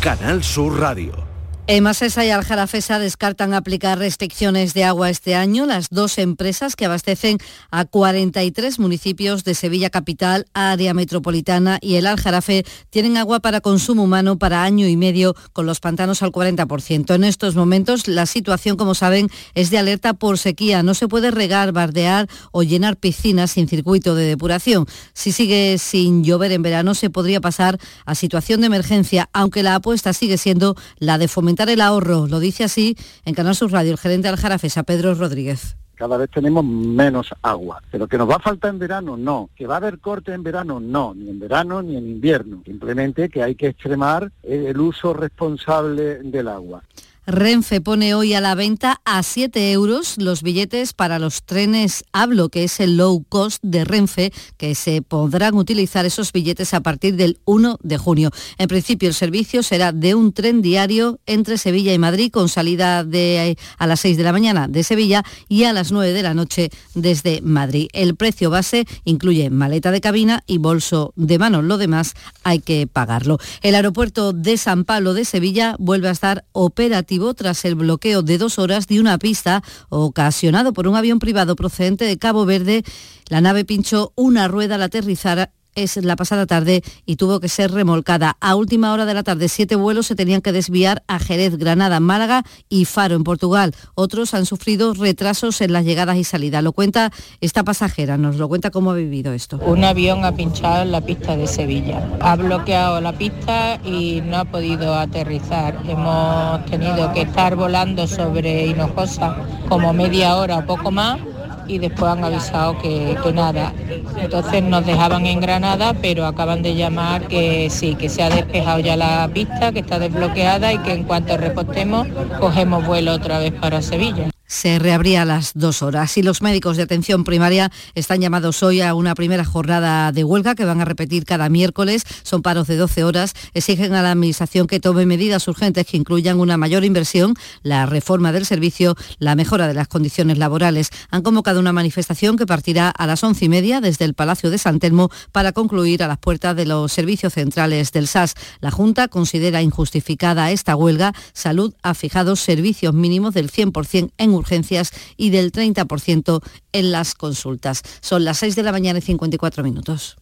Canal 0.00 0.42
Sur 0.42 0.78
Radio. 0.78 1.25
Emasesa 1.68 2.24
y 2.24 2.30
Aljarafesa 2.30 3.00
descartan 3.00 3.52
aplicar 3.52 3.98
restricciones 3.98 4.72
de 4.72 4.84
agua 4.84 5.10
este 5.10 5.34
año. 5.34 5.66
Las 5.66 5.88
dos 5.90 6.16
empresas 6.18 6.76
que 6.76 6.84
abastecen 6.84 7.38
a 7.72 7.84
43 7.84 8.78
municipios 8.78 9.42
de 9.42 9.56
Sevilla 9.56 9.90
Capital, 9.90 10.46
área 10.54 10.94
metropolitana 10.94 11.78
y 11.82 11.96
el 11.96 12.06
Aljarafe 12.06 12.64
tienen 12.90 13.16
agua 13.16 13.40
para 13.40 13.60
consumo 13.60 14.04
humano 14.04 14.38
para 14.38 14.62
año 14.62 14.86
y 14.86 14.96
medio 14.96 15.34
con 15.52 15.66
los 15.66 15.80
pantanos 15.80 16.22
al 16.22 16.30
40%. 16.30 17.12
En 17.16 17.24
estos 17.24 17.56
momentos 17.56 18.06
la 18.06 18.26
situación, 18.26 18.76
como 18.76 18.94
saben, 18.94 19.28
es 19.56 19.70
de 19.70 19.78
alerta 19.78 20.14
por 20.14 20.38
sequía. 20.38 20.84
No 20.84 20.94
se 20.94 21.08
puede 21.08 21.32
regar, 21.32 21.72
bardear 21.72 22.28
o 22.52 22.62
llenar 22.62 22.96
piscinas 22.96 23.50
sin 23.50 23.66
circuito 23.66 24.14
de 24.14 24.24
depuración. 24.24 24.86
Si 25.14 25.32
sigue 25.32 25.78
sin 25.78 26.22
llover 26.22 26.52
en 26.52 26.62
verano 26.62 26.94
se 26.94 27.10
podría 27.10 27.40
pasar 27.40 27.80
a 28.04 28.14
situación 28.14 28.60
de 28.60 28.68
emergencia, 28.68 29.28
aunque 29.32 29.64
la 29.64 29.74
apuesta 29.74 30.12
sigue 30.12 30.38
siendo 30.38 30.76
la 31.00 31.18
de 31.18 31.26
fomentar 31.26 31.55
el 31.64 31.80
ahorro. 31.80 32.26
Lo 32.26 32.40
dice 32.40 32.64
así 32.64 32.96
en 33.24 33.34
Canal 33.34 33.54
Sur 33.54 33.72
Radio 33.72 33.92
el 33.92 33.98
gerente 33.98 34.28
de 34.28 34.34
Aljarafesa, 34.34 34.82
Pedro 34.82 35.14
Rodríguez. 35.14 35.76
Cada 35.96 36.18
vez 36.18 36.30
tenemos 36.30 36.62
menos 36.64 37.34
agua. 37.40 37.82
Pero 37.90 38.06
que 38.06 38.18
nos 38.18 38.28
va 38.28 38.36
a 38.36 38.40
faltar 38.40 38.70
en 38.70 38.78
verano, 38.78 39.16
no. 39.16 39.48
Que 39.56 39.66
va 39.66 39.74
a 39.74 39.76
haber 39.78 39.98
corte 39.98 40.32
en 40.32 40.42
verano, 40.42 40.78
no. 40.78 41.14
Ni 41.14 41.30
en 41.30 41.40
verano 41.40 41.82
ni 41.82 41.96
en 41.96 42.06
invierno. 42.06 42.62
Simplemente 42.66 43.30
que 43.30 43.42
hay 43.42 43.54
que 43.54 43.68
extremar 43.68 44.30
el 44.42 44.78
uso 44.78 45.14
responsable 45.14 46.18
del 46.22 46.48
agua. 46.48 46.82
Renfe 47.28 47.80
pone 47.80 48.14
hoy 48.14 48.34
a 48.34 48.40
la 48.40 48.54
venta 48.54 49.00
a 49.04 49.20
7 49.20 49.72
euros 49.72 50.14
los 50.16 50.44
billetes 50.44 50.92
para 50.92 51.18
los 51.18 51.42
trenes 51.42 52.04
Hablo, 52.12 52.50
que 52.50 52.62
es 52.62 52.78
el 52.78 52.96
low 52.96 53.24
cost 53.28 53.60
de 53.64 53.84
Renfe, 53.84 54.32
que 54.56 54.76
se 54.76 55.02
podrán 55.02 55.56
utilizar 55.56 56.06
esos 56.06 56.30
billetes 56.30 56.72
a 56.72 56.82
partir 56.82 57.16
del 57.16 57.40
1 57.44 57.78
de 57.82 57.98
junio. 57.98 58.30
En 58.58 58.68
principio 58.68 59.08
el 59.08 59.14
servicio 59.14 59.64
será 59.64 59.90
de 59.90 60.14
un 60.14 60.32
tren 60.32 60.62
diario 60.62 61.18
entre 61.26 61.58
Sevilla 61.58 61.92
y 61.92 61.98
Madrid 61.98 62.30
con 62.30 62.48
salida 62.48 63.02
de, 63.02 63.58
a 63.76 63.86
las 63.88 63.98
6 64.00 64.16
de 64.16 64.22
la 64.22 64.30
mañana 64.30 64.68
de 64.68 64.84
Sevilla 64.84 65.24
y 65.48 65.64
a 65.64 65.72
las 65.72 65.90
9 65.90 66.12
de 66.12 66.22
la 66.22 66.32
noche 66.32 66.70
desde 66.94 67.40
Madrid. 67.42 67.88
El 67.92 68.14
precio 68.14 68.50
base 68.50 68.86
incluye 69.02 69.50
maleta 69.50 69.90
de 69.90 70.00
cabina 70.00 70.44
y 70.46 70.58
bolso 70.58 71.12
de 71.16 71.40
mano. 71.40 71.60
Lo 71.60 71.76
demás 71.76 72.14
hay 72.44 72.60
que 72.60 72.86
pagarlo. 72.86 73.38
El 73.62 73.74
aeropuerto 73.74 74.32
de 74.32 74.56
San 74.58 74.84
Pablo 74.84 75.12
de 75.12 75.24
Sevilla 75.24 75.74
vuelve 75.80 76.06
a 76.06 76.12
estar 76.12 76.44
operativo 76.52 77.15
tras 77.34 77.64
el 77.64 77.74
bloqueo 77.74 78.22
de 78.22 78.38
dos 78.38 78.58
horas 78.58 78.86
de 78.86 79.00
una 79.00 79.18
pista 79.18 79.62
ocasionado 79.88 80.72
por 80.72 80.86
un 80.86 80.96
avión 80.96 81.18
privado 81.18 81.56
procedente 81.56 82.04
de 82.04 82.18
Cabo 82.18 82.44
Verde. 82.44 82.84
La 83.28 83.40
nave 83.40 83.64
pinchó 83.64 84.12
una 84.16 84.48
rueda 84.48 84.76
al 84.76 84.82
aterrizar 84.82 85.50
es 85.76 85.96
la 86.02 86.16
pasada 86.16 86.46
tarde 86.46 86.82
y 87.04 87.16
tuvo 87.16 87.38
que 87.38 87.48
ser 87.48 87.70
remolcada. 87.70 88.36
A 88.40 88.56
última 88.56 88.92
hora 88.92 89.04
de 89.04 89.14
la 89.14 89.22
tarde, 89.22 89.48
siete 89.48 89.76
vuelos 89.76 90.06
se 90.06 90.16
tenían 90.16 90.40
que 90.40 90.50
desviar 90.50 91.04
a 91.06 91.20
Jerez, 91.20 91.56
Granada, 91.58 92.00
Málaga 92.00 92.42
y 92.68 92.86
Faro, 92.86 93.14
en 93.14 93.22
Portugal. 93.22 93.74
Otros 93.94 94.34
han 94.34 94.46
sufrido 94.46 94.94
retrasos 94.94 95.60
en 95.60 95.72
las 95.72 95.84
llegadas 95.84 96.16
y 96.16 96.24
salidas. 96.24 96.64
Lo 96.64 96.72
cuenta 96.72 97.12
esta 97.40 97.62
pasajera, 97.62 98.16
nos 98.16 98.36
lo 98.36 98.48
cuenta 98.48 98.70
cómo 98.70 98.90
ha 98.90 98.94
vivido 98.94 99.32
esto. 99.32 99.58
Un 99.58 99.84
avión 99.84 100.24
ha 100.24 100.34
pinchado 100.34 100.82
en 100.82 100.92
la 100.92 101.02
pista 101.02 101.36
de 101.36 101.46
Sevilla. 101.46 102.02
Ha 102.20 102.36
bloqueado 102.36 103.00
la 103.00 103.12
pista 103.12 103.78
y 103.84 104.22
no 104.22 104.38
ha 104.38 104.44
podido 104.46 104.94
aterrizar. 104.94 105.78
Hemos 105.86 106.64
tenido 106.66 107.12
que 107.12 107.22
estar 107.22 107.54
volando 107.54 108.06
sobre 108.06 108.66
Hinojosa 108.66 109.36
como 109.68 109.92
media 109.92 110.36
hora 110.36 110.58
o 110.58 110.66
poco 110.66 110.90
más 110.90 111.18
y 111.66 111.78
después 111.78 112.12
han 112.12 112.24
avisado 112.24 112.78
que, 112.78 113.16
que, 113.22 113.32
nada. 113.32 113.72
Entonces 114.16 114.62
nos 114.62 114.84
dejaban 114.86 115.26
en 115.26 115.40
Granada, 115.40 115.94
pero 116.00 116.26
acaban 116.26 116.62
de 116.62 116.74
llamar 116.74 117.26
que 117.28 117.68
sí, 117.70 117.94
que 117.94 118.08
se 118.08 118.22
ha 118.22 118.30
despejado 118.30 118.80
ya 118.80 118.96
la 118.96 119.28
pista, 119.32 119.72
que 119.72 119.80
está 119.80 119.98
desbloqueada 119.98 120.72
y 120.72 120.78
que 120.78 120.92
en 120.92 121.04
cuanto 121.04 121.36
repostemos 121.36 122.06
cogemos 122.40 122.86
vuelo 122.86 123.12
otra 123.12 123.38
vez 123.38 123.52
para 123.52 123.82
Sevilla 123.82 124.30
se 124.46 124.78
reabría 124.78 125.22
a 125.22 125.24
las 125.24 125.52
dos 125.54 125.82
horas 125.82 126.16
y 126.16 126.22
los 126.22 126.42
médicos 126.42 126.76
de 126.76 126.84
atención 126.84 127.24
primaria 127.24 127.70
están 127.94 128.20
llamados 128.20 128.62
hoy 128.62 128.80
a 128.80 128.94
una 128.94 129.14
primera 129.14 129.44
jornada 129.44 130.12
de 130.12 130.24
huelga 130.24 130.54
que 130.54 130.64
van 130.64 130.80
a 130.80 130.84
repetir 130.84 131.24
cada 131.24 131.48
miércoles. 131.48 132.04
Son 132.22 132.42
paros 132.42 132.66
de 132.66 132.76
12 132.76 133.04
horas. 133.04 133.34
Exigen 133.54 133.94
a 133.94 134.02
la 134.02 134.12
Administración 134.12 134.66
que 134.66 134.80
tome 134.80 135.06
medidas 135.06 135.48
urgentes 135.48 135.86
que 135.86 135.96
incluyan 135.96 136.40
una 136.40 136.56
mayor 136.56 136.84
inversión, 136.84 137.34
la 137.62 137.86
reforma 137.86 138.32
del 138.32 138.46
servicio, 138.46 138.96
la 139.18 139.34
mejora 139.34 139.68
de 139.68 139.74
las 139.74 139.88
condiciones 139.88 140.38
laborales. 140.38 140.90
Han 141.10 141.22
convocado 141.22 141.60
una 141.60 141.72
manifestación 141.72 142.36
que 142.36 142.46
partirá 142.46 142.90
a 142.90 143.06
las 143.06 143.22
once 143.24 143.44
y 143.44 143.48
media 143.48 143.80
desde 143.80 144.04
el 144.04 144.14
Palacio 144.14 144.50
de 144.50 144.58
San 144.58 144.78
Telmo 144.78 145.10
para 145.32 145.52
concluir 145.52 146.02
a 146.02 146.08
las 146.08 146.18
puertas 146.18 146.54
de 146.54 146.66
los 146.66 146.92
servicios 146.92 147.34
centrales 147.34 147.92
del 147.92 148.06
SAS. 148.06 148.34
La 148.60 148.70
Junta 148.70 149.08
considera 149.08 149.62
injustificada 149.62 150.50
esta 150.50 150.76
huelga. 150.76 151.12
Salud 151.32 151.74
ha 151.82 151.94
fijado 151.94 152.36
servicios 152.36 152.94
mínimos 152.94 153.34
del 153.34 153.50
100% 153.50 154.12
en 154.16 154.35
urgencias 154.36 154.92
y 155.16 155.30
del 155.30 155.52
30% 155.52 156.42
en 156.72 156.92
las 156.92 157.14
consultas. 157.14 157.82
Son 158.00 158.24
las 158.24 158.38
6 158.38 158.56
de 158.56 158.62
la 158.62 158.72
mañana 158.72 158.98
y 158.98 159.02
54 159.02 159.64
minutos. 159.64 160.16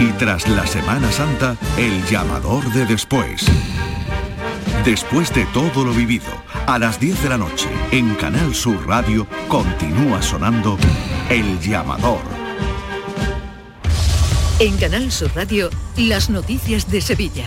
Y 0.00 0.12
tras 0.12 0.46
la 0.48 0.64
Semana 0.64 1.10
Santa, 1.10 1.56
el 1.76 2.04
llamador 2.06 2.64
de 2.72 2.86
después. 2.86 3.44
Después 4.84 5.34
de 5.34 5.44
todo 5.46 5.84
lo 5.84 5.92
vivido, 5.92 6.30
a 6.68 6.78
las 6.78 7.00
10 7.00 7.24
de 7.24 7.28
la 7.28 7.36
noche, 7.36 7.68
en 7.90 8.14
Canal 8.14 8.54
Sur 8.54 8.86
Radio, 8.86 9.26
continúa 9.48 10.22
sonando 10.22 10.78
El 11.28 11.58
llamador. 11.60 12.22
En 14.60 14.76
Canal 14.76 15.10
Sur 15.10 15.32
Radio, 15.34 15.68
las 15.96 16.30
noticias 16.30 16.88
de 16.88 17.00
Sevilla. 17.00 17.46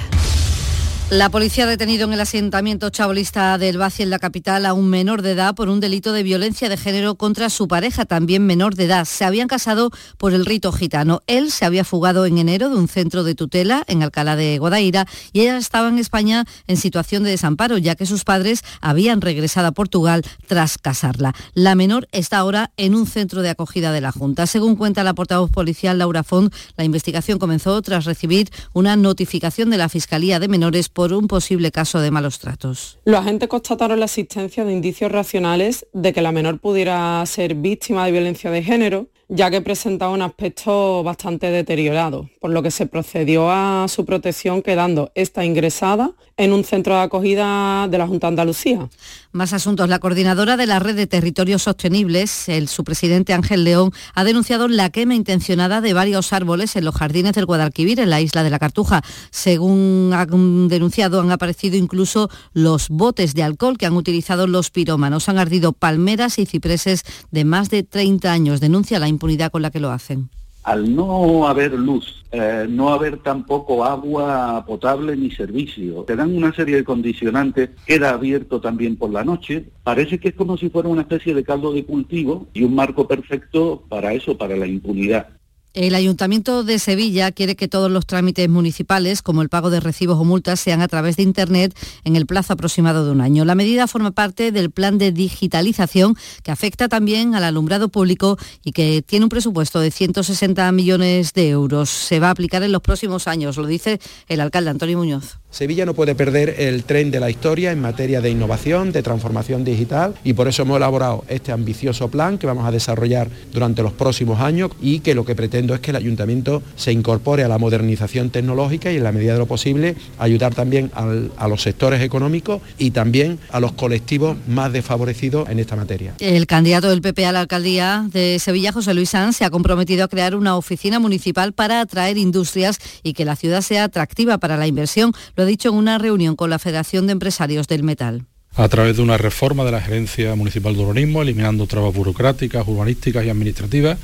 La 1.11 1.29
policía 1.29 1.65
ha 1.65 1.67
detenido 1.67 2.07
en 2.07 2.13
el 2.13 2.21
asentamiento 2.21 2.89
chabolista 2.89 3.57
del 3.57 3.77
Baci 3.77 4.01
en 4.01 4.09
la 4.09 4.17
capital 4.17 4.65
a 4.65 4.71
un 4.71 4.87
menor 4.87 5.21
de 5.21 5.31
edad 5.31 5.53
por 5.53 5.67
un 5.67 5.81
delito 5.81 6.13
de 6.13 6.23
violencia 6.23 6.69
de 6.69 6.77
género 6.77 7.15
contra 7.15 7.49
su 7.49 7.67
pareja, 7.67 8.05
también 8.05 8.45
menor 8.45 8.75
de 8.75 8.85
edad. 8.85 9.03
Se 9.03 9.25
habían 9.25 9.49
casado 9.49 9.91
por 10.17 10.33
el 10.33 10.45
rito 10.45 10.71
gitano. 10.71 11.21
Él 11.27 11.51
se 11.51 11.65
había 11.65 11.83
fugado 11.83 12.25
en 12.25 12.37
enero 12.37 12.69
de 12.69 12.77
un 12.77 12.87
centro 12.87 13.25
de 13.25 13.35
tutela 13.35 13.83
en 13.87 14.03
Alcalá 14.03 14.37
de 14.37 14.57
Guadaira 14.57 15.05
y 15.33 15.41
ella 15.41 15.57
estaba 15.57 15.89
en 15.89 15.99
España 15.99 16.45
en 16.67 16.77
situación 16.77 17.23
de 17.23 17.31
desamparo, 17.31 17.77
ya 17.77 17.95
que 17.95 18.05
sus 18.05 18.23
padres 18.23 18.63
habían 18.79 19.19
regresado 19.19 19.67
a 19.67 19.73
Portugal 19.73 20.23
tras 20.47 20.77
casarla. 20.77 21.35
La 21.53 21.75
menor 21.75 22.07
está 22.13 22.37
ahora 22.37 22.71
en 22.77 22.95
un 22.95 23.05
centro 23.05 23.41
de 23.41 23.49
acogida 23.49 23.91
de 23.91 23.99
la 23.99 24.13
Junta. 24.13 24.47
Según 24.47 24.77
cuenta 24.77 25.03
la 25.03 25.13
portavoz 25.13 25.51
policial 25.51 25.99
Laura 25.99 26.23
Font, 26.23 26.53
la 26.77 26.85
investigación 26.85 27.37
comenzó 27.37 27.81
tras 27.81 28.05
recibir 28.05 28.49
una 28.71 28.95
notificación 28.95 29.69
de 29.71 29.77
la 29.77 29.89
Fiscalía 29.89 30.39
de 30.39 30.47
Menores 30.47 30.87
por 30.87 31.00
un 31.13 31.27
posible 31.27 31.71
caso 31.71 31.99
de 31.99 32.11
malos 32.11 32.39
tratos. 32.39 32.99
Los 33.05 33.19
agentes 33.19 33.49
constataron 33.49 33.99
la 33.99 34.05
existencia 34.05 34.63
de 34.63 34.73
indicios 34.73 35.11
racionales 35.11 35.87
de 35.93 36.13
que 36.13 36.21
la 36.21 36.31
menor 36.31 36.59
pudiera 36.59 37.25
ser 37.25 37.55
víctima 37.55 38.05
de 38.05 38.11
violencia 38.11 38.51
de 38.51 38.63
género 38.63 39.07
ya 39.33 39.49
que 39.49 39.61
presentaba 39.61 40.11
un 40.11 40.21
aspecto 40.21 41.03
bastante 41.03 41.49
deteriorado, 41.51 42.29
por 42.41 42.51
lo 42.51 42.61
que 42.61 42.69
se 42.69 42.85
procedió 42.85 43.49
a 43.49 43.85
su 43.87 44.03
protección 44.03 44.61
quedando 44.61 45.09
esta 45.15 45.45
ingresada 45.45 46.11
en 46.35 46.51
un 46.51 46.65
centro 46.65 46.95
de 46.95 47.01
acogida 47.01 47.87
de 47.87 47.97
la 47.97 48.07
Junta 48.07 48.27
de 48.27 48.29
Andalucía. 48.29 48.89
Más 49.31 49.53
asuntos. 49.53 49.87
La 49.87 49.99
coordinadora 49.99 50.57
de 50.57 50.65
la 50.65 50.79
Red 50.79 50.97
de 50.97 51.07
Territorios 51.07 51.63
Sostenibles, 51.63 52.49
el 52.49 52.67
su 52.67 52.83
presidente 52.83 53.31
Ángel 53.31 53.63
León, 53.63 53.93
ha 54.15 54.25
denunciado 54.25 54.67
la 54.67 54.89
quema 54.89 55.15
intencionada 55.15 55.79
de 55.79 55.93
varios 55.93 56.33
árboles 56.33 56.75
en 56.75 56.83
los 56.83 56.95
jardines 56.95 57.33
del 57.33 57.45
Guadalquivir, 57.45 58.01
en 58.01 58.09
la 58.09 58.19
isla 58.19 58.43
de 58.43 58.49
la 58.49 58.59
Cartuja. 58.59 59.01
Según 59.29 60.11
han 60.13 60.67
denunciado, 60.67 61.21
han 61.21 61.31
aparecido 61.31 61.77
incluso 61.77 62.29
los 62.51 62.89
botes 62.89 63.33
de 63.33 63.43
alcohol 63.43 63.77
que 63.77 63.85
han 63.85 63.95
utilizado 63.95 64.45
los 64.45 64.71
pirómanos. 64.71 65.29
Han 65.29 65.37
ardido 65.37 65.71
palmeras 65.71 66.37
y 66.37 66.45
cipreses 66.45 67.03
de 67.31 67.45
más 67.45 67.69
de 67.69 67.83
30 67.83 68.29
años. 68.29 68.59
Denuncia 68.59 68.99
la 68.99 69.07
con 69.51 69.61
la 69.61 69.71
que 69.71 69.79
lo 69.79 69.91
hacen. 69.91 70.29
Al 70.63 70.95
no 70.95 71.47
haber 71.47 71.73
luz, 71.73 72.23
eh, 72.31 72.67
no 72.69 72.89
haber 72.89 73.17
tampoco 73.17 73.83
agua 73.83 74.63
potable 74.67 75.15
ni 75.15 75.31
servicio, 75.31 76.03
te 76.03 76.15
dan 76.15 76.35
una 76.35 76.53
serie 76.53 76.75
de 76.75 76.83
condicionantes, 76.83 77.71
queda 77.85 78.11
abierto 78.11 78.61
también 78.61 78.95
por 78.95 79.09
la 79.11 79.23
noche, 79.23 79.65
parece 79.83 80.19
que 80.19 80.29
es 80.29 80.35
como 80.35 80.57
si 80.57 80.69
fuera 80.69 80.89
una 80.89 81.01
especie 81.01 81.33
de 81.33 81.43
caldo 81.43 81.73
de 81.73 81.83
cultivo 81.83 82.47
y 82.53 82.63
un 82.63 82.75
marco 82.75 83.07
perfecto 83.07 83.83
para 83.89 84.13
eso, 84.13 84.37
para 84.37 84.55
la 84.55 84.67
impunidad. 84.67 85.40
El 85.73 85.95
Ayuntamiento 85.95 86.65
de 86.65 86.79
Sevilla 86.79 87.31
quiere 87.31 87.55
que 87.55 87.69
todos 87.69 87.89
los 87.89 88.05
trámites 88.05 88.49
municipales, 88.49 89.21
como 89.21 89.41
el 89.41 89.47
pago 89.47 89.69
de 89.69 89.79
recibos 89.79 90.19
o 90.19 90.25
multas, 90.25 90.59
sean 90.59 90.81
a 90.81 90.89
través 90.89 91.15
de 91.15 91.23
Internet 91.23 91.73
en 92.03 92.17
el 92.17 92.25
plazo 92.25 92.51
aproximado 92.51 93.05
de 93.05 93.11
un 93.11 93.21
año. 93.21 93.45
La 93.45 93.55
medida 93.55 93.87
forma 93.87 94.11
parte 94.11 94.51
del 94.51 94.69
plan 94.69 94.97
de 94.97 95.13
digitalización 95.13 96.17
que 96.43 96.51
afecta 96.51 96.89
también 96.89 97.35
al 97.35 97.45
alumbrado 97.45 97.87
público 97.87 98.37
y 98.65 98.73
que 98.73 99.01
tiene 99.01 99.25
un 99.25 99.29
presupuesto 99.29 99.79
de 99.79 99.91
160 99.91 100.69
millones 100.73 101.31
de 101.33 101.49
euros. 101.49 101.89
Se 101.89 102.19
va 102.19 102.27
a 102.27 102.31
aplicar 102.31 102.63
en 102.63 102.73
los 102.73 102.81
próximos 102.81 103.29
años, 103.29 103.55
lo 103.55 103.65
dice 103.65 104.01
el 104.27 104.41
alcalde 104.41 104.71
Antonio 104.71 104.97
Muñoz. 104.97 105.40
Sevilla 105.51 105.85
no 105.85 105.93
puede 105.93 106.15
perder 106.15 106.55
el 106.59 106.85
tren 106.85 107.11
de 107.11 107.19
la 107.19 107.29
historia 107.29 107.73
en 107.73 107.81
materia 107.81 108.21
de 108.21 108.29
innovación, 108.29 108.93
de 108.93 109.03
transformación 109.03 109.65
digital 109.65 110.15
y 110.23 110.31
por 110.31 110.47
eso 110.47 110.61
hemos 110.61 110.77
elaborado 110.77 111.25
este 111.27 111.51
ambicioso 111.51 112.07
plan 112.07 112.37
que 112.37 112.47
vamos 112.47 112.65
a 112.65 112.71
desarrollar 112.71 113.29
durante 113.51 113.83
los 113.83 113.91
próximos 113.91 114.39
años 114.39 114.71
y 114.81 114.99
que 114.99 115.13
lo 115.13 115.25
que 115.25 115.35
pretendo 115.35 115.73
es 115.73 115.81
que 115.81 115.91
el 115.91 115.97
ayuntamiento 115.97 116.63
se 116.77 116.93
incorpore 116.93 117.43
a 117.43 117.49
la 117.49 117.57
modernización 117.57 118.29
tecnológica 118.29 118.93
y 118.93 118.95
en 118.95 119.03
la 119.03 119.11
medida 119.11 119.33
de 119.33 119.39
lo 119.39 119.45
posible 119.45 119.95
ayudar 120.19 120.55
también 120.55 120.89
a 120.95 121.47
los 121.49 121.61
sectores 121.61 122.01
económicos 122.01 122.61
y 122.77 122.91
también 122.91 123.37
a 123.51 123.59
los 123.59 123.73
colectivos 123.73 124.37
más 124.47 124.71
desfavorecidos 124.71 125.49
en 125.49 125.59
esta 125.59 125.75
materia. 125.75 126.13
El 126.19 126.47
candidato 126.47 126.89
del 126.89 127.01
PP 127.01 127.25
a 127.25 127.33
la 127.33 127.41
alcaldía 127.41 128.07
de 128.09 128.39
Sevilla, 128.39 128.71
José 128.71 128.93
Luis 128.93 129.09
Sanz, 129.09 129.35
se 129.35 129.43
ha 129.43 129.49
comprometido 129.49 130.05
a 130.05 130.07
crear 130.07 130.33
una 130.33 130.55
oficina 130.55 130.99
municipal 130.99 131.51
para 131.51 131.81
atraer 131.81 132.17
industrias 132.17 132.77
y 133.03 133.11
que 133.11 133.25
la 133.25 133.35
ciudad 133.35 133.61
sea 133.61 133.83
atractiva 133.83 134.37
para 134.37 134.55
la 134.55 134.67
inversión 134.67 135.11
ha 135.41 135.45
dicho 135.45 135.69
en 135.69 135.75
una 135.75 135.97
reunión 135.97 136.35
con 136.35 136.49
la 136.49 136.59
Federación 136.59 137.07
de 137.07 137.13
Empresarios 137.13 137.67
del 137.67 137.83
Metal. 137.83 138.25
A 138.55 138.67
través 138.67 138.97
de 138.97 139.01
una 139.01 139.17
reforma 139.17 139.63
de 139.63 139.71
la 139.71 139.81
Gerencia 139.81 140.35
Municipal 140.35 140.75
de 140.75 140.81
Urbanismo, 140.81 141.21
eliminando 141.21 141.67
trabas 141.67 141.93
burocráticas, 141.93 142.67
urbanísticas 142.67 143.25
y 143.25 143.29
administrativas, 143.29 143.97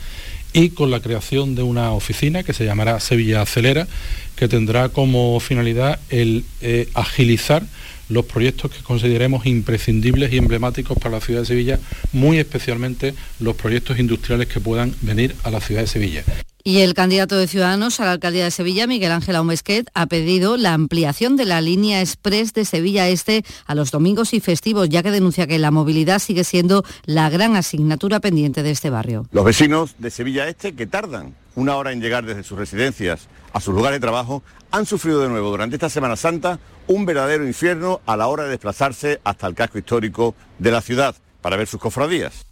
y 0.53 0.69
con 0.69 0.89
la 0.89 1.01
creación 1.01 1.55
de 1.55 1.63
una 1.63 1.91
oficina 1.91 2.43
que 2.43 2.53
se 2.53 2.65
llamará 2.65 2.99
Sevilla 2.99 3.41
Acelera, 3.41 3.87
que 4.35 4.47
tendrá 4.47 4.89
como 4.89 5.39
finalidad 5.39 5.99
el 6.09 6.45
eh, 6.61 6.89
agilizar 6.93 7.63
los 8.09 8.25
proyectos 8.25 8.71
que 8.71 8.81
consideremos 8.83 9.45
imprescindibles 9.45 10.31
y 10.31 10.37
emblemáticos 10.37 10.97
para 10.97 11.15
la 11.15 11.21
ciudad 11.21 11.41
de 11.41 11.45
Sevilla, 11.45 11.79
muy 12.13 12.39
especialmente 12.39 13.13
los 13.39 13.55
proyectos 13.55 13.99
industriales 13.99 14.47
que 14.47 14.61
puedan 14.61 14.95
venir 15.01 15.35
a 15.43 15.51
la 15.51 15.59
ciudad 15.59 15.81
de 15.81 15.87
Sevilla 15.87 16.23
Y 16.67 16.81
el 16.81 16.95
candidato 16.95 17.37
de 17.37 17.47
Ciudadanos 17.47 18.01
a 18.01 18.03
la 18.03 18.11
alcaldía 18.11 18.43
de 18.43 18.51
Sevilla, 18.51 18.87
Miguel 18.87 19.13
Ángel 19.13 19.37
Aumesquet, 19.37 19.89
ha 19.93 20.07
pedido 20.07 20.57
la 20.57 20.73
ampliación 20.73 21.37
de 21.37 21.45
la 21.45 21.61
línea 21.61 22.01
express 22.01 22.51
de 22.51 22.65
Sevilla 22.65 23.07
Este 23.07 23.45
a 23.67 23.73
los 23.73 23.89
domingos 23.89 24.33
y 24.33 24.41
festivos, 24.41 24.89
ya 24.89 25.01
que 25.01 25.09
denuncia 25.09 25.47
que 25.47 25.59
la 25.59 25.71
movilidad 25.71 26.19
sigue 26.19 26.43
siendo 26.43 26.83
la 27.05 27.29
gran 27.29 27.55
asignatura 27.55 28.19
pendiente 28.19 28.63
de 28.63 28.71
este 28.71 28.89
barrio. 28.89 29.27
Los 29.31 29.45
vecinos 29.45 29.95
de 29.97 30.11
Sevilla 30.11 30.49
Este, 30.49 30.75
que 30.75 30.87
tardan 30.87 31.35
una 31.55 31.77
hora 31.77 31.93
en 31.93 32.01
llegar 32.01 32.25
desde 32.25 32.43
sus 32.43 32.57
residencias 32.57 33.29
a 33.53 33.61
sus 33.61 33.73
lugares 33.73 34.01
de 34.01 34.05
trabajo, 34.05 34.43
han 34.69 34.85
sufrido 34.85 35.21
de 35.21 35.29
nuevo 35.29 35.49
durante 35.49 35.77
esta 35.77 35.89
Semana 35.89 36.17
Santa 36.17 36.59
un 36.87 37.05
verdadero 37.05 37.47
infierno 37.47 38.01
a 38.05 38.17
la 38.17 38.27
hora 38.27 38.43
de 38.43 38.49
desplazarse 38.49 39.21
hasta 39.23 39.47
el 39.47 39.55
casco 39.55 39.77
histórico 39.77 40.35
de 40.59 40.71
la 40.71 40.81
ciudad 40.81 41.15
para 41.41 41.55
ver 41.55 41.67
sus 41.67 41.79
cofradías. 41.79 42.45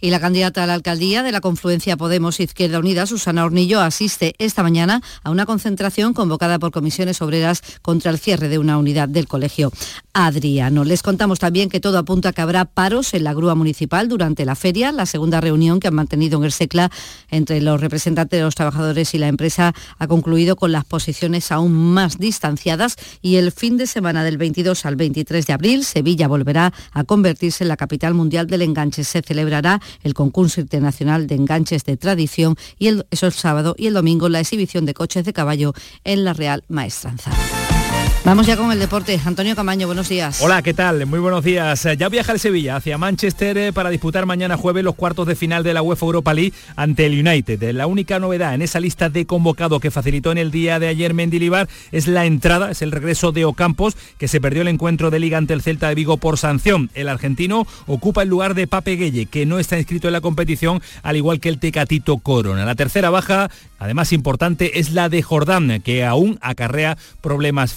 Y 0.00 0.10
la 0.10 0.20
candidata 0.20 0.64
a 0.64 0.66
la 0.66 0.74
alcaldía 0.74 1.22
de 1.22 1.32
la 1.32 1.40
confluencia 1.40 1.96
Podemos 1.96 2.40
Izquierda 2.40 2.78
Unida, 2.78 3.06
Susana 3.06 3.44
Hornillo, 3.44 3.80
asiste 3.80 4.34
esta 4.38 4.62
mañana 4.62 5.02
a 5.22 5.30
una 5.30 5.46
concentración 5.46 6.14
convocada 6.14 6.58
por 6.58 6.70
comisiones 6.70 7.20
obreras 7.22 7.62
contra 7.82 8.10
el 8.10 8.18
cierre 8.18 8.48
de 8.48 8.58
una 8.58 8.78
unidad 8.78 9.08
del 9.08 9.26
colegio 9.26 9.72
Adriano. 10.12 10.84
Les 10.84 11.02
contamos 11.02 11.38
también 11.38 11.68
que 11.68 11.80
todo 11.80 11.98
apunta 11.98 12.28
a 12.28 12.32
que 12.32 12.42
habrá 12.42 12.64
paros 12.64 13.14
en 13.14 13.24
la 13.24 13.34
grúa 13.34 13.54
municipal 13.54 14.08
durante 14.08 14.44
la 14.44 14.54
feria, 14.54 14.92
la 14.92 15.06
segunda 15.06 15.40
reunión 15.40 15.80
que 15.80 15.88
han 15.88 15.94
mantenido 15.94 16.38
en 16.38 16.44
el 16.44 16.52
SECLA 16.52 16.90
entre 17.30 17.60
los 17.60 17.80
representantes 17.80 18.38
de 18.38 18.44
los 18.44 18.54
trabajadores 18.54 19.14
y 19.14 19.18
la 19.18 19.28
empresa 19.28 19.74
ha 19.98 20.06
concluido 20.06 20.56
con 20.56 20.72
las 20.72 20.84
posiciones 20.84 21.50
aún 21.50 21.72
más 21.72 22.18
distanciadas 22.18 22.96
y 23.22 23.36
el 23.36 23.50
fin 23.50 23.76
de 23.76 23.86
semana 23.86 24.22
del 24.22 24.38
22 24.38 24.86
al 24.86 24.96
23 24.96 25.46
de 25.46 25.52
abril 25.52 25.84
Sevilla 25.84 26.28
volverá 26.28 26.72
a 26.92 27.04
convertirse 27.04 27.64
en 27.64 27.68
la 27.68 27.76
capital 27.76 28.14
mundial 28.14 28.46
del 28.46 28.62
enganche. 28.62 29.04
Se 29.04 29.22
celebrará 29.22 29.63
el 30.02 30.14
concurso 30.14 30.60
internacional 30.60 31.26
de 31.26 31.34
enganches 31.34 31.84
de 31.84 31.96
tradición 31.96 32.56
y 32.78 32.88
el, 32.88 33.06
eso 33.10 33.26
el 33.26 33.32
sábado 33.32 33.74
y 33.78 33.86
el 33.86 33.94
domingo 33.94 34.28
la 34.28 34.40
exhibición 34.40 34.86
de 34.86 34.94
coches 34.94 35.24
de 35.24 35.32
caballo 35.32 35.72
en 36.04 36.24
la 36.24 36.32
Real 36.32 36.64
Maestranza. 36.68 37.30
Vamos 38.24 38.46
ya 38.46 38.56
con 38.56 38.72
el 38.72 38.78
deporte. 38.78 39.20
Antonio 39.22 39.54
Camaño, 39.54 39.86
buenos 39.86 40.08
días. 40.08 40.40
Hola, 40.40 40.62
¿qué 40.62 40.72
tal? 40.72 41.04
Muy 41.04 41.18
buenos 41.18 41.44
días. 41.44 41.86
Ya 41.98 42.08
viaja 42.08 42.32
el 42.32 42.40
Sevilla 42.40 42.76
hacia 42.76 42.96
Manchester 42.96 43.58
eh, 43.58 43.72
para 43.72 43.90
disputar 43.90 44.24
mañana 44.24 44.56
jueves 44.56 44.82
los 44.82 44.94
cuartos 44.94 45.26
de 45.26 45.36
final 45.36 45.62
de 45.62 45.74
la 45.74 45.82
UEFA 45.82 46.06
Europa 46.06 46.32
League 46.32 46.54
ante 46.74 47.04
el 47.04 47.20
United. 47.20 47.72
La 47.72 47.86
única 47.86 48.18
novedad 48.18 48.54
en 48.54 48.62
esa 48.62 48.80
lista 48.80 49.10
de 49.10 49.26
convocado 49.26 49.78
que 49.78 49.90
facilitó 49.90 50.32
en 50.32 50.38
el 50.38 50.50
día 50.50 50.78
de 50.78 50.88
ayer 50.88 51.12
Mendilibar 51.12 51.68
es 51.92 52.08
la 52.08 52.24
entrada, 52.24 52.70
es 52.70 52.80
el 52.80 52.92
regreso 52.92 53.30
de 53.30 53.44
Ocampos, 53.44 53.94
que 54.16 54.26
se 54.26 54.40
perdió 54.40 54.62
el 54.62 54.68
encuentro 54.68 55.10
de 55.10 55.18
liga 55.18 55.36
ante 55.36 55.52
el 55.52 55.60
Celta 55.60 55.90
de 55.90 55.94
Vigo 55.94 56.16
por 56.16 56.38
sanción. 56.38 56.90
El 56.94 57.10
argentino 57.10 57.66
ocupa 57.86 58.22
el 58.22 58.30
lugar 58.30 58.54
de 58.54 58.66
Pape 58.66 58.96
Gueye, 58.96 59.26
que 59.26 59.44
no 59.44 59.58
está 59.58 59.76
inscrito 59.76 60.08
en 60.08 60.14
la 60.14 60.22
competición, 60.22 60.80
al 61.02 61.16
igual 61.16 61.40
que 61.40 61.50
el 61.50 61.58
Tecatito 61.58 62.16
Corona. 62.16 62.64
La 62.64 62.74
tercera 62.74 63.10
baja, 63.10 63.50
además 63.78 64.14
importante, 64.14 64.78
es 64.78 64.92
la 64.92 65.10
de 65.10 65.20
Jordán, 65.20 65.82
que 65.82 66.06
aún 66.06 66.38
acarrea 66.40 66.96
problemas 67.20 67.74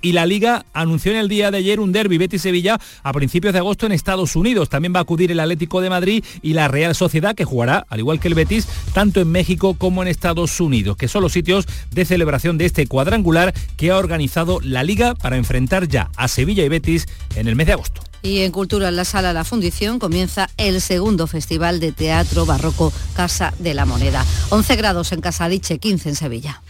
Y 0.00 0.12
la 0.12 0.26
Liga 0.26 0.64
anunció 0.72 1.12
en 1.12 1.18
el 1.18 1.28
día 1.28 1.50
de 1.50 1.58
ayer 1.58 1.80
un 1.80 1.92
derby 1.92 2.18
Betis-Sevilla 2.18 2.80
a 3.02 3.12
principios 3.12 3.52
de 3.52 3.60
agosto 3.60 3.86
en 3.86 3.92
Estados 3.92 4.36
Unidos. 4.36 4.68
También 4.68 4.94
va 4.94 4.98
a 4.98 5.02
acudir 5.02 5.30
el 5.30 5.40
Atlético 5.40 5.80
de 5.80 5.90
Madrid 5.90 6.24
y 6.42 6.54
la 6.54 6.68
Real 6.68 6.94
Sociedad, 6.94 7.34
que 7.34 7.44
jugará, 7.44 7.86
al 7.88 8.00
igual 8.00 8.20
que 8.20 8.28
el 8.28 8.34
Betis, 8.34 8.66
tanto 8.92 9.20
en 9.20 9.30
México 9.30 9.74
como 9.74 10.02
en 10.02 10.08
Estados 10.08 10.60
Unidos, 10.60 10.96
que 10.96 11.08
son 11.08 11.22
los 11.22 11.32
sitios 11.32 11.66
de 11.90 12.04
celebración 12.04 12.58
de 12.58 12.66
este 12.66 12.86
cuadrangular 12.86 13.54
que 13.76 13.90
ha 13.90 13.98
organizado 13.98 14.60
la 14.60 14.82
Liga 14.82 15.14
para 15.14 15.36
enfrentar 15.36 15.88
ya 15.88 16.10
a 16.16 16.28
Sevilla 16.28 16.64
y 16.64 16.68
Betis 16.68 17.06
en 17.36 17.48
el 17.48 17.56
mes 17.56 17.66
de 17.66 17.74
agosto. 17.74 18.02
Y 18.22 18.40
en 18.40 18.52
Cultura 18.52 18.88
en 18.88 18.96
la 18.96 19.04
Sala 19.04 19.32
La 19.32 19.44
Fundición 19.44 19.98
comienza 19.98 20.48
el 20.56 20.80
segundo 20.80 21.26
Festival 21.26 21.80
de 21.80 21.90
Teatro 21.90 22.46
Barroco 22.46 22.92
Casa 23.14 23.52
de 23.58 23.74
la 23.74 23.84
Moneda. 23.84 24.24
11 24.50 24.76
grados 24.76 25.10
en 25.10 25.20
Casadiche, 25.20 25.78
15 25.78 26.10
en 26.10 26.14
Sevilla. 26.14 26.62